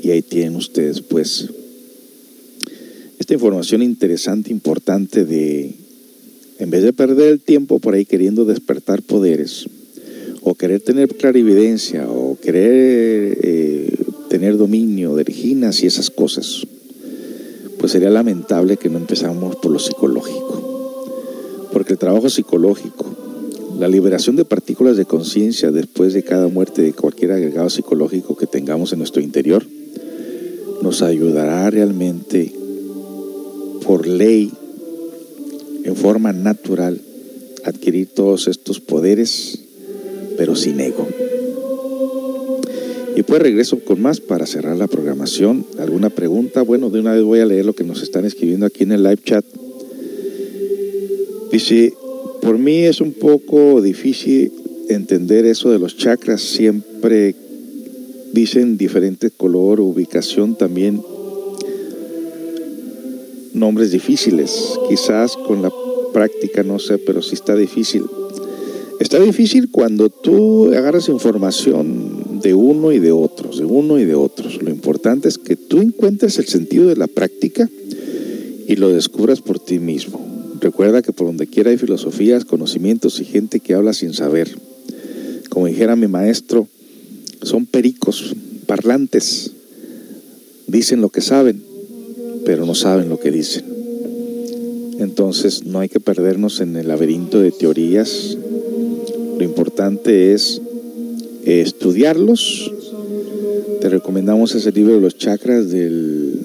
[0.00, 1.48] Y ahí tienen ustedes pues
[3.18, 5.74] esta información interesante, importante de,
[6.60, 9.66] en vez de perder el tiempo por ahí queriendo despertar poderes,
[10.42, 13.92] o querer tener clarividencia, o querer eh,
[14.28, 16.68] tener dominio de y esas cosas,
[17.80, 21.68] pues sería lamentable que no empezáramos por lo psicológico.
[21.72, 23.09] Porque el trabajo psicológico,
[23.80, 28.46] la liberación de partículas de conciencia después de cada muerte de cualquier agregado psicológico que
[28.46, 29.64] tengamos en nuestro interior,
[30.82, 32.52] nos ayudará realmente
[33.82, 34.52] por ley,
[35.84, 37.00] en forma natural,
[37.64, 39.60] adquirir todos estos poderes,
[40.36, 41.08] pero sin ego.
[43.16, 45.64] Y pues regreso con más para cerrar la programación.
[45.78, 46.60] ¿Alguna pregunta?
[46.60, 49.02] Bueno, de una vez voy a leer lo que nos están escribiendo aquí en el
[49.02, 49.44] live chat.
[51.50, 51.94] Dice,
[52.40, 54.52] por mí es un poco difícil
[54.88, 56.40] entender eso de los chakras.
[56.40, 57.34] Siempre
[58.32, 61.02] dicen diferente color, ubicación también.
[63.52, 64.78] Nombres difíciles.
[64.88, 65.72] Quizás con la
[66.12, 68.04] práctica, no sé, pero sí está difícil.
[69.00, 74.14] Está difícil cuando tú agarras información de uno y de otros, de uno y de
[74.14, 74.62] otros.
[74.62, 77.68] Lo importante es que tú encuentres el sentido de la práctica
[78.66, 80.39] y lo descubras por ti mismo.
[80.60, 84.54] Recuerda que por donde quiera hay filosofías, conocimientos y gente que habla sin saber.
[85.48, 86.68] Como dijera mi maestro,
[87.42, 89.52] son pericos, parlantes.
[90.66, 91.62] Dicen lo que saben,
[92.44, 93.64] pero no saben lo que dicen.
[94.98, 98.36] Entonces no hay que perdernos en el laberinto de teorías.
[99.38, 100.60] Lo importante es
[101.46, 102.70] eh, estudiarlos.
[103.80, 106.38] Te recomendamos ese libro de los chakras del,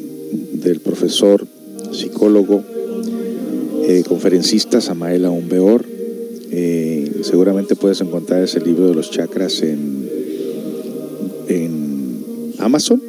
[0.54, 1.46] del profesor,
[1.92, 2.64] psicólogo,
[3.88, 5.86] eh, conferencista Samael Aumbeor.
[6.52, 10.10] Eh, seguramente puedes encontrar ese libro de los chakras en,
[11.48, 13.02] en Amazon.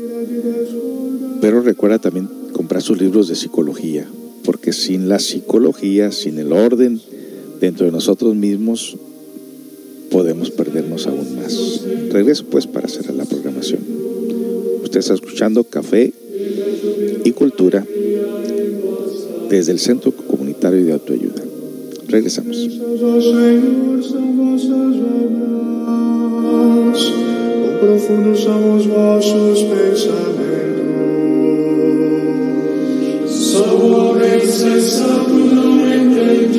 [1.41, 4.07] Pero recuerda también comprar sus libros de psicología,
[4.45, 7.01] porque sin la psicología, sin el orden
[7.61, 8.97] dentro de nosotros mismos,
[10.11, 11.83] podemos perdernos aún más.
[12.11, 13.81] Regreso pues para cerrar la programación.
[14.83, 16.13] Usted está escuchando Café
[17.25, 17.85] y Cultura
[19.49, 20.13] desde el Centro
[20.67, 21.43] Comunitario de Autoayuda.
[22.09, 22.57] Regresamos.
[27.79, 30.17] Profundos são os vossos pensamentos.
[33.29, 36.57] Sou homem sensato, não entendi.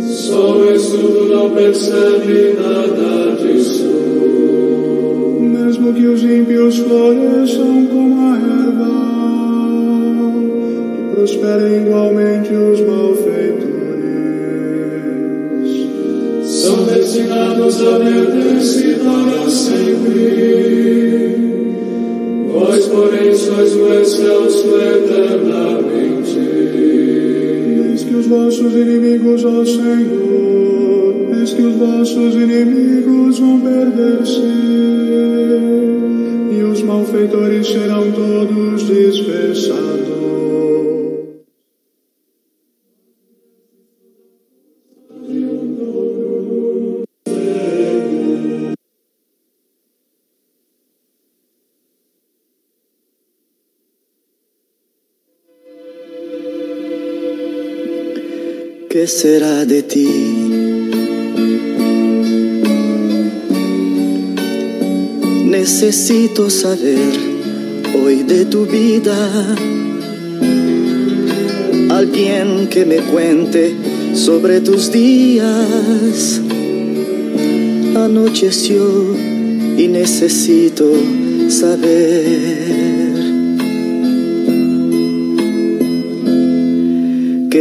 [0.00, 3.84] Sou estudo, não percebe nada disso.
[5.40, 9.15] Mesmo que os ímpios floresçam como a erva
[11.26, 13.66] prosperem igualmente os malfeitores.
[16.44, 20.36] São destinados a perder-se para sempre.
[22.48, 26.38] Vós, porém, sois o excelso eternamente.
[27.90, 34.42] Eis que os vossos inimigos, ó Senhor, eis que os vossos inimigos vão perder-se,
[36.52, 38.65] e os malfeitores serão todos
[58.98, 60.08] ¿Qué será de ti?
[65.44, 67.12] Necesito saber
[67.94, 69.54] hoy de tu vida.
[71.90, 73.74] Alguien que me cuente
[74.14, 76.40] sobre tus días.
[77.96, 79.14] Anocheció
[79.76, 80.90] y necesito
[81.50, 82.85] saber.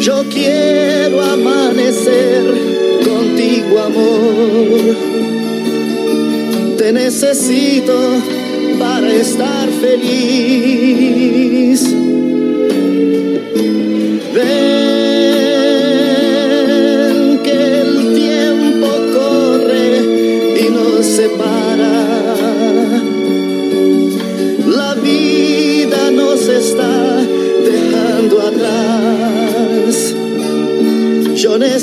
[0.00, 2.42] Yo quiero amanecer
[3.04, 4.96] contigo, amor.
[6.78, 7.94] Te necesito
[8.78, 11.20] para estar feliz.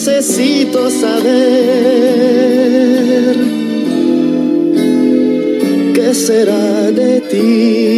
[0.08, 1.36] Necesito saber
[5.94, 7.97] qué será de ti.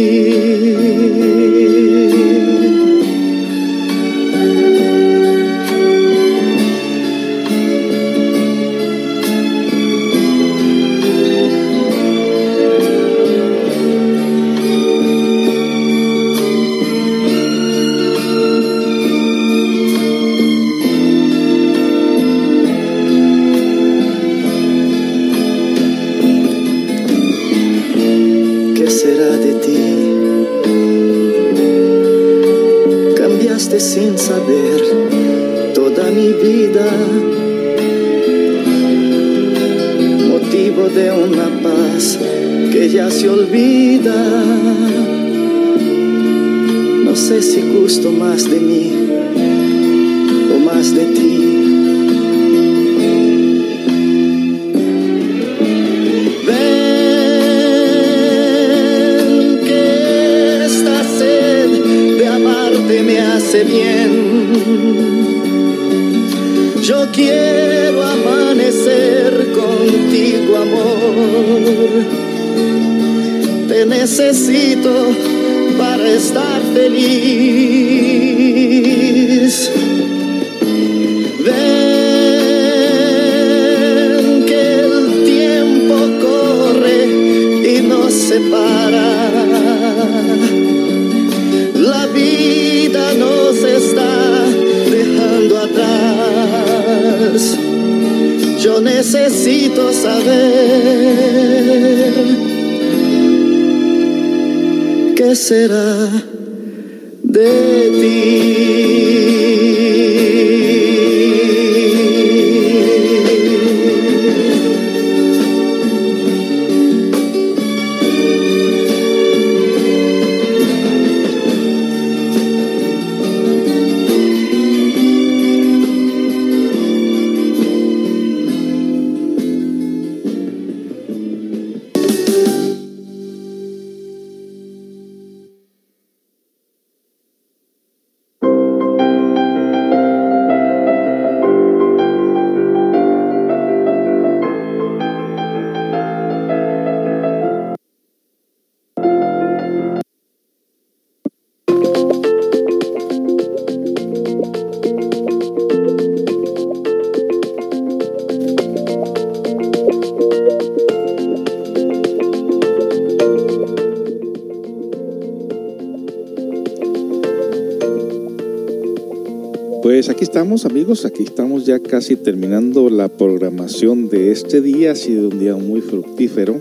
[170.00, 174.92] Pues aquí estamos amigos, aquí estamos ya casi terminando la programación de este día.
[174.92, 176.58] Ha sido un día muy fructífero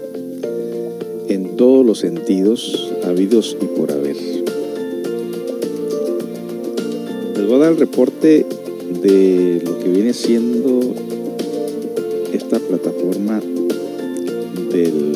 [1.30, 4.18] en todos los sentidos, habidos y por haber.
[7.38, 8.45] Les voy a dar el reporte
[9.03, 10.94] de lo que viene siendo
[12.34, 13.40] esta plataforma
[14.70, 15.14] del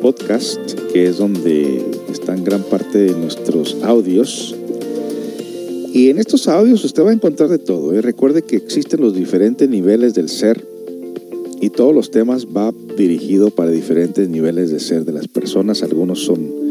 [0.00, 0.60] podcast,
[0.92, 4.54] que es donde están gran parte de nuestros audios.
[5.92, 7.94] Y en estos audios usted va a encontrar de todo.
[7.94, 8.02] ¿eh?
[8.02, 10.64] Recuerde que existen los diferentes niveles del ser
[11.60, 15.82] y todos los temas va dirigido para diferentes niveles de ser de las personas.
[15.82, 16.68] Algunos son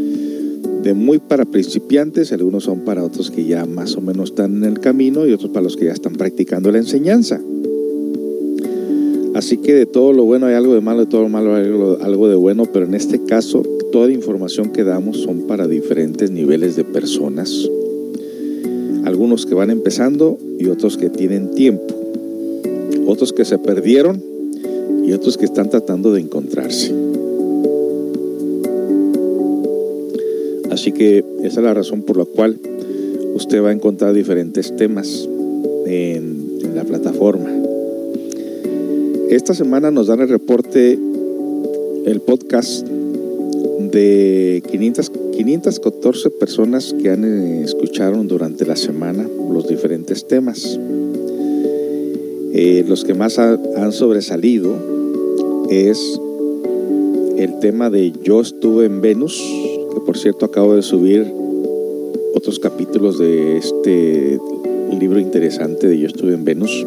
[0.84, 4.64] de muy para principiantes, algunos son para otros que ya más o menos están en
[4.64, 7.42] el camino y otros para los que ya están practicando la enseñanza.
[9.34, 11.66] Así que de todo lo bueno hay algo de malo, de todo lo malo hay
[11.66, 16.76] algo de bueno, pero en este caso toda información que damos son para diferentes niveles
[16.76, 17.70] de personas
[19.18, 21.92] algunos que van empezando y otros que tienen tiempo,
[23.08, 24.22] otros que se perdieron
[25.04, 26.94] y otros que están tratando de encontrarse.
[30.70, 32.60] Así que esa es la razón por la cual
[33.34, 35.28] usted va a encontrar diferentes temas
[35.88, 37.50] en, la plataforma.
[39.32, 41.00] Esta semana nos dan el reporte,
[42.06, 50.26] el podcast de 500, 514 personas que han eh, escucharon durante la semana los diferentes
[50.28, 50.80] temas.
[52.54, 54.74] Eh, los que más ha- han sobresalido
[55.70, 56.20] es
[57.38, 59.40] el tema de Yo estuve en Venus,
[59.94, 61.32] que por cierto acabo de subir
[62.34, 64.40] otros capítulos de este
[65.00, 66.84] libro interesante de Yo estuve en Venus.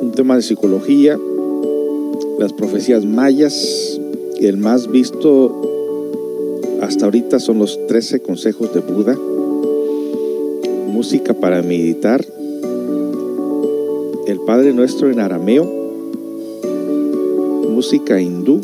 [0.00, 1.18] Un tema de psicología,
[2.38, 4.00] las profecías mayas,
[4.40, 5.62] el más visto
[6.82, 9.16] hasta ahorita son los 13 consejos de Buda,
[10.92, 12.24] música para meditar.
[14.46, 15.64] Padre Nuestro en arameo,
[17.68, 18.60] música hindú,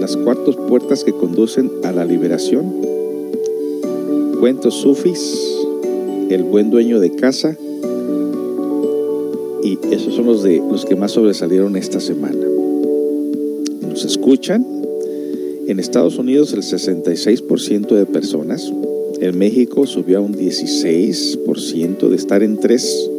[0.00, 2.72] las cuatro puertas que conducen a la liberación,
[4.38, 5.36] cuentos sufis,
[6.30, 7.56] el buen dueño de casa,
[9.64, 12.55] y esos son los, de, los que más sobresalieron esta semana.
[14.26, 14.66] Escuchan
[15.68, 18.72] en Estados Unidos el 66% de personas,
[19.20, 23.10] en México subió a un 16%, de estar en 3,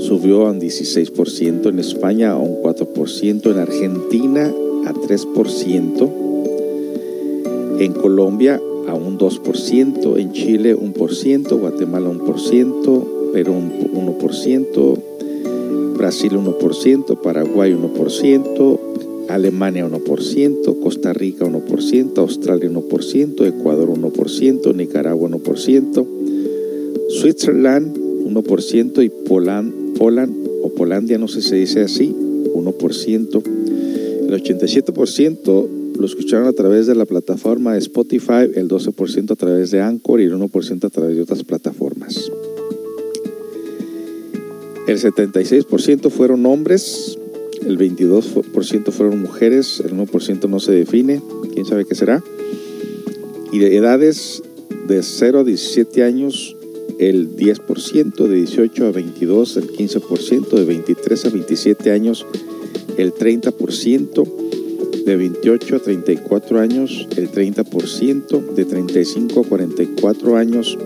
[0.00, 4.52] subió a un 16%, en España a un 4%, en Argentina
[4.84, 6.10] a 3%,
[7.80, 13.54] en Colombia a un 2%, en Chile un por ciento, Guatemala un por ciento, Perú
[13.54, 13.72] un
[14.18, 14.98] 1%,
[15.96, 18.87] Brasil 1%, Paraguay 1%,
[19.28, 26.06] Alemania 1%, Costa Rica 1%, Australia 1%, Ecuador 1%, Nicaragua 1%,
[27.20, 32.14] Switzerland 1% y Poland, Poland o Polandia, no sé si se dice así,
[32.54, 33.42] 1%.
[34.28, 35.68] El 87%
[35.98, 40.24] lo escucharon a través de la plataforma Spotify, el 12% a través de Anchor y
[40.24, 42.30] el 1% a través de otras plataformas.
[44.86, 47.18] El 76% fueron hombres,
[47.66, 51.22] el 22% fueron mujeres, el 1% no se define,
[51.52, 52.22] quién sabe qué será.
[53.52, 54.42] Y de edades
[54.86, 56.56] de 0 a 17 años,
[56.98, 62.26] el 10%, de 18 a 22, el 15%, de 23 a 27 años,
[62.96, 64.24] el 30%,
[65.04, 70.78] de 28 a 34 años, el 30%, de 35 a 44 años,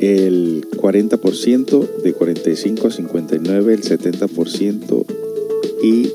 [0.00, 5.19] el 40%, de 45 a 59 el 70%
[5.82, 6.10] y,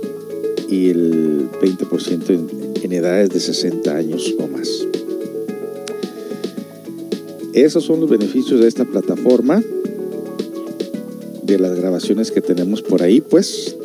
[0.69, 2.47] y el 20% en,
[2.83, 4.69] en edades de 60 años o más.
[7.53, 9.63] Esos son los beneficios de esta plataforma,
[11.43, 13.75] de las grabaciones que tenemos por ahí, pues,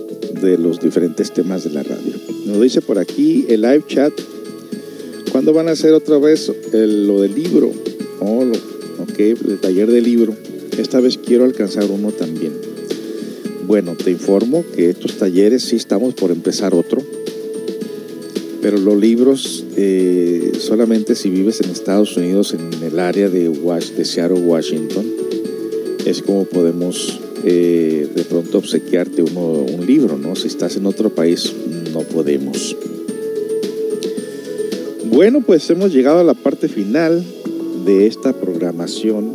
[0.43, 2.15] de los diferentes temas de la radio.
[2.47, 4.13] Nos dice por aquí el live chat,
[5.31, 7.71] ¿cuándo van a hacer otra vez el- lo del libro?
[8.21, 8.53] Oh, lo,
[9.03, 10.35] ok, el taller del libro.
[10.77, 12.53] Esta vez quiero alcanzar uno también.
[13.71, 17.01] Bueno, te informo que estos talleres sí estamos por empezar otro,
[18.61, 24.05] pero los libros eh, solamente si vives en Estados Unidos, en el área de, de
[24.05, 25.07] Seattle, Washington,
[26.05, 30.35] es como podemos eh, de pronto obsequiarte uno, un libro, ¿no?
[30.35, 31.55] Si estás en otro país,
[31.93, 32.77] no podemos.
[35.13, 37.25] Bueno, pues hemos llegado a la parte final
[37.87, 39.33] de esta programación.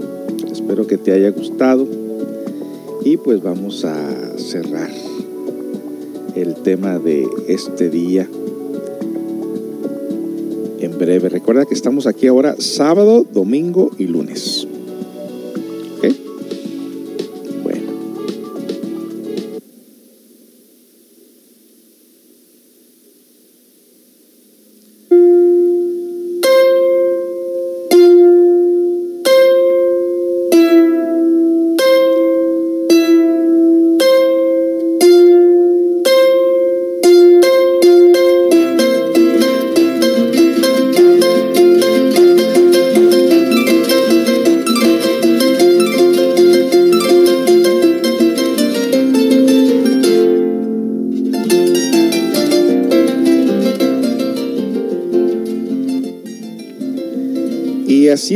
[0.52, 1.88] Espero que te haya gustado.
[3.06, 4.25] Y pues vamos a
[4.56, 4.90] cerrar
[6.34, 8.26] el tema de este día
[10.80, 11.28] en breve.
[11.28, 14.66] Recuerda que estamos aquí ahora sábado, domingo y lunes.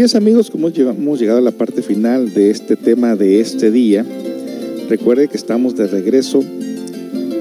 [0.09, 4.03] Es amigos, como hemos llegado a la parte final de este tema de este día.
[4.89, 6.43] Recuerde que estamos de regreso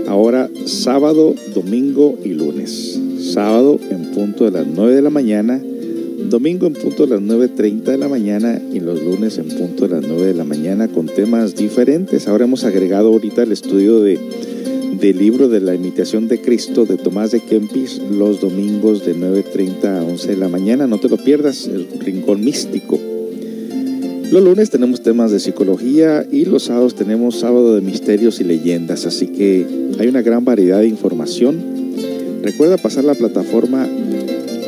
[0.06, 3.00] ahora sábado, domingo y lunes.
[3.20, 5.58] Sábado en punto de las 9 de la mañana,
[6.28, 9.94] domingo en punto de las 9.30 de la mañana y los lunes en punto de
[9.94, 12.28] las 9 de la mañana con temas diferentes.
[12.28, 14.20] Ahora hemos agregado ahorita el estudio de,
[15.00, 19.84] del libro de la imitación de Cristo de Tomás de Kempis los domingos de 9.30
[19.84, 20.86] a 11 de la mañana.
[20.86, 22.98] No te lo pierdas, el rincón místico.
[24.30, 29.06] Los lunes tenemos temas de psicología y los sábados tenemos sábado de misterios y leyendas,
[29.06, 29.66] así que
[29.98, 31.58] hay una gran variedad de información.
[32.42, 33.86] Recuerda pasar la plataforma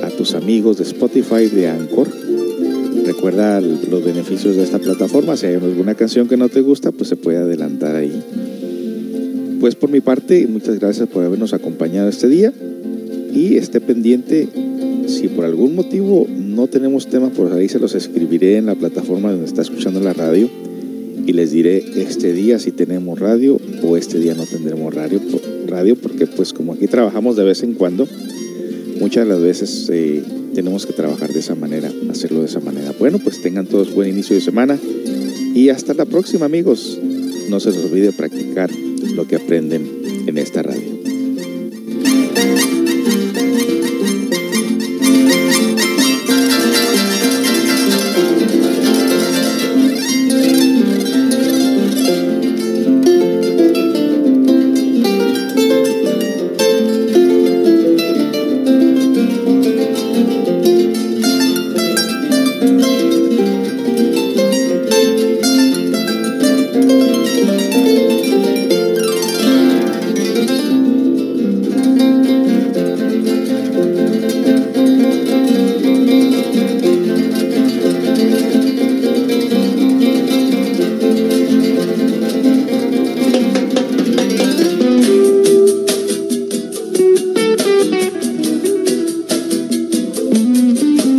[0.03, 2.09] a tus amigos de Spotify, de Anchor.
[3.05, 5.37] Recuerda los beneficios de esta plataforma.
[5.37, 8.23] Si hay alguna canción que no te gusta, pues se puede adelantar ahí.
[9.61, 12.51] Pues por mi parte, muchas gracias por habernos acompañado este día
[13.31, 14.49] y esté pendiente
[15.07, 19.31] si por algún motivo no tenemos temas, por ahí se los escribiré en la plataforma
[19.31, 20.49] donde está escuchando la radio
[21.27, 25.21] y les diré este día si tenemos radio o este día no tendremos radio,
[25.67, 28.09] radio porque pues como aquí trabajamos de vez en cuando,
[28.99, 30.23] muchas de las veces eh,
[30.55, 32.95] tenemos que trabajar de esa manera, hacerlo de esa manera.
[32.99, 34.79] Bueno, pues tengan todos buen inicio de semana
[35.55, 36.99] y hasta la próxima amigos.
[37.51, 41.00] No se les olvide practicar lo que aprenden en esta radio.